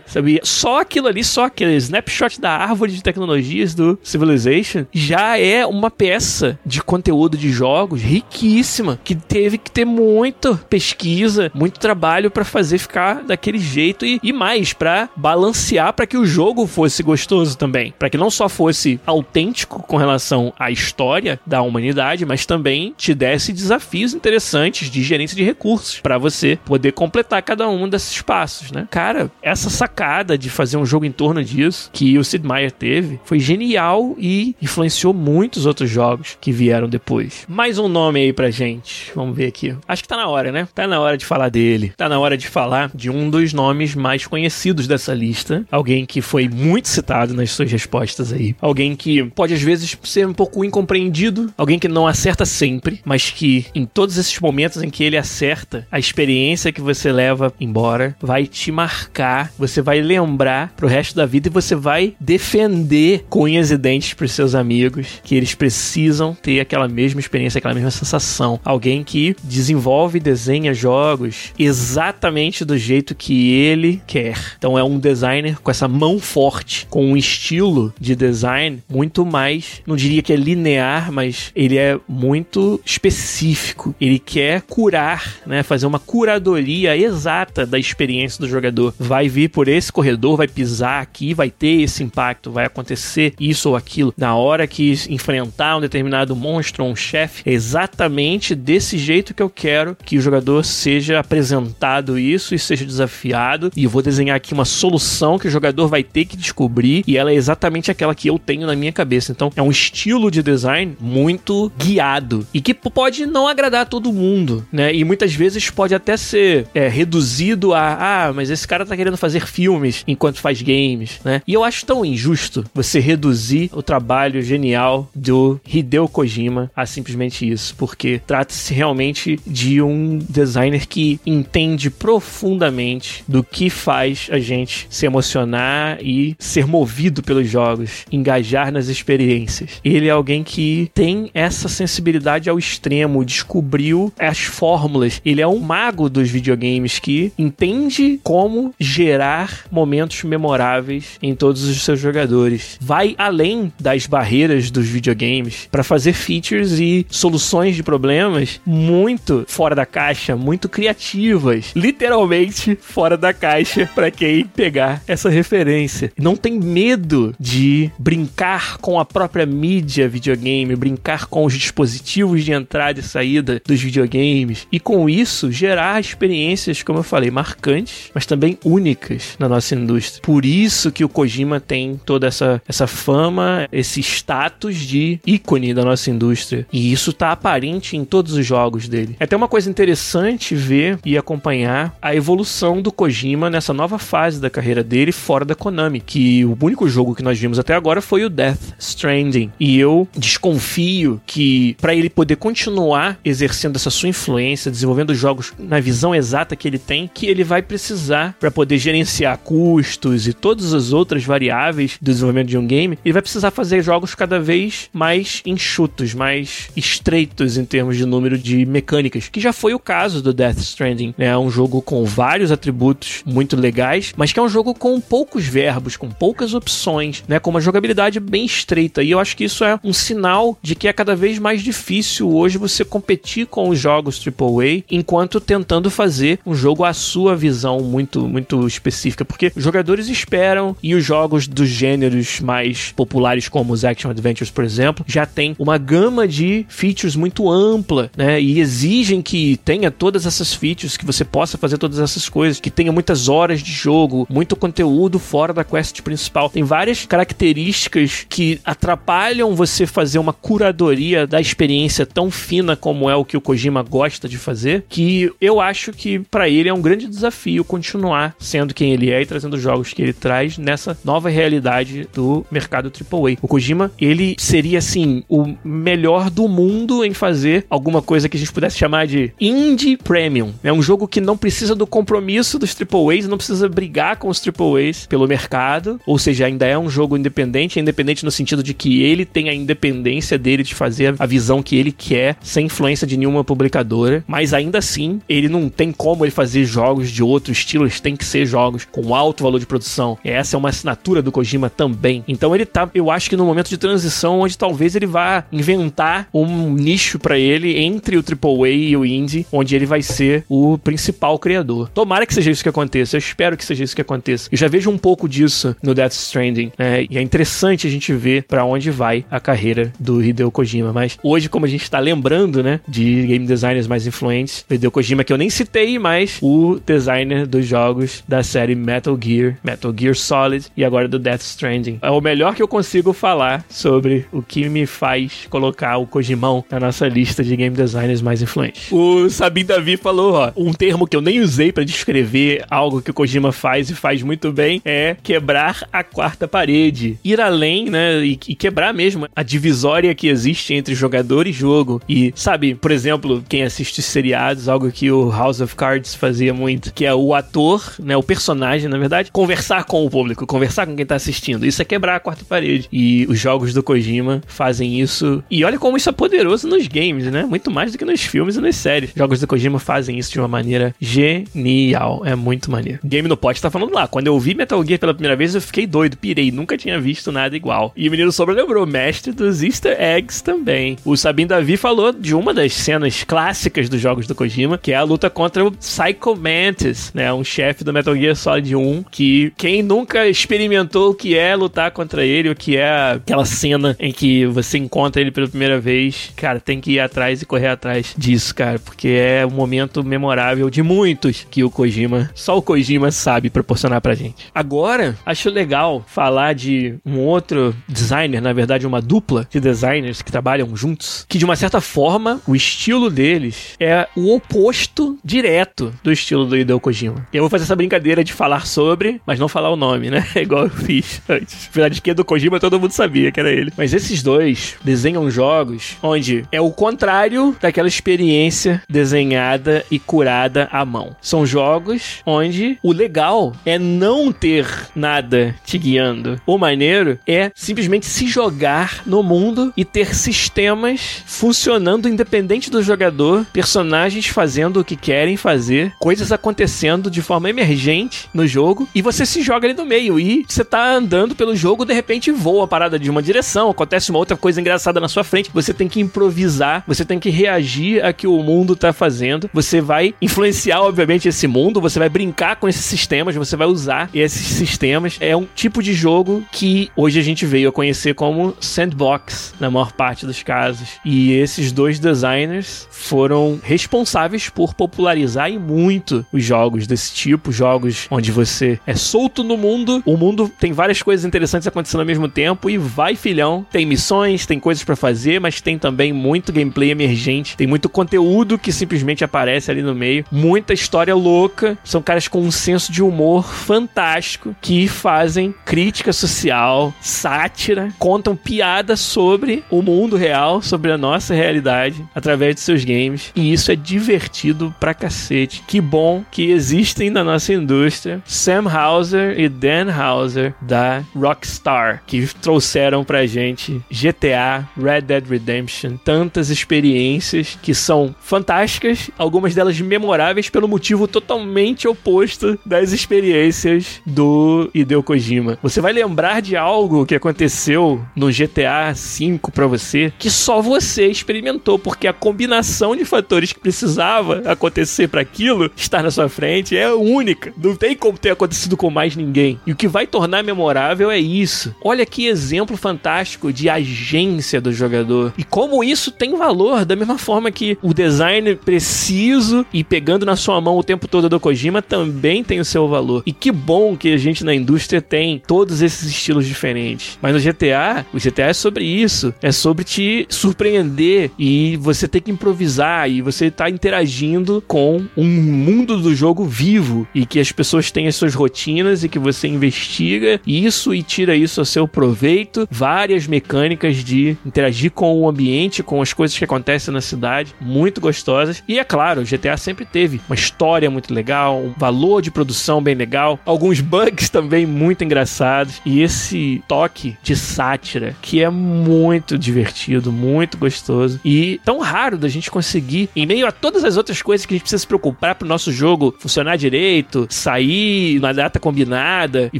Sabe? 0.06 0.40
Só 0.44 0.82
aquilo 0.82 1.08
ali, 1.08 1.24
só 1.24 1.46
aquele 1.46 1.76
snapshot 1.76 2.40
da 2.40 2.52
árvore 2.52 2.92
de 2.92 3.04
tecnologias 3.04 3.74
do 3.74 3.98
Civilization 4.04 4.86
já 4.94 5.38
é 5.38 5.66
uma 5.66 5.92
peça 5.92 6.60
de 6.66 6.82
conteúdo 6.82 7.38
de 7.38 7.52
jogos 7.52 8.02
riquíssima 8.02 9.00
que 9.04 9.16
teve 9.16 9.58
que 9.58 9.72
ter 9.72 9.86
muita 9.86 10.56
pesquisa, 10.56 11.52
muito 11.54 11.80
trabalho 11.80 12.32
para 12.32 12.44
fazer 12.44 12.78
ficar 12.78 13.24
daquele 13.24 13.60
jeito 13.60 14.06
e, 14.06 14.20
e 14.22 14.34
mais 14.34 14.74
para 14.74 15.10
balancear 15.16 15.94
para 15.94 16.08
que 16.08 16.18
o 16.18 16.26
jogo 16.26 16.68
fosse 16.68 17.04
gostoso 17.04 17.58
também, 17.58 17.94
para 17.98 18.10
que 18.10 18.18
não 18.18 18.30
só 18.30 18.48
fosse 18.50 19.00
autêntico 19.06 19.84
com 19.84 19.98
relação 19.98 20.54
à 20.58 20.72
história 20.72 21.40
da 21.46 21.62
humanidade, 21.62 22.26
mas 22.26 22.46
também 22.46 22.94
te 22.98 23.14
desse 23.14 23.54
desafios 23.54 24.14
interessantes 24.14 24.90
de 24.90 25.04
gerência 25.04 25.36
de 25.36 25.44
recursos 25.44 26.00
para 26.00 26.18
você 26.18 26.58
poder 26.66 26.94
completar 26.94 27.42
cada 27.42 27.68
um 27.68 27.88
desses 27.88 28.22
passos, 28.22 28.72
né? 28.72 28.88
Cara, 28.90 29.32
essa 29.41 29.69
sacada 29.69 30.38
de 30.38 30.49
fazer 30.49 30.78
um 30.78 30.86
jogo 30.86 31.06
em 31.06 31.12
torno 31.12 31.43
disso 31.43 31.89
que 31.93 32.17
o 32.17 32.23
Sid 32.23 32.45
Meier 32.45 32.71
teve 32.71 33.19
foi 33.23 33.39
genial 33.39 34.15
e 34.17 34.56
influenciou 34.62 35.13
muitos 35.13 35.65
outros 35.65 35.89
jogos 35.89 36.38
que 36.39 36.52
vieram 36.52 36.88
depois. 36.88 37.45
Mais 37.47 37.78
um 37.78 37.88
nome 37.88 38.19
aí 38.19 38.34
pra 38.34 38.52
gente. 38.52 39.12
Vamos 39.15 39.36
ver 39.36 39.47
aqui. 39.47 39.75
Acho 39.88 40.04
que 40.04 40.10
tá 40.10 40.17
na 40.17 40.28
hora, 40.28 40.52
né? 40.52 40.67
Tá 40.73 40.88
na 40.88 40.99
hora 40.99 41.17
de 41.17 41.25
falar 41.25 41.49
dele. 41.49 41.93
Tá 41.95 42.10
na 42.10 42.19
hora 42.19 42.38
de 42.38 42.47
falar 42.47 42.91
de 42.93 43.10
um 43.10 43.30
dos 43.30 43.54
nomes 43.54 43.95
mais 43.95 44.25
conhecidos 44.25 44.88
dessa 44.88 45.13
lista. 45.13 45.65
Alguém 45.71 46.06
que 46.06 46.21
foi 46.21 46.47
muito 46.47 46.88
citado 46.88 47.34
nas 47.34 47.52
suas 47.52 47.71
respostas 47.71 48.34
aí. 48.34 48.56
Alguém 48.62 48.95
que 48.95 49.23
pode 49.32 49.54
às 49.54 49.62
vezes 49.62 49.97
ser 50.04 50.28
um 50.28 50.34
pouco 50.34 50.63
incompreendido. 50.63 51.54
Alguém 51.58 51.80
que 51.80 51.88
não 51.88 52.08
acerta 52.08 52.45
sempre, 52.45 53.02
mas 53.06 53.30
que 53.30 53.65
em 53.73 53.86
todos 53.86 54.17
esses 54.17 54.39
momentos 54.39 54.82
em 54.84 54.89
que 54.89 55.04
ele 55.04 55.17
acerta, 55.17 55.88
a 55.91 55.99
experiência 55.99 56.71
que 56.71 56.82
você 56.82 57.12
leva 57.12 57.54
embora 57.60 58.15
vai 58.21 58.45
te 58.45 58.71
marcar. 58.71 59.29
Você 59.58 59.82
vai 59.82 60.02
lembrar 60.02 60.74
pro 60.76 60.88
resto 60.88 61.15
da 61.15 61.26
vida 61.26 61.48
e 61.48 61.52
você 61.52 61.76
vai 61.76 62.13
defender 62.20 63.26
com 63.30 63.44
unhas 63.44 63.72
e 63.72 63.78
dentes 63.78 64.13
pros 64.13 64.32
seus 64.32 64.56
amigos 64.56 65.20
que 65.24 65.36
eles 65.36 65.56
precisam 65.56 66.36
ter 66.36 66.60
aquela 66.60 66.88
mesma 66.88 67.20
experiência, 67.20 67.60
aquela 67.60 67.74
mesma 67.74 67.92
sensação. 67.92 68.60
Alguém 68.63 69.04
que 69.04 69.36
desenvolve 69.44 70.18
e 70.18 70.22
desenha 70.22 70.74
jogos 70.74 71.54
exatamente 71.58 72.63
do 72.65 72.78
jeito 72.78 73.15
que 73.15 73.52
ele 73.54 74.02
quer. 74.08 74.38
Então 74.58 74.78
é 74.78 74.84
um 74.84 75.00
designer 75.00 75.60
com 75.62 75.72
essa 75.72 75.88
mão 75.88 76.20
forte, 76.20 76.88
com 76.89 77.06
um 77.06 77.18
estilo 77.18 77.94
de 78.00 78.15
design 78.15 78.82
muito 78.89 79.26
mais, 79.26 79.82
não 79.86 79.96
diria 79.96 80.22
que 80.22 80.34
é 80.34 80.36
linear, 80.36 81.12
mas 81.12 81.52
ele 81.56 81.78
é 81.78 82.00
muito 82.08 82.80
específico. 82.86 83.94
Ele 84.00 84.20
quer 84.20 84.62
curar, 84.62 85.36
né, 85.46 85.63
fazer 85.63 85.86
uma 85.86 86.00
curadoria 86.00 86.98
exata 86.98 87.65
da 87.65 87.78
experiência 87.78 88.39
do 88.39 88.48
jogador. 88.48 88.94
Vai 88.98 89.19
vir 89.28 89.50
por 89.50 89.68
esse 89.68 89.92
corredor, 89.92 90.38
vai 90.38 90.48
pisar 90.48 91.02
aqui, 91.02 91.34
vai 91.34 91.50
ter 91.50 91.82
esse 91.82 92.04
impacto, 92.04 92.52
vai 92.52 92.66
acontecer 92.66 93.34
isso 93.40 93.70
ou 93.70 93.76
aquilo. 93.76 94.14
Na 94.18 94.36
hora 94.36 94.68
que 94.68 94.94
enfrentar 95.10 95.78
um 95.78 95.82
determinado 95.82 96.36
monstro 96.36 96.84
ou 96.84 96.92
um 96.92 96.96
chefe, 96.96 97.44
é 97.50 97.54
exatamente 97.54 98.56
desse 98.56 98.98
jeito 98.98 99.34
que 99.34 99.44
eu 99.44 99.50
quero 99.50 99.96
que 99.96 100.18
o 100.18 100.22
jogador 100.22 100.64
seja 100.64 101.20
apresentado 101.20 102.18
isso 102.18 102.54
e 102.56 102.60
seja 102.60 102.86
desafiado. 102.86 103.72
E 103.76 103.84
eu 103.84 103.90
vou 103.90 104.02
desenhar 104.02 104.36
aqui 104.36 104.54
uma 104.54 104.66
solução 104.66 105.38
que 105.38 105.48
o 105.48 105.52
jogador 105.52 105.88
vai 105.88 106.04
ter 106.04 106.26
que 106.26 106.38
descobrir 106.38 107.04
e 107.08 107.18
ela 107.18 107.32
é 107.32 107.36
exatamente 107.36 107.92
aquela 107.92 108.16
que 108.16 108.30
eu 108.30 108.38
tenho 108.38 108.68
na 108.68 108.76
minha 108.76 108.92
cabeça. 108.92 109.32
Então 109.32 109.52
é 109.56 109.62
um 109.62 109.72
estilo 109.72 110.32
de 110.32 110.42
design 110.44 110.96
muito 111.00 111.72
guiado 111.78 112.46
e 112.54 112.62
que 112.62 112.74
pode 112.74 113.26
não 113.26 113.48
agradar 113.48 113.82
a 113.82 113.86
todo 113.86 114.14
mundo, 114.14 114.66
né? 114.72 114.94
E 114.94 115.04
muitas 115.04 115.34
vezes 115.34 115.70
pode 115.70 115.94
até 115.94 116.18
ser 116.18 116.68
é, 116.74 116.88
reduzido 116.88 117.74
a 117.74 117.90
ah, 118.00 118.34
mas 118.34 118.50
esse 118.50 118.68
cara 118.68 118.86
tá 118.86 118.96
querendo 118.96 119.09
fazer 119.17 119.45
filmes 119.48 120.04
enquanto 120.08 120.39
faz 120.39 120.62
games, 120.62 121.19
né? 121.24 121.41
E 121.48 121.54
eu 121.54 121.63
acho 121.63 121.86
tão 121.86 122.06
injusto 122.06 122.65
você 122.74 123.00
reduzir 123.00 123.69
o 123.74 123.82
trabalho 123.82 124.41
genial 124.41 125.10
do 125.13 125.60
Hideo 125.65 126.08
Kojima 126.08 126.72
a 126.76 126.86
simplesmente 126.86 127.50
isso, 127.50 127.76
porque 127.76 128.22
trata-se 128.26 128.74
realmente 128.74 129.39
de 129.45 129.82
um 129.82 130.19
designer 130.30 130.88
que 130.88 131.19
entende 131.26 131.89
profundamente 131.89 133.24
do 133.28 133.43
que 133.43 133.69
faz 133.69 134.28
a 134.32 134.39
gente 134.39 134.88
se 134.89 135.06
emocionar 135.06 135.98
e 136.02 136.36
ser 136.39 136.65
movido 136.65 137.22
pelos 137.22 137.50
jogos, 137.50 138.06
engajar 138.12 138.72
nas 138.72 138.88
experiências. 138.88 139.80
Ele 139.84 140.08
é 140.08 140.12
alguém 140.12 140.43
que 140.43 140.91
tem 140.93 141.30
essa 141.34 141.67
sensibilidade 141.67 142.50
ao 142.50 142.60
extremo, 142.60 143.26
descobriu 143.26 144.12
as 144.17 144.39
fórmulas. 144.39 145.22
Ele 145.26 145.41
é 145.41 145.48
um 145.48 145.60
mago 145.60 146.10
dos 146.10 146.30
videogames 146.30 147.00
que 147.00 147.32
entende 147.38 148.19
como 148.24 148.74
gerar 149.04 149.64
momentos 149.72 150.26
memoráveis 150.26 151.18
em 151.22 151.34
todos 151.34 151.64
os 151.64 151.82
seus 151.84 152.02
jogadores. 152.02 152.78
Vai 152.82 153.16
além 153.18 153.72
das 153.80 154.06
barreiras 154.06 154.70
dos 154.70 154.88
videogames 154.88 155.70
para 155.72 155.86
fazer 155.86 156.12
features 156.12 156.80
e 156.80 157.06
soluções 157.10 157.78
de 157.78 157.84
problemas 157.84 158.60
muito 158.66 159.46
fora 159.48 159.74
da 159.74 159.86
caixa, 159.86 160.36
muito 160.36 160.68
criativas, 160.68 161.72
literalmente 161.74 162.78
fora 162.82 163.16
da 163.16 163.34
caixa 163.34 163.90
para 163.96 164.12
quem 164.12 164.44
pegar 164.44 165.02
essa 165.08 165.30
referência. 165.30 166.12
Não 166.18 166.36
tem 166.36 166.60
medo 166.60 167.34
de 167.40 167.90
brincar 167.98 168.80
com 168.80 169.00
a 169.00 169.06
própria 169.06 169.46
mídia 169.46 170.10
videogame, 170.10 170.76
brincar 170.76 171.26
com 171.28 171.46
os 171.46 171.54
dispositivos 171.54 172.44
de 172.44 172.52
entrada 172.52 173.00
e 173.00 173.04
saída 173.04 173.62
dos 173.66 173.82
videogames 173.82 174.68
e 174.70 174.78
com 174.78 175.10
isso 175.10 175.50
gerar 175.50 176.02
experiências, 176.02 176.84
como 176.84 177.00
eu 177.00 177.04
falei, 177.04 177.32
marcantes, 177.32 178.12
mas 178.14 178.26
também 178.26 178.58
únicas 178.66 178.88
na 179.38 179.47
nossa 179.47 179.75
indústria. 179.75 180.21
Por 180.21 180.45
isso 180.45 180.91
que 180.91 181.04
o 181.04 181.10
Kojima 181.10 181.60
tem 181.60 181.99
toda 182.06 182.28
essa, 182.28 182.62
essa 182.67 182.88
fama, 182.88 183.67
esse 183.71 183.99
status 184.02 184.75
de 184.78 185.19
ícone 185.25 185.73
da 185.73 185.84
nossa 185.84 186.10
indústria. 186.10 186.65
E 186.71 186.91
isso 186.91 187.13
tá 187.13 187.32
aparente 187.32 187.95
em 187.95 188.04
todos 188.04 188.34
os 188.34 188.45
jogos 188.45 188.88
dele. 188.88 189.15
É 189.19 189.23
até 189.23 189.36
uma 189.36 189.47
coisa 189.47 189.69
interessante 189.69 190.56
ver 190.56 190.99
e 191.06 191.17
acompanhar 191.17 191.95
a 192.02 192.15
evolução 192.15 192.82
do 192.82 192.91
Kojima 192.91 193.49
nessa 193.49 193.73
nova 193.73 193.99
fase 193.99 194.41
da 194.41 194.49
carreira 194.49 194.84
dele 194.84 195.12
fora 195.12 195.45
da 195.45 195.56
Konami, 195.56 195.99
que 195.99 196.43
o 196.45 196.58
único 196.60 196.89
jogo 196.89 197.13
que 197.15 197.23
nós 197.23 197.39
vimos 197.39 197.60
até 197.60 197.75
agora 197.75 198.02
foi 198.02 198.23
o 198.23 198.30
Death 198.30 198.73
Stranding. 198.80 199.52
E 199.60 199.78
eu 199.78 200.08
desconfio 200.17 201.21
que 201.25 201.75
para 201.80 201.93
ele 201.93 202.10
poder 202.10 202.38
continuar 202.38 203.19
exercendo 203.23 203.75
essa 203.75 203.89
sua 203.89 204.10
influência, 204.10 204.71
desenvolvendo 204.71 205.13
jogos 205.13 205.54
na 205.60 205.80
visão 205.80 206.15
exata 206.15 206.56
que 206.56 206.67
ele 206.67 206.80
tem, 206.80 207.10
que 207.13 207.28
ele 207.28 207.43
vai 207.43 207.62
precisar 207.62 208.36
para 208.39 208.49
poder 208.49 208.79
gerenciar 208.80 209.38
custos 209.38 210.28
e 210.28 210.34
todas 210.34 210.74
as 210.74 210.94
outras 210.94 211.24
variáveis 211.24 211.98
do 212.02 212.12
desenvolvimento 212.12 212.48
de 212.48 212.58
um 212.58 212.65
game, 212.65 212.98
ele 213.04 213.13
vai 213.13 213.22
precisar 213.22 213.52
fazer 213.52 213.82
jogos 213.84 214.15
cada 214.15 214.39
vez 214.39 214.89
mais 214.94 215.42
enxutos, 215.46 216.13
mais 216.13 216.70
estreitos 216.76 217.58
em 217.58 217.65
termos 217.65 217.98
de 217.98 218.06
número 218.06 218.38
de 218.38 218.65
mecânicas, 218.65 219.30
que 219.30 219.39
já 219.39 219.54
foi 219.54 219.74
o 219.74 219.80
caso 219.80 220.22
do 220.22 220.34
Death 220.34 220.60
Stranding. 220.60 221.13
É 221.18 221.38
um 221.38 221.50
jogo 221.50 221.82
com 221.82 222.04
vários 222.06 222.52
atributos 222.52 223.22
muito 223.26 223.56
legais, 223.56 224.13
mas 224.15 224.32
que 224.32 224.39
é 224.39 224.44
um 224.44 224.50
jogo 224.50 224.74
com 224.74 225.00
poucos 225.00 225.46
verbos, 225.46 225.98
com 225.98 226.10
poucas 226.10 226.54
opções, 226.54 227.24
né? 227.28 227.39
com 227.39 227.50
uma 227.50 227.62
jogabilidade 227.62 228.20
bem 228.20 228.46
estreita. 228.46 229.04
E 229.04 229.12
eu 229.12 229.20
acho 229.20 229.36
que 229.36 229.44
isso 229.44 229.63
é 229.63 229.80
um 229.84 229.94
sinal 229.94 230.58
de 230.62 230.76
que 230.76 230.88
é 230.88 230.94
cada 230.94 231.15
vez 231.15 231.39
mais 231.39 231.62
difícil 231.62 232.30
hoje 232.30 232.58
você 232.58 232.84
competir 232.84 233.46
com 233.46 233.70
os 233.70 233.80
jogos 233.80 234.22
AAA, 234.26 234.84
enquanto 234.89 235.39
tentando 235.39 235.89
fazer 235.89 236.39
um 236.46 236.54
jogo 236.54 236.84
à 236.84 236.94
sua 236.94 237.36
visão 237.36 237.80
muito, 237.82 238.28
muito 238.28 238.59
específica, 238.67 239.26
porque 239.26 239.52
os 239.56 239.63
jogadores 239.63 240.08
esperam 240.08 240.76
e 240.82 240.95
os 240.95 241.04
jogos 241.04 241.48
dos 241.48 241.69
gêneros 241.69 242.39
mais 242.39 242.91
populares, 242.91 243.48
como 243.48 243.74
os 243.74 243.86
Action 243.86 244.12
Adventures, 244.12 244.52
por 244.52 244.63
exemplo, 244.63 245.06
já 245.08 245.26
tem 245.26 245.56
uma 245.58 245.78
gama 245.78 246.28
de 246.28 246.65
features 246.69 247.15
muito 247.15 247.50
ampla, 247.50 248.12
né? 248.15 248.41
E 248.41 248.60
exigem 248.60 249.22
que 249.22 249.58
tenha 249.58 249.91
todas 249.91 250.26
essas 250.26 250.54
features, 250.54 250.98
que 250.98 251.06
você 251.06 251.24
possa 251.24 251.58
fazer 251.58 251.78
todas 251.78 252.00
essas 252.00 252.30
coisas, 252.30 252.60
que 252.60 252.72
tenha 252.72 252.91
muitas 252.91 253.28
horas 253.28 253.62
de 253.62 253.72
jogo, 253.72 254.28
muito 254.30 254.56
conteúdo 254.56 255.19
fora 255.19 255.54
da 255.54 255.63
quest 255.63 256.02
principal. 256.02 256.50
Tem 256.50 256.63
várias 256.63 257.06
características 257.06 258.26
que 258.28 258.60
atrapalham 258.63 259.56
você 259.56 259.86
fazer 259.86 260.19
uma 260.19 260.34
curadoria 260.34 261.26
da 261.26 261.39
experiência 261.39 262.06
tão 262.06 262.32
fina 262.32 262.76
como 262.76 263.10
é 263.10 263.15
o 263.15 263.26
que 263.26 263.38
o 263.38 263.41
Kojima 263.41 263.84
gosta 263.84 264.28
de 264.28 264.38
fazer, 264.38 264.86
que 264.89 265.32
eu 265.39 265.60
acho 265.60 265.91
que 265.91 266.19
para 266.19 266.50
ele 266.50 266.69
é 266.69 266.74
um 266.74 266.82
grande 266.82 267.08
desafio 267.08 267.63
continuar 267.63 268.36
sendo 268.50 268.74
quem 268.74 268.92
ele 268.92 269.12
é 269.12 269.22
e 269.22 269.26
trazendo 269.26 269.56
os 269.56 269.62
jogos 269.62 269.94
que 269.94 270.02
ele 270.02 270.14
traz 270.14 270.58
nessa 270.58 270.98
nova 271.06 271.30
realidade 271.30 272.08
do 272.14 272.46
mercado 272.52 272.92
AAA. 272.92 273.38
O 273.42 273.48
Kojima, 273.48 273.92
ele 274.00 274.36
seria 274.40 274.80
assim 274.80 275.24
o 275.30 275.54
melhor 275.64 276.30
do 276.30 276.48
mundo 276.48 277.06
em 277.06 277.14
fazer 277.14 277.66
alguma 277.70 278.02
coisa 278.02 278.28
que 278.28 278.36
a 278.36 278.40
gente 278.40 278.52
pudesse 278.52 278.78
chamar 278.78 279.06
de 279.06 279.32
indie 279.40 279.98
premium. 279.98 280.52
É 280.64 280.74
um 280.74 280.82
jogo 280.82 281.08
que 281.08 281.22
não 281.22 281.38
precisa 281.38 281.76
do 281.76 281.86
compromisso 281.86 282.58
dos 282.58 282.76
AAAs, 282.76 283.28
não 283.28 283.38
precisa 283.38 283.70
brigar 283.70 284.18
com 284.18 284.30
os 284.30 284.42
AAAs 284.42 285.06
pelo 285.06 285.28
mercado, 285.28 286.00
ou 286.06 286.18
seja, 286.18 286.46
ainda 286.46 286.66
é 286.66 286.78
um 286.78 286.90
jogo 286.90 287.16
independente, 287.16 287.78
é 287.78 287.82
independente 287.82 288.26
no 288.26 288.32
sentido 288.32 288.64
de 288.64 288.74
que 288.74 289.04
ele 289.04 289.26
tem 289.26 289.50
a 289.50 289.54
independência 289.54 290.38
dele 290.38 290.64
de 290.64 290.74
fazer 290.74 291.16
a 291.20 291.26
visão 291.26 291.62
que 291.62 291.76
ele 291.76 291.92
quer, 291.92 292.38
sem 292.42 292.66
influência 292.66 293.06
de 293.06 293.18
nenhuma 293.18 293.44
publicadora, 293.44 294.24
mas 294.28 294.54
ainda 294.54 294.80
assim, 294.80 295.22
ele 295.30 295.48
não 295.48 295.70
tem 295.70 295.92
como 295.92 296.26
ele 296.26 296.32
fazer 296.32 296.66
jogos 296.66 297.12
de 297.12 297.22
outro 297.22 297.52
estilo, 297.52 297.84
eles 297.84 298.00
têm 298.00 298.16
que 298.16 298.26
ser 298.26 298.38
jogos 298.45 298.86
com 298.86 299.15
alto 299.15 299.43
valor 299.43 299.60
de 299.60 299.65
produção. 299.65 300.17
Essa 300.23 300.56
é 300.56 300.58
uma 300.58 300.69
assinatura 300.69 301.21
do 301.21 301.32
Kojima 301.32 301.69
também. 301.69 302.23
Então 302.28 302.54
ele 302.56 302.65
tá, 302.65 302.89
eu 302.93 303.10
acho 303.12 303.30
que 303.30 303.36
no 303.36 303.45
momento 303.45 303.69
de 303.69 303.78
transição 303.78 304.39
onde 304.41 304.58
talvez 304.58 304.95
ele 304.95 305.06
vá 305.06 305.43
inventar 305.52 306.28
um 306.34 306.73
nicho 306.73 307.19
para 307.19 307.38
ele 307.38 307.78
entre 307.78 308.17
o 308.17 308.23
AAA 308.23 308.69
e 308.69 308.97
o 308.97 309.06
indie, 309.06 309.45
onde 309.52 309.75
ele 309.75 309.86
vai 309.86 310.02
ser 310.02 310.43
o 310.49 310.78
principal 310.78 311.38
criador. 311.39 311.89
Tomara 311.89 312.25
que 312.25 312.34
seja 312.34 312.52
isso 312.52 312.63
que 312.63 312.69
aconteça. 312.69 313.15
Eu 313.15 313.19
espero 313.19 313.58
que 313.58 313.65
seja 313.65 313.84
isso 313.84 313.95
que 313.95 314.02
aconteça. 314.02 314.49
Eu 314.52 314.58
já 314.58 314.67
vejo 314.67 314.89
um 314.89 314.97
pouco 314.97 315.28
disso 315.28 315.75
no 315.82 315.93
Death 315.93 316.13
Stranding, 316.13 316.71
né? 316.78 317.06
E 317.10 317.17
é 317.17 317.21
interessante 317.21 317.88
a 317.88 317.89
gente 317.89 318.13
ver 318.13 318.43
para 318.43 318.65
onde 318.65 318.91
vai 318.91 319.25
a 319.30 319.39
carreira 319.39 319.91
do 319.99 320.23
Hideo 320.23 320.52
Kojima. 320.52 320.93
Mas 320.93 321.17
hoje, 321.23 321.49
como 321.49 321.65
a 321.65 321.69
gente 321.69 321.89
tá 321.89 321.99
lembrando, 321.99 322.63
né, 322.63 322.80
de 322.88 323.25
game 323.28 323.45
designers 323.45 323.88
mais 323.88 324.06
influentes, 324.06 324.65
Hideo 324.69 324.91
Kojima 324.91 325.23
que 325.23 325.34
eu 325.34 325.38
nem 325.38 325.49
citei, 325.49 325.97
mas 325.99 326.38
o 326.41 326.80
designer 326.86 327.47
dos 327.47 327.65
jogos 327.65 328.23
da 328.30 328.44
série 328.44 328.76
Metal 328.76 329.18
Gear, 329.20 329.58
Metal 329.63 329.92
Gear 329.98 330.15
Solid 330.15 330.68
e 330.78 330.86
agora 330.86 331.08
do 331.08 331.18
Death 331.18 331.42
Stranding. 331.42 331.98
É 332.02 332.12
o 332.12 332.22
melhor 332.22 332.54
que 332.54 332.62
eu 332.62 332.68
consigo 332.68 333.12
falar 333.12 333.65
sobre 333.68 334.28
o 334.32 334.44
que 334.44 334.70
me 334.70 334.86
faz 334.86 335.48
colocar 335.50 335.98
o 335.98 336.06
Kojimão 336.06 336.63
na 336.70 336.80
nossa 336.80 337.08
lista 337.08 337.44
de 337.44 337.56
game 337.56 337.76
designers 337.76 338.22
mais 338.22 338.42
influentes. 338.42 338.92
O 338.92 339.28
Sabin 339.30 339.65
Davi 339.65 339.98
falou, 339.98 340.34
ó, 340.34 340.52
um 340.56 340.72
termo 340.72 341.08
que 341.08 341.18
eu 341.18 341.22
nem 341.22 341.39
usei 341.39 341.72
para 341.72 341.84
descrever 341.84 342.63
algo 342.70 343.02
que 343.02 343.10
o 343.10 343.13
Kojima 343.13 343.52
faz 343.52 343.89
e 343.89 343.96
faz 343.96 344.22
muito 344.22 344.52
bem 344.52 344.80
é 344.86 345.18
quebrar 345.24 345.88
a 345.92 346.04
quarta 346.04 346.48
parede. 346.48 347.18
Ir 347.24 347.42
além, 347.42 347.89
né, 347.89 348.24
e, 348.24 348.39
e 348.48 348.56
quebrar 348.56 348.94
mesmo 348.94 349.28
a 349.36 349.42
divisória 349.42 350.13
que 350.13 350.28
existe 350.28 350.76
entre 350.76 350.94
jogador 350.94 351.48
e 351.48 351.52
jogo. 351.52 352.00
E, 352.08 352.32
sabe, 352.36 352.76
por 352.76 352.92
exemplo, 352.92 353.44
quem 353.50 353.63
assiste 353.63 354.04
seriados, 354.04 354.70
algo 354.70 354.92
que 354.92 355.12
o 355.12 355.32
House 355.32 355.62
of 355.62 355.76
Cards 355.76 356.13
fazia 356.13 356.54
muito, 356.54 356.94
que 356.94 357.06
é 357.06 357.13
o 357.13 357.34
ator, 357.34 357.96
né, 357.98 358.19
o 358.20 358.24
personagem, 358.24 358.90
na 358.90 358.98
verdade, 358.98 359.32
conversar 359.32 359.86
com 359.86 360.06
o 360.06 360.10
público, 360.10 360.46
conversar 360.46 360.86
com 360.86 360.96
quem 360.96 361.06
tá 361.06 361.16
assistindo. 361.16 361.66
Isso 361.66 361.82
é 361.82 361.86
quebrar 361.86 362.16
a 362.16 362.20
quarta 362.20 362.44
parede. 362.44 362.88
E 362.92 363.26
os 363.30 363.40
jogos 363.40 363.74
do 363.74 363.82
Kojima 363.82 364.42
fazem 364.48 365.00
isso. 365.00 365.44
E 365.50 365.64
olha 365.64 365.80
como 365.80 365.98
isso 365.98 366.10
é 366.10 366.12
poderoso 366.12 366.68
nos 366.68 366.88
games, 366.88 367.26
né? 367.26 367.44
Muito 367.44 367.72
mais 367.72 367.92
do 367.92 367.98
que 367.98 368.06
nos 368.06 368.22
filmes 368.22 368.56
e 368.56 368.62
nas 368.62 368.76
séries. 368.76 369.12
Jogos 369.16 369.40
do 369.40 369.48
Kojima 369.48 369.80
fazem 369.80 370.18
isso 370.18 370.32
de 370.32 370.40
uma 370.40 370.48
maneira 370.48 370.94
genial. 371.00 372.22
É 372.26 372.36
muito 372.36 372.70
maneiro. 372.70 373.00
Game 373.04 373.28
no 373.28 373.38
Pote 373.38 373.62
tá 373.62 373.72
falando 373.72 373.94
lá. 373.94 374.08
Quando 374.08 374.28
eu 374.28 374.40
vi 374.40 374.54
Metal 374.54 374.84
Gear 374.86 375.00
pela 375.00 375.14
primeira 375.14 375.36
vez, 375.36 375.56
eu 375.56 375.62
fiquei 375.62 375.88
doido, 375.88 376.18
pirei. 376.18 376.52
Nunca 376.52 376.78
tinha 376.78 377.00
visto 377.00 377.32
nada 377.32 377.56
igual. 377.56 377.94
E 377.96 378.08
o 378.08 378.12
menino 378.12 378.32
Sobra 378.32 378.54
lembrou, 378.54 378.86
mestre 378.86 379.32
dos 379.32 379.64
Easter 379.64 379.96
Eggs 380.00 380.44
também. 380.44 380.98
O 381.06 381.16
Sabin 381.16 381.48
Davi 381.48 381.78
falou 381.78 382.12
de 382.12 382.36
uma 382.36 382.54
das 382.54 382.74
cenas 382.74 383.24
clássicas 383.24 383.88
dos 383.88 384.02
jogos 384.02 384.28
do 384.28 384.36
Kojima, 384.36 384.78
que 384.78 384.92
é 384.92 384.96
a 384.96 385.04
luta 385.04 385.30
contra 385.30 385.64
o 385.66 385.72
Psycho 385.72 386.36
Mantis, 386.36 387.12
né? 387.14 387.32
Um 387.34 387.44
chefe 387.44 387.84
do 387.84 387.94
Metal 388.10 388.15
Gear 388.15 388.36
Solid 388.36 388.76
1, 388.76 389.04
que 389.12 389.54
quem 389.58 389.84
nunca 389.84 390.28
experimentou 390.28 391.12
o 391.12 391.13
que 391.13 391.38
é 391.38 391.56
lutar 391.56 391.91
contra 391.91 392.26
ele, 392.26 392.50
o 392.50 392.56
que 392.56 392.78
é 392.78 393.13
aquela 393.13 393.45
cena 393.45 393.95
em 394.00 394.12
que 394.12 394.45
você 394.45 394.78
encontra 394.78 395.22
ele 395.22 395.32
pela 395.32 395.48
primeira 395.48 395.80
vez, 395.80 396.32
cara, 396.36 396.60
tem 396.60 396.80
que 396.80 396.93
ir 396.93 397.00
atrás 397.00 397.41
e 397.41 397.45
correr 397.45 397.67
atrás 397.67 398.13
disso, 398.17 398.54
cara, 398.56 398.80
porque 398.80 399.10
é 399.10 399.45
um 399.45 399.52
momento 399.52 400.04
memorável 400.04 400.69
de 400.69 400.82
muitos 400.82 401.45
que 401.50 401.63
o 401.63 401.69
Kojima, 401.69 402.30
só 402.34 402.58
o 402.58 402.62
Kojima 402.62 403.12
sabe 403.12 403.50
proporcionar 403.50 404.02
pra 404.02 404.15
gente. 404.15 404.48
Agora, 404.54 405.15
acho 405.26 405.50
legal 405.50 406.04
falar 406.08 406.54
de 406.54 406.95
um 407.06 407.19
outro 407.19 407.76
designer, 407.88 408.41
na 408.41 408.54
verdade, 408.54 408.88
uma 408.88 409.02
dupla 409.02 409.48
de 409.50 409.60
designers 409.60 410.22
que 410.22 410.32
trabalham 410.32 410.76
juntos, 410.76 411.26
que 411.28 411.38
de 411.38 411.45
uma 411.45 411.56
certa 411.56 411.82
forma, 411.82 412.41
o 412.48 412.56
estilo 412.56 413.10
deles 413.10 413.76
é 413.80 414.08
o 414.15 414.34
oposto 414.34 415.17
direto 415.24 415.93
do 416.04 416.12
estilo 416.12 416.45
do 416.45 416.58
Hideo 416.58 416.80
Kojima. 416.80 417.28
Eu 417.34 417.41
vou 417.43 417.50
fazer 417.50 417.63
essa 417.63 417.76
brincadeira 417.76 417.99
de 418.00 418.34
falar 418.34 418.66
sobre, 418.66 419.22
mas 419.26 419.40
não 419.40 419.48
falar 419.48 419.70
o 419.70 419.76
nome, 419.76 420.10
né? 420.10 420.26
Igual 420.36 420.64
eu 420.64 420.70
fiz 420.70 421.22
antes. 421.28 421.68
Apesar 421.70 421.90
de 421.90 422.02
que 422.02 422.12
é 422.12 422.14
do 422.14 422.26
Kojima 422.26 422.60
todo 422.60 422.80
mundo 422.80 422.92
sabia 422.92 423.32
que 423.32 423.40
era 423.40 423.52
ele. 423.52 423.72
Mas 423.78 423.94
esses 423.94 424.24
dois 424.24 424.76
desenham 424.84 425.30
jogos 425.30 425.98
onde 426.02 426.46
é 426.52 426.62
o 426.62 426.72
contrário 426.72 427.56
daquela 427.62 427.88
experiência 427.88 428.82
desenhada 428.90 429.86
e 429.92 430.00
curada 430.00 430.70
à 430.72 430.86
mão. 430.86 431.16
São 431.22 431.46
jogos 431.46 432.22
onde 432.26 432.78
o 432.82 432.94
legal 432.94 433.54
é 433.66 433.78
não 433.78 434.32
ter 434.32 434.66
nada 434.96 435.56
te 435.66 435.78
guiando. 435.78 436.40
O 436.46 436.58
maneiro 436.58 437.20
é 437.28 437.52
simplesmente 437.54 438.06
se 438.06 438.28
jogar 438.28 439.04
no 439.06 439.22
mundo 439.22 439.74
e 439.76 439.84
ter 439.84 440.16
sistemas 440.16 441.24
funcionando 441.26 442.08
independente 442.08 442.72
do 442.72 442.82
jogador, 442.82 443.46
personagens 443.52 444.28
fazendo 444.28 444.80
o 444.80 444.86
que 444.86 444.96
querem 444.96 445.36
fazer, 445.36 445.92
coisas 446.00 446.32
acontecendo 446.32 447.12
de 447.12 447.22
forma 447.22 447.50
emergente 447.50 447.88
no 448.34 448.47
jogo 448.47 448.88
e 448.93 449.02
você 449.02 449.25
se 449.25 449.41
joga 449.41 449.67
ali 449.67 449.75
no 449.75 449.86
meio 449.86 450.19
e 450.19 450.45
você 450.47 450.63
tá 450.63 450.93
andando 450.93 451.36
pelo 451.36 451.56
jogo, 451.56 451.86
de 451.86 451.93
repente 451.93 452.32
voa 452.32 452.65
a 452.65 452.67
parada 452.67 452.99
de 452.99 453.10
uma 453.10 453.21
direção, 453.21 453.69
acontece 453.69 454.10
uma 454.10 454.19
outra 454.19 454.38
coisa 454.38 454.60
engraçada 454.60 454.99
na 454.99 455.08
sua 455.08 455.23
frente, 455.23 455.49
você 455.54 455.73
tem 455.73 455.88
que 455.88 455.99
improvisar, 455.99 456.84
você 456.88 457.04
tem 457.04 457.19
que 457.19 457.30
reagir 457.30 458.04
a 458.04 458.13
que 458.13 458.28
o 458.28 458.43
mundo 458.43 458.75
tá 458.75 458.93
fazendo, 458.93 459.49
você 459.54 459.82
vai 459.82 460.13
influenciar 460.21 460.82
obviamente 460.82 461.28
esse 461.28 461.47
mundo, 461.47 461.81
você 461.81 462.00
vai 462.00 462.10
brincar 462.10 462.58
com 462.58 462.67
esses 462.67 462.85
sistemas, 462.85 463.35
você 463.35 463.56
vai 463.56 463.67
usar 463.67 464.10
esses 464.13 464.46
sistemas. 464.46 465.17
É 465.19 465.35
um 465.35 465.48
tipo 465.56 465.81
de 465.81 465.94
jogo 465.94 466.44
que 466.52 466.92
hoje 466.96 467.19
a 467.19 467.23
gente 467.23 467.46
veio 467.46 467.69
a 467.69 467.71
conhecer 467.71 468.13
como 468.13 468.56
sandbox 468.60 469.54
na 469.60 469.69
maior 469.69 469.92
parte 469.92 470.25
dos 470.25 470.44
casos. 470.44 470.90
E 471.06 471.33
esses 471.33 471.71
dois 471.71 472.00
designers 472.00 472.87
foram 472.92 473.60
responsáveis 473.63 474.50
por 474.50 474.73
popularizar 474.73 475.52
e 475.52 475.58
muito 475.58 476.25
os 476.31 476.44
jogos 476.44 476.85
desse 476.85 477.13
tipo, 477.13 477.52
jogos 477.52 477.79
onde 478.10 478.32
você 478.32 478.80
é 478.86 478.96
solto 478.96 479.44
no 479.44 479.58
mundo, 479.58 480.02
o 480.06 480.17
mundo 480.17 480.52
tem 480.60 480.71
várias 480.71 481.02
coisas 481.02 481.25
interessantes 481.25 481.67
acontecendo 481.67 482.02
ao 482.02 482.06
mesmo 482.06 482.27
tempo 482.27 482.69
e 482.69 482.77
vai 482.77 483.15
filhão, 483.15 483.65
tem 483.71 483.86
missões, 483.86 484.46
tem 484.46 484.60
coisas 484.60 484.84
para 484.84 484.96
fazer, 484.96 485.40
mas 485.40 485.62
tem 485.62 485.77
também 485.77 486.12
muito 486.13 486.52
gameplay 486.52 486.92
emergente, 486.92 487.56
tem 487.58 487.67
muito 487.67 487.90
conteúdo 487.90 488.58
que 488.58 488.71
simplesmente 488.71 489.23
aparece 489.23 489.71
ali 489.71 489.82
no 489.82 489.96
meio, 489.96 490.25
muita 490.32 490.73
história 490.73 491.15
louca, 491.15 491.77
são 491.84 492.02
caras 492.02 492.27
com 492.27 492.42
um 492.42 492.52
senso 492.52 492.92
de 492.92 493.04
humor 493.04 493.44
fantástico 493.54 494.56
que 494.62 494.88
fazem 494.88 495.54
crítica 495.65 496.12
social, 496.13 496.94
sátira 497.02 497.60
sátira, 497.69 497.90
contam 498.00 498.36
piadas 498.36 499.00
sobre 499.00 499.63
o 499.69 499.82
mundo 499.82 500.15
real, 500.15 500.62
sobre 500.62 500.92
a 500.92 500.98
nossa 500.98 501.34
realidade, 501.34 502.06
através 502.15 502.56
de 502.56 502.62
seus 502.62 502.84
games. 502.84 503.32
E 503.36 503.54
isso 503.54 503.71
é 503.71 503.75
divertido 503.75 504.73
pra 504.80 504.94
cacete. 504.94 505.63
Que 505.67 505.80
bom 505.82 506.23
que 506.32 506.52
existem 506.52 507.10
na 507.10 507.23
nossa 507.23 507.54
indústria 507.60 508.22
Sam 508.26 508.68
Hauser 508.68 509.40
e 509.40 509.48
Dan 509.48 509.92
Hauser 509.92 510.54
da 510.62 511.04
Rockstar, 511.16 512.04
que 512.06 512.28
trouxeram 512.42 513.04
pra 513.04 513.26
gente 513.26 513.82
GTA, 513.92 514.68
Red 514.78 515.02
Dead 515.02 515.28
Redemption, 515.28 515.98
tantas 516.04 516.50
experiências 516.50 517.58
que 517.62 517.74
são 517.74 518.16
fantásticas, 518.20 519.10
algumas 519.18 519.54
delas 519.54 519.80
memoráveis 519.80 520.50
pelo 520.50 520.68
motivo 520.68 521.08
totalmente 521.08 521.88
oposto 521.88 522.58
das 522.66 522.92
experiências 522.92 524.02
do 524.06 524.70
Hideo 524.74 525.04
Kojima. 525.04 525.58
Você 525.62 525.82
vai 525.82 525.94
lembrar 525.94 526.42
de 526.42 526.56
algo 526.56 527.06
que 527.06 527.16
aconteceu 527.16 528.04
no 528.16 528.28
GTA 528.28 528.94
V 528.94 529.40
para 529.54 529.68
você 529.68 530.12
que 530.18 530.30
só 530.30 530.62
você 530.62 531.08
experimentou, 531.08 531.78
porque 531.78 532.08
a 532.08 532.14
combinação 532.14 532.96
de 532.96 533.06
fatores 533.06 533.54
que 533.54 533.60
precisava 533.60 534.42
acontecer 534.46 535.08
para 535.08 535.22
aquilo 535.22 535.72
estar 535.76 536.04
na 536.04 536.12
sua 536.12 536.30
frente 536.30 536.78
é 536.78 536.92
única. 536.94 537.48
Não 537.58 537.75
tem 537.75 537.95
como 537.95 538.17
ter 538.17 538.31
acontecido 538.31 538.77
com 538.77 538.89
mais 538.89 539.15
ninguém. 539.15 539.60
E 539.65 539.71
o 539.71 539.75
que 539.75 539.87
vai 539.87 540.08
tornar 540.08 540.43
memorável 540.43 541.12
é 541.12 541.19
isso. 541.19 541.73
Olha 541.83 542.06
que 542.06 542.27
exemplo 542.27 542.77
fantástico 542.77 543.52
de 543.52 543.69
agência 543.69 544.62
do 544.62 544.71
jogador. 544.71 545.33
E 545.37 545.43
como 545.43 545.83
isso 545.83 546.12
tem 546.12 546.35
valor, 546.37 546.85
da 546.85 546.95
mesma 546.95 547.17
forma 547.17 547.52
que 547.52 547.77
o 547.81 547.93
design 547.93 548.56
preciso 548.56 549.65
e 549.73 549.83
pegando 549.83 550.25
na 550.25 550.35
sua 550.35 550.60
mão 550.62 550.77
o 550.77 550.83
tempo 550.83 551.08
todo 551.08 551.29
do 551.29 551.39
Kojima 551.39 551.81
também 551.81 552.43
tem 552.43 552.60
o 552.60 552.65
seu 552.65 552.87
valor. 552.87 553.23
E 553.25 553.31
que 553.31 553.52
bom 553.52 553.95
que 553.95 554.13
a 554.13 554.17
gente 554.17 554.43
na 554.43 554.54
indústria 554.54 555.02
tem 555.02 555.41
todos 555.45 555.81
esses 555.81 556.10
estilos 556.10 556.45
diferentes. 556.45 557.17
Mas 557.21 557.33
no 557.33 557.39
GTA, 557.39 558.06
o 558.13 558.17
GTA 558.17 558.47
é 558.47 558.54
sobre 558.54 558.85
isso. 558.85 559.33
É 559.41 559.52
sobre 559.52 559.83
te 559.83 560.25
surpreender 560.29 561.31
e 561.37 561.77
você 561.77 562.08
ter 562.08 562.21
que 562.21 562.31
improvisar 562.31 563.10
e 563.10 563.21
você 563.21 563.50
tá 563.50 563.69
interagindo 563.69 564.63
com 564.67 565.06
um 565.15 565.27
mundo 565.27 565.97
do 565.97 566.13
jogo 566.15 566.45
vivo 566.45 567.08
e 567.13 567.25
que 567.25 567.38
as 567.40 567.52
pessoas 567.52 567.92
têm 567.92 568.08
as 568.08 568.15
suas 568.15 568.35
rotinas 568.35 569.04
e 569.04 569.10
que 569.10 569.19
você 569.19 569.48
investiga 569.48 570.40
isso 570.46 570.94
e 570.94 571.04
tira 571.04 571.35
isso 571.35 571.62
a 571.62 571.65
seu 571.65 571.87
proveito. 571.87 572.67
Várias 572.69 573.27
mecânicas 573.27 573.98
de 573.98 574.37
interagir 574.46 574.92
com 574.92 575.19
o 575.19 575.27
ambiente, 575.27 575.83
com 575.83 576.02
as 576.02 576.13
coisas 576.13 576.37
que 576.37 576.44
acontecem 576.44 576.94
na 576.94 577.02
cidade, 577.02 577.54
muito 577.60 578.02
gostosas. 578.02 578.63
E 578.67 578.79
é 578.79 578.83
claro, 578.83 579.21
o 579.21 579.25
GTA 579.25 579.58
sempre 579.58 579.85
teve 579.85 580.21
uma 580.27 580.35
história 580.35 580.90
muito 580.90 581.13
legal, 581.13 581.60
um 581.60 581.73
valor 581.77 582.21
de 582.21 582.31
produção 582.31 582.81
bem 582.81 582.96
legal, 582.96 583.40
alguns 583.46 583.81
bugs 583.81 584.29
também 584.31 584.65
muito 584.65 585.04
engraçados 585.04 585.81
e 585.85 586.02
esse 586.02 586.63
toque 586.67 587.17
de 587.21 587.35
sátira 587.35 588.15
que 588.21 588.42
é 588.42 588.50
muito 588.50 589.37
divertido, 589.37 590.12
muito 590.12 590.58
gostoso 590.58 591.19
e 591.23 591.60
tão 591.63 591.79
raro 591.79 592.17
da 592.17 592.27
gente 592.27 592.52
conseguir 592.52 593.10
em 593.15 593.25
meio 593.25 593.48
a 593.48 593.52
todas 593.52 593.83
as 593.83 593.98
outras 593.98 594.21
coisas 594.21 594.46
que 594.46 594.54
a 594.54 594.56
gente 594.56 594.63
precisa 594.63 594.79
se 594.79 594.87
preocupar 594.87 595.35
pro 595.35 595.48
nosso 595.48 595.71
jogo 595.71 596.15
funcionar 596.19 596.58
direito, 596.58 597.27
sair 597.30 598.19
na 598.19 598.34
data 598.34 598.60
combinada 598.60 599.50
e 599.54 599.60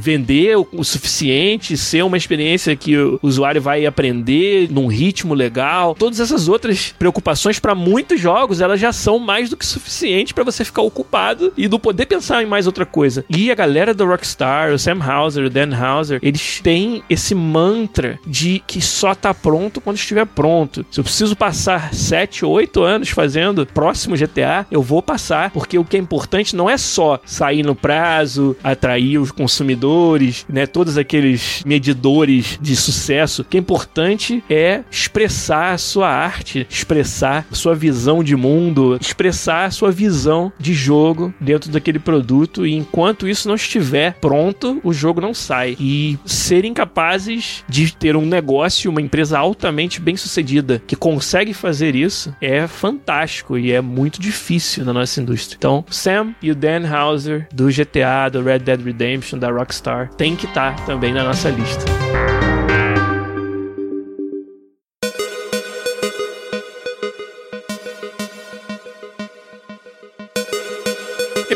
vender 0.00 0.56
o, 0.56 0.84
suficiente, 0.84 1.76
ser 1.76 2.02
uma 2.02 2.16
experiência 2.16 2.76
que 2.76 2.96
o 2.96 3.18
usuário 3.22 3.62
vai 3.62 3.86
aprender 3.86 4.68
num 4.70 4.88
ritmo 4.88 5.34
legal. 5.34 5.94
Todas 5.94 6.20
essas 6.20 6.48
outras 6.48 6.94
preocupações 6.98 7.58
para 7.58 7.74
muitos 7.74 8.20
jogos, 8.20 8.60
elas 8.60 8.80
já 8.80 8.92
são 8.92 9.18
mais 9.18 9.48
do 9.48 9.56
que 9.56 9.64
suficiente 9.64 10.34
para 10.34 10.44
você 10.44 10.64
ficar 10.64 10.82
ocupado 10.82 11.52
e 11.56 11.68
não 11.68 11.78
poder 11.78 12.06
pensar 12.06 12.42
em 12.42 12.46
mais 12.46 12.66
outra 12.66 12.84
coisa. 12.84 13.24
E 13.30 13.50
a 13.50 13.54
galera 13.54 13.94
do 13.94 14.04
Rockstar, 14.04 14.72
o 14.72 14.78
Sam 14.78 15.02
Hauser, 15.02 15.44
o 15.44 15.50
Dan 15.50 15.74
Hauser, 15.74 16.18
eles 16.22 16.60
têm 16.60 17.02
esse 17.08 17.34
mantra 17.34 18.18
de 18.26 18.62
que 18.66 18.80
só 18.80 19.14
tá 19.14 19.32
pronto 19.32 19.80
quando 19.80 19.96
estiver 19.96 20.26
pronto. 20.26 20.84
Se 20.90 21.00
eu 21.00 21.04
preciso 21.04 21.36
passar 21.36 21.94
7, 21.94 22.44
8 22.44 22.82
anos 22.82 23.10
fazendo 23.10 23.66
próximo 23.66 24.16
GTA, 24.16 24.66
eu 24.70 24.82
vou 24.82 25.02
passar, 25.02 25.50
porque 25.50 25.78
o 25.78 25.84
que 25.84 25.96
é 25.96 26.00
importante 26.00 26.56
não 26.56 26.68
é 26.68 26.76
só 26.76 27.20
sair 27.24 27.59
no 27.62 27.74
prazo, 27.74 28.56
atrair 28.62 29.18
os 29.18 29.30
consumidores, 29.30 30.44
né, 30.48 30.66
todos 30.66 30.98
aqueles 30.98 31.62
medidores 31.64 32.58
de 32.60 32.76
sucesso. 32.76 33.42
O 33.42 33.44
que 33.44 33.56
é 33.56 33.60
importante 33.60 34.42
é 34.48 34.82
expressar 34.90 35.72
a 35.72 35.78
sua 35.78 36.08
arte, 36.08 36.66
expressar 36.68 37.46
a 37.50 37.54
sua 37.54 37.74
visão 37.74 38.22
de 38.22 38.36
mundo, 38.36 38.98
expressar 39.00 39.66
a 39.66 39.70
sua 39.70 39.90
visão 39.90 40.52
de 40.58 40.74
jogo 40.74 41.32
dentro 41.40 41.70
daquele 41.70 41.98
produto 41.98 42.66
e 42.66 42.74
enquanto 42.74 43.28
isso 43.28 43.48
não 43.48 43.54
estiver 43.54 44.14
pronto, 44.14 44.80
o 44.82 44.92
jogo 44.92 45.20
não 45.20 45.34
sai. 45.34 45.76
E 45.78 46.18
serem 46.24 46.74
capazes 46.74 47.64
de 47.68 47.92
ter 47.94 48.16
um 48.16 48.26
negócio, 48.26 48.90
uma 48.90 49.00
empresa 49.00 49.38
altamente 49.38 50.00
bem 50.00 50.16
sucedida 50.16 50.82
que 50.86 50.96
consegue 50.96 51.52
fazer 51.52 51.94
isso 51.94 52.34
é 52.40 52.66
fantástico 52.66 53.58
e 53.58 53.72
é 53.72 53.80
muito 53.80 54.20
difícil 54.20 54.84
na 54.84 54.92
nossa 54.92 55.20
indústria. 55.20 55.56
Então, 55.56 55.84
Sam 55.90 56.34
e 56.42 56.50
o 56.50 56.54
Dan 56.54 56.88
Hauser 56.88 57.48
do 57.52 57.68
GTA, 57.68 58.28
do 58.30 58.42
Red 58.42 58.60
Dead 58.60 58.80
Redemption, 58.80 59.38
da 59.38 59.50
Rockstar, 59.50 60.10
tem 60.14 60.36
que 60.36 60.46
estar 60.46 60.76
tá 60.76 60.82
também 60.84 61.12
na 61.12 61.24
nossa 61.24 61.50
lista. 61.50 61.84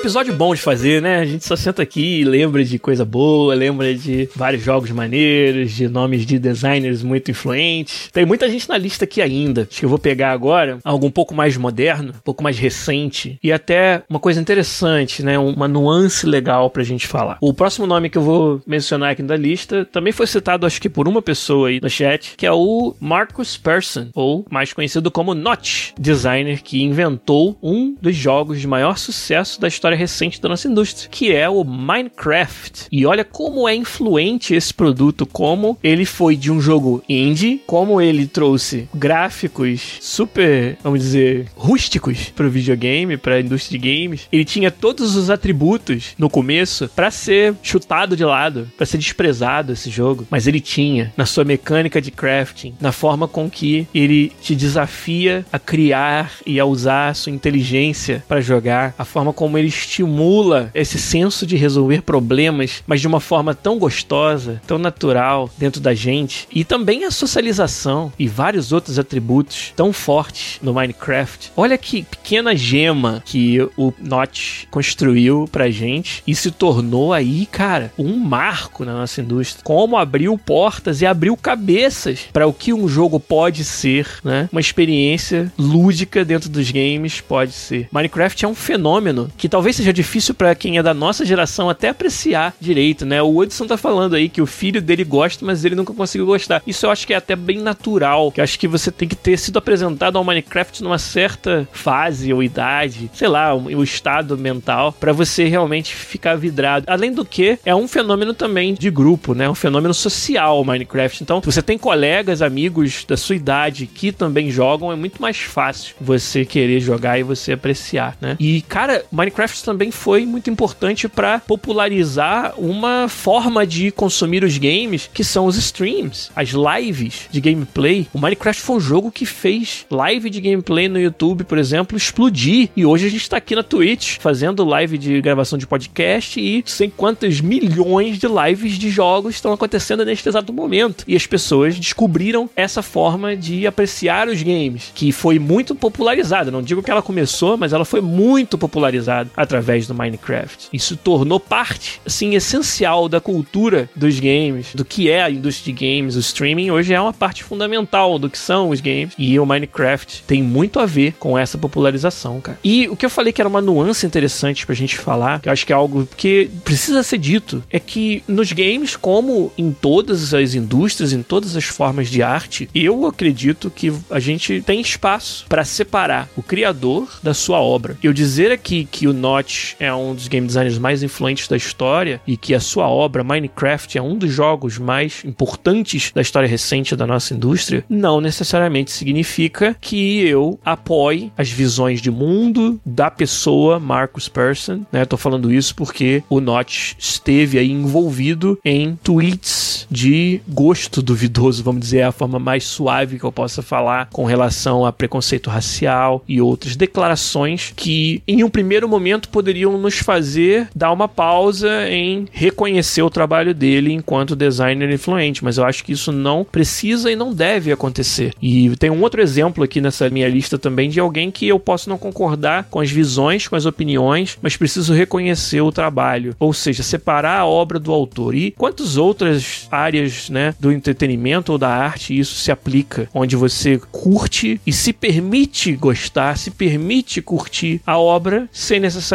Episódio 0.05 0.35
bom 0.35 0.55
de 0.55 0.61
fazer, 0.61 1.01
né? 1.01 1.17
A 1.17 1.25
gente 1.25 1.47
só 1.47 1.57
senta 1.57 1.83
aqui 1.83 2.21
e 2.21 2.25
lembra 2.25 2.63
de 2.63 2.79
coisa 2.79 3.07
boa, 3.07 3.55
lembra 3.55 3.95
de 3.95 4.29
vários 4.37 4.63
jogos 4.63 4.91
maneiros, 4.91 5.73
de 5.73 5.89
nomes 5.89 6.27
de 6.27 6.39
designers 6.39 7.03
muito 7.03 7.31
influentes. 7.31 8.11
Tem 8.13 8.27
muita 8.27 8.47
gente 8.51 8.69
na 8.69 8.77
lista 8.77 9.07
aqui 9.07 9.23
ainda. 9.23 9.63
Acho 9.63 9.81
que 9.81 9.85
eu 9.87 9.89
vou 9.89 9.99
pegar 9.99 10.33
agora 10.33 10.79
algo 10.85 11.07
um 11.07 11.11
pouco 11.11 11.35
mais 11.35 11.57
moderno, 11.57 12.11
um 12.11 12.23
pouco 12.23 12.43
mais 12.43 12.59
recente 12.59 13.39
e 13.43 13.51
até 13.51 14.03
uma 14.07 14.21
coisa 14.21 14.39
interessante, 14.39 15.23
né? 15.23 15.39
Uma 15.39 15.67
nuance 15.67 16.27
legal 16.27 16.69
pra 16.69 16.83
gente 16.83 17.07
falar. 17.07 17.39
O 17.41 17.55
próximo 17.55 17.87
nome 17.87 18.11
que 18.11 18.19
eu 18.19 18.23
vou 18.23 18.61
mencionar 18.67 19.13
aqui 19.13 19.23
na 19.23 19.37
lista 19.37 19.87
também 19.87 20.13
foi 20.13 20.27
citado, 20.27 20.67
acho 20.67 20.83
que 20.83 20.91
por 20.91 21.09
uma 21.09 21.23
pessoa 21.23 21.69
aí 21.69 21.81
no 21.81 21.89
chat, 21.89 22.35
que 22.37 22.45
é 22.45 22.53
o 22.53 22.95
Marcus 23.01 23.57
Persson, 23.57 24.09
ou 24.15 24.45
mais 24.51 24.71
conhecido 24.71 25.11
como 25.11 25.33
Notch, 25.33 25.93
designer 25.99 26.63
que 26.63 26.83
inventou 26.83 27.57
um 27.63 27.97
dos 27.99 28.15
jogos 28.15 28.61
de 28.61 28.67
maior 28.67 28.99
sucesso 28.99 29.59
da 29.59 29.67
história 29.67 29.94
recente 29.95 30.41
da 30.41 30.49
nossa 30.49 30.69
indústria, 30.69 31.09
que 31.11 31.33
é 31.33 31.49
o 31.49 31.65
Minecraft. 31.65 32.87
E 32.91 33.07
olha 33.07 33.25
como 33.25 33.69
é 33.69 33.75
influente 33.75 34.55
esse 34.55 34.73
produto, 34.73 35.27
como 35.27 35.79
ele 35.83 36.05
foi 36.05 36.37
de 36.37 36.51
um 36.51 36.61
jogo 36.61 37.03
indie, 37.09 37.63
como 37.67 38.01
ele 38.01 38.27
trouxe 38.27 38.89
gráficos 38.95 39.99
super, 40.01 40.77
vamos 40.83 41.01
dizer, 41.01 41.47
rústicos 41.57 42.31
para 42.31 42.47
o 42.47 42.51
videogame, 42.51 43.17
para 43.17 43.37
a 43.37 43.41
indústria 43.41 43.79
de 43.79 43.89
games. 43.89 44.29
Ele 44.33 44.45
tinha 44.45 44.71
todos 44.71 45.17
os 45.17 45.31
atributos 45.31 46.15
no 46.19 46.31
começo 46.31 46.89
para 46.95 47.11
ser 47.11 47.55
chutado 47.63 48.17
de 48.17 48.25
lado, 48.25 48.71
para 48.77 48.87
ser 48.87 48.99
desprezado 48.99 49.73
esse 49.73 49.91
jogo, 49.91 50.27
mas 50.31 50.47
ele 50.47 50.61
tinha 50.61 51.13
na 51.17 51.27
sua 51.27 51.45
mecânica 51.45 52.01
de 52.01 52.11
crafting, 52.11 52.75
na 52.81 52.93
forma 52.93 53.27
com 53.27 53.49
que 53.51 53.87
ele 53.95 54.33
te 54.41 54.55
desafia 54.55 55.45
a 55.53 55.59
criar 55.59 56.33
e 56.47 56.59
a 56.59 56.65
usar 56.65 57.09
a 57.09 57.15
sua 57.15 57.33
inteligência 57.33 58.25
para 58.29 58.41
jogar, 58.41 58.95
a 58.99 59.05
forma 59.05 59.33
como 59.33 59.59
ele 59.59 59.69
estimula 59.85 60.71
esse 60.75 60.99
senso 60.99 61.47
de 61.47 61.57
resolver 61.57 62.03
problemas, 62.03 62.83
mas 62.87 63.01
de 63.01 63.07
uma 63.07 63.21
forma 63.21 63.55
tão 63.55 63.79
gostosa, 63.79 64.61
tão 64.67 64.79
natural 64.79 65.51
dentro 65.57 65.81
da 65.81 65.95
gente. 65.95 66.49
E 66.53 66.65
também 66.65 67.05
a 67.05 67.11
socialização 67.11 68.13
e 68.19 68.27
vários 68.27 68.73
outros 68.73 68.99
atributos 68.99 69.73
tão 69.77 69.93
fortes 69.93 70.59
no 70.63 70.75
Minecraft. 70.75 71.53
Olha 71.57 71.79
que 71.79 72.03
pequena 72.03 72.57
gema 72.57 73.23
que 73.25 73.61
o 73.77 73.93
Notch 74.01 74.65
construiu 74.71 75.49
pra 75.51 75.71
gente 75.71 76.23
e 76.27 76.35
se 76.35 76.51
tornou 76.51 77.13
aí, 77.13 77.47
cara, 77.47 77.93
um 77.99 78.17
marco 78.17 78.85
na 78.85 78.95
nossa 78.95 79.21
indústria. 79.21 79.63
Como 79.65 79.97
abriu 79.97 80.37
portas 80.39 81.01
e 81.01 81.07
abriu 81.07 81.37
cabeças 81.37 82.21
para 82.33 82.47
o 82.47 82.53
que 82.53 82.73
um 82.73 82.89
jogo 82.89 83.21
pode 83.21 83.65
ser, 83.65 84.09
né? 84.25 84.49
Uma 84.51 84.61
experiência 84.61 85.53
lúdica 85.59 86.25
dentro 86.25 86.49
dos 86.49 86.71
games 86.71 87.21
pode 87.21 87.53
ser. 87.53 87.89
Minecraft 87.93 88.45
é 88.45 88.49
um 88.49 88.55
fenômeno 88.55 89.31
que 89.37 89.49
talvez 89.49 89.74
talvez 89.75 89.77
seja 89.77 89.93
difícil 89.93 90.35
para 90.35 90.55
quem 90.55 90.79
é 90.79 90.83
da 90.83 90.95
nossa 90.95 91.25
geração 91.25 91.69
até 91.69 91.89
apreciar 91.89 92.55
direito, 92.61 93.05
né? 93.05 93.21
O 93.21 93.37
Hudson 93.37 93.67
tá 93.67 93.77
falando 93.77 94.15
aí 94.15 94.29
que 94.29 94.41
o 94.41 94.47
filho 94.47 94.81
dele 94.81 95.05
gosta, 95.05 95.45
mas 95.45 95.65
ele 95.65 95.75
nunca 95.75 95.93
conseguiu 95.93 96.27
gostar. 96.27 96.63
Isso 96.67 96.87
eu 96.87 96.91
acho 96.91 97.07
que 97.07 97.13
é 97.13 97.17
até 97.17 97.35
bem 97.35 97.59
natural. 97.59 98.31
Que 98.31 98.41
acho 98.41 98.59
que 98.59 98.69
você 98.69 98.91
tem 98.91 99.09
que 99.09 99.17
ter 99.17 99.39
sido 99.39 99.59
apresentado 99.59 100.17
ao 100.17 100.25
Minecraft 100.25 100.83
numa 100.83 100.99
certa 100.99 101.69
fase 101.73 102.33
ou 102.33 102.43
idade, 102.43 103.11
sei 103.13 103.29
lá, 103.29 103.55
o, 103.55 103.65
o 103.65 103.83
estado 103.83 104.37
mental, 104.39 104.93
para 104.93 105.13
você 105.13 105.45
realmente 105.45 105.95
ficar 105.95 106.37
vidrado. 106.37 106.87
Além 106.89 107.13
do 107.13 107.25
que, 107.25 107.59
é 107.65 107.75
um 107.75 107.89
fenômeno 107.89 108.35
também 108.35 108.75
de 108.75 108.91
grupo, 108.91 109.35
né? 109.35 109.49
Um 109.49 109.55
fenômeno 109.55 109.95
social 109.95 110.61
o 110.61 110.65
Minecraft. 110.65 111.23
Então, 111.23 111.41
se 111.41 111.47
você 111.47 111.63
tem 111.63 111.79
colegas, 111.79 112.43
amigos 112.43 113.05
da 113.07 113.17
sua 113.17 113.37
idade 113.37 113.87
que 113.87 114.13
também 114.13 114.51
jogam, 114.51 114.93
é 114.93 114.97
muito 114.97 115.21
mais 115.21 115.39
fácil 115.39 115.95
você 116.01 116.45
querer 116.45 116.81
jogar 116.81 117.19
e 117.19 117.23
você 117.23 117.53
apreciar, 117.53 118.17
né? 118.21 118.37
E, 118.39 118.63
cara, 118.63 119.05
Minecraft 119.11 119.64
também 119.65 119.91
foi 119.91 120.27
muito 120.27 120.51
importante 120.51 121.09
para 121.09 121.41
popularizar 121.41 122.55
uma 122.59 123.09
forma 123.09 123.67
de 123.67 123.91
consumir 123.91 124.45
os 124.45 124.59
games 124.59 125.11
que 125.13 125.25
são 125.25 125.47
os 125.47 125.57
streams, 125.57 126.31
as 126.37 126.51
lives 126.51 127.29
de 127.31 127.41
gameplay. 127.41 128.07
O 128.13 128.19
Minecraft 128.19 128.63
foi 128.63 128.77
um 128.77 128.81
jogo 128.81 129.11
que 129.11 129.27
fez 129.27 129.87
live 129.91 130.29
de 130.31 130.41
gameplay 130.41 130.89
no 130.89 131.01
YouTube, 131.01 131.45
por 131.45 131.59
exemplo, 131.59 131.97
explodir. 131.97 132.69
E 132.77 132.85
hoje 132.85 133.07
a 133.07 133.11
gente 133.11 133.29
tá 133.29 133.39
aqui 133.39 133.55
na 133.55 133.63
Twitch 133.63 134.19
fazendo 134.19 134.65
live 134.65 134.99
de 134.99 135.21
gravação 135.21 135.59
de 135.59 135.67
podcast 135.67 136.39
e 136.39 136.63
sem 136.67 136.91
quantas 136.91 137.41
milhões 137.41 138.19
de 138.19 138.27
lives 138.27 138.79
de 138.79 138.91
jogos 138.91 139.35
estão 139.35 139.53
acontecendo 139.53 140.05
neste 140.05 140.29
exato 140.29 140.53
momento. 140.53 141.05
E 141.07 141.17
as 141.17 141.27
pessoas 141.27 141.79
descobriram 141.79 142.49
essa 142.55 142.83
forma 142.83 143.37
de 143.37 143.67
apreciar 143.67 144.29
os 144.29 144.43
games, 144.43 144.93
que 144.95 145.13
foi 145.13 145.39
muito 145.39 145.75
popularizada. 145.75 146.51
Não 146.51 146.63
digo 146.63 146.83
que 146.83 146.91
ela 146.91 147.03
começou, 147.03 147.57
mas 147.57 147.73
ela 147.73 147.85
foi 147.85 148.01
muito 148.01 148.59
popularizada 148.59 149.31
através 149.37 149.54
do 149.87 149.95
Minecraft. 149.95 150.69
Isso 150.73 150.97
tornou 150.97 151.39
parte, 151.39 152.01
assim, 152.07 152.35
essencial 152.35 153.09
da 153.09 153.21
cultura 153.21 153.89
dos 153.95 154.19
games, 154.19 154.75
do 154.75 154.85
que 154.85 155.11
é 155.11 155.23
a 155.23 155.31
indústria 155.31 155.73
de 155.75 155.87
games. 155.87 156.17
O 156.17 156.21
streaming 156.21 156.71
hoje 156.71 156.93
é 156.93 157.01
uma 157.01 157.13
parte 157.13 157.45
fundamental 157.45 158.19
do 158.19 158.31
que 158.31 158.39
são 158.39 158.71
os 158.71 158.81
games. 158.81 159.15
E 159.19 159.39
o 159.39 159.47
Minecraft 159.47 160.25
tem 160.27 160.43
muito 160.43 160.79
a 160.79 160.87
ver 160.87 161.15
com 161.19 161.39
essa 161.39 161.59
popularização, 161.59 162.41
cara. 162.41 162.59
E 162.65 162.89
o 162.89 162.97
que 162.97 163.07
eu 163.07 163.11
falei 163.11 163.33
que 163.33 163.41
era 163.41 163.49
uma 163.49 163.61
nuance 163.61 164.07
interessante 164.07 164.67
pra 164.67 164.75
gente 164.75 164.97
falar, 164.97 165.41
que 165.41 165.49
eu 165.49 165.53
acho 165.53 165.67
que 165.67 165.73
é 165.73 165.77
algo 165.77 166.09
que 166.17 166.51
precisa 166.65 167.03
ser 167.03 167.19
dito, 167.19 167.63
é 167.71 167.79
que 167.79 168.23
nos 168.27 168.53
games, 168.53 168.97
como 168.97 169.53
em 169.57 169.73
todas 169.73 170.35
as 170.35 170.55
indústrias, 170.55 171.13
em 171.13 171.23
todas 171.23 171.57
as 171.57 171.65
formas 171.65 172.09
de 172.09 172.23
arte, 172.23 172.69
eu 172.75 173.07
acredito 173.07 173.71
que 173.71 173.93
a 174.11 174.21
gente 174.21 174.63
tem 174.63 174.81
espaço 174.81 175.47
para 175.49 175.65
separar 175.65 176.29
o 176.37 176.43
criador 176.43 177.09
da 177.23 177.35
sua 177.35 177.61
obra. 177.61 177.97
Eu 178.03 178.13
dizer 178.13 178.51
aqui 178.51 178.89
que 178.91 179.07
o 179.07 179.13
Notch 179.13 179.44
é 179.79 179.93
um 179.93 180.15
dos 180.15 180.29
game 180.29 180.47
designers 180.47 180.79
mais 180.79 181.03
influentes 181.03 181.49
da 181.49 181.57
história 181.57 182.21
e 182.27 182.37
que 182.37 182.55
a 182.55 182.61
sua 182.61 182.89
obra 182.89 183.25
Minecraft 183.25 183.99
é 183.99 184.03
um 184.03 184.17
dos 184.17 184.33
jogos 184.33 184.79
mais 184.79 185.23
importantes 185.25 186.13
da 186.15 186.21
história 186.21 186.49
recente 186.49 186.97
da 186.97 187.07
nossa 187.07 187.35
indústria, 187.35 187.85
não 187.89 188.21
necessariamente 188.21 188.91
significa 188.91 189.77
que 189.81 190.27
eu 190.27 190.59
apoie 190.65 191.33
as 191.37 191.51
visões 191.51 192.01
de 192.01 192.11
mundo 192.11 192.81
da 192.85 193.11
pessoa 193.11 193.79
Marcus 193.79 194.29
Persson, 194.29 194.85
né? 194.93 195.05
Tô 195.05 195.17
falando 195.17 195.53
isso 195.53 195.75
porque 195.75 196.23
o 196.29 196.41
Notch 196.41 196.95
esteve 196.99 197.59
aí 197.59 197.71
envolvido 197.71 198.59
em 198.65 198.97
tweets 198.97 199.87
de 199.91 200.41
gosto 200.49 201.03
duvidoso, 201.03 201.63
vamos 201.63 201.83
dizer, 201.83 201.99
é 201.99 202.05
a 202.05 202.13
forma 202.13 202.39
mais 202.39 202.65
suave 202.65 203.19
que 203.19 203.25
eu 203.25 203.33
possa 203.33 203.63
falar 203.63 204.09
com 204.13 204.25
relação 204.25 204.85
a 204.85 204.93
preconceito 204.93 205.51
racial 205.51 206.23
e 206.27 206.41
outras 206.41 206.77
declarações 206.77 207.73
que 207.75 208.23
em 208.27 208.43
um 208.43 208.51
primeiro 208.51 208.89
momento 208.89 209.24
poderiam 209.27 209.79
nos 209.79 209.99
fazer 209.99 210.69
dar 210.75 210.93
uma 210.93 211.09
pausa 211.09 211.89
em 211.89 212.27
reconhecer 212.33 213.03
o 213.03 213.11
trabalho 213.11 213.55
dele 213.55 213.93
enquanto 213.93 214.37
designer 214.37 214.91
influente, 214.91 215.45
mas 215.45 215.59
eu 215.59 215.65
acho 215.65 215.85
que 215.85 215.93
isso 215.93 216.13
não 216.13 216.45
precisa 216.45 217.11
e 217.11 217.17
não 217.17 217.33
deve 217.33 217.73
acontecer. 217.73 218.33
E 218.41 218.75
tem 218.77 218.91
um 218.91 219.03
outro 219.03 219.21
exemplo 219.21 219.65
aqui 219.65 219.81
nessa 219.81 220.09
minha 220.11 220.29
lista 220.29 220.59
também 220.59 220.89
de 220.89 221.01
alguém 221.01 221.31
que 221.31 221.49
eu 221.49 221.59
posso 221.59 221.89
não 221.89 221.99
concordar 221.99 222.65
com 222.71 222.81
as 222.81 222.91
visões, 222.91 223.49
com 223.49 223.57
as 223.57 223.67
opiniões, 223.67 224.39
mas 224.43 224.57
preciso 224.57 224.93
reconhecer 224.95 225.61
o 225.61 225.73
trabalho, 225.73 226.37
ou 226.39 226.53
seja, 226.53 226.83
separar 226.83 227.41
a 227.41 227.47
obra 227.47 227.79
do 227.79 227.93
autor. 227.93 228.35
E 228.35 228.51
quantas 228.53 228.97
outras 228.97 229.67
áreas, 229.71 230.29
né, 230.29 230.55
do 230.59 230.73
entretenimento 230.73 231.53
ou 231.53 231.59
da 231.59 231.69
arte 231.69 232.19
isso 232.19 232.35
se 232.37 232.51
aplica, 232.51 233.09
onde 233.15 233.37
você 233.37 233.81
curte 233.91 234.61
e 234.67 234.73
se 234.73 234.93
permite 234.93 235.73
gostar, 235.73 236.37
se 236.37 236.51
permite 236.51 237.21
curtir 237.21 237.81
a 237.87 237.99
obra 237.99 238.49
sem 238.53 238.81
necessariamente 238.81 239.14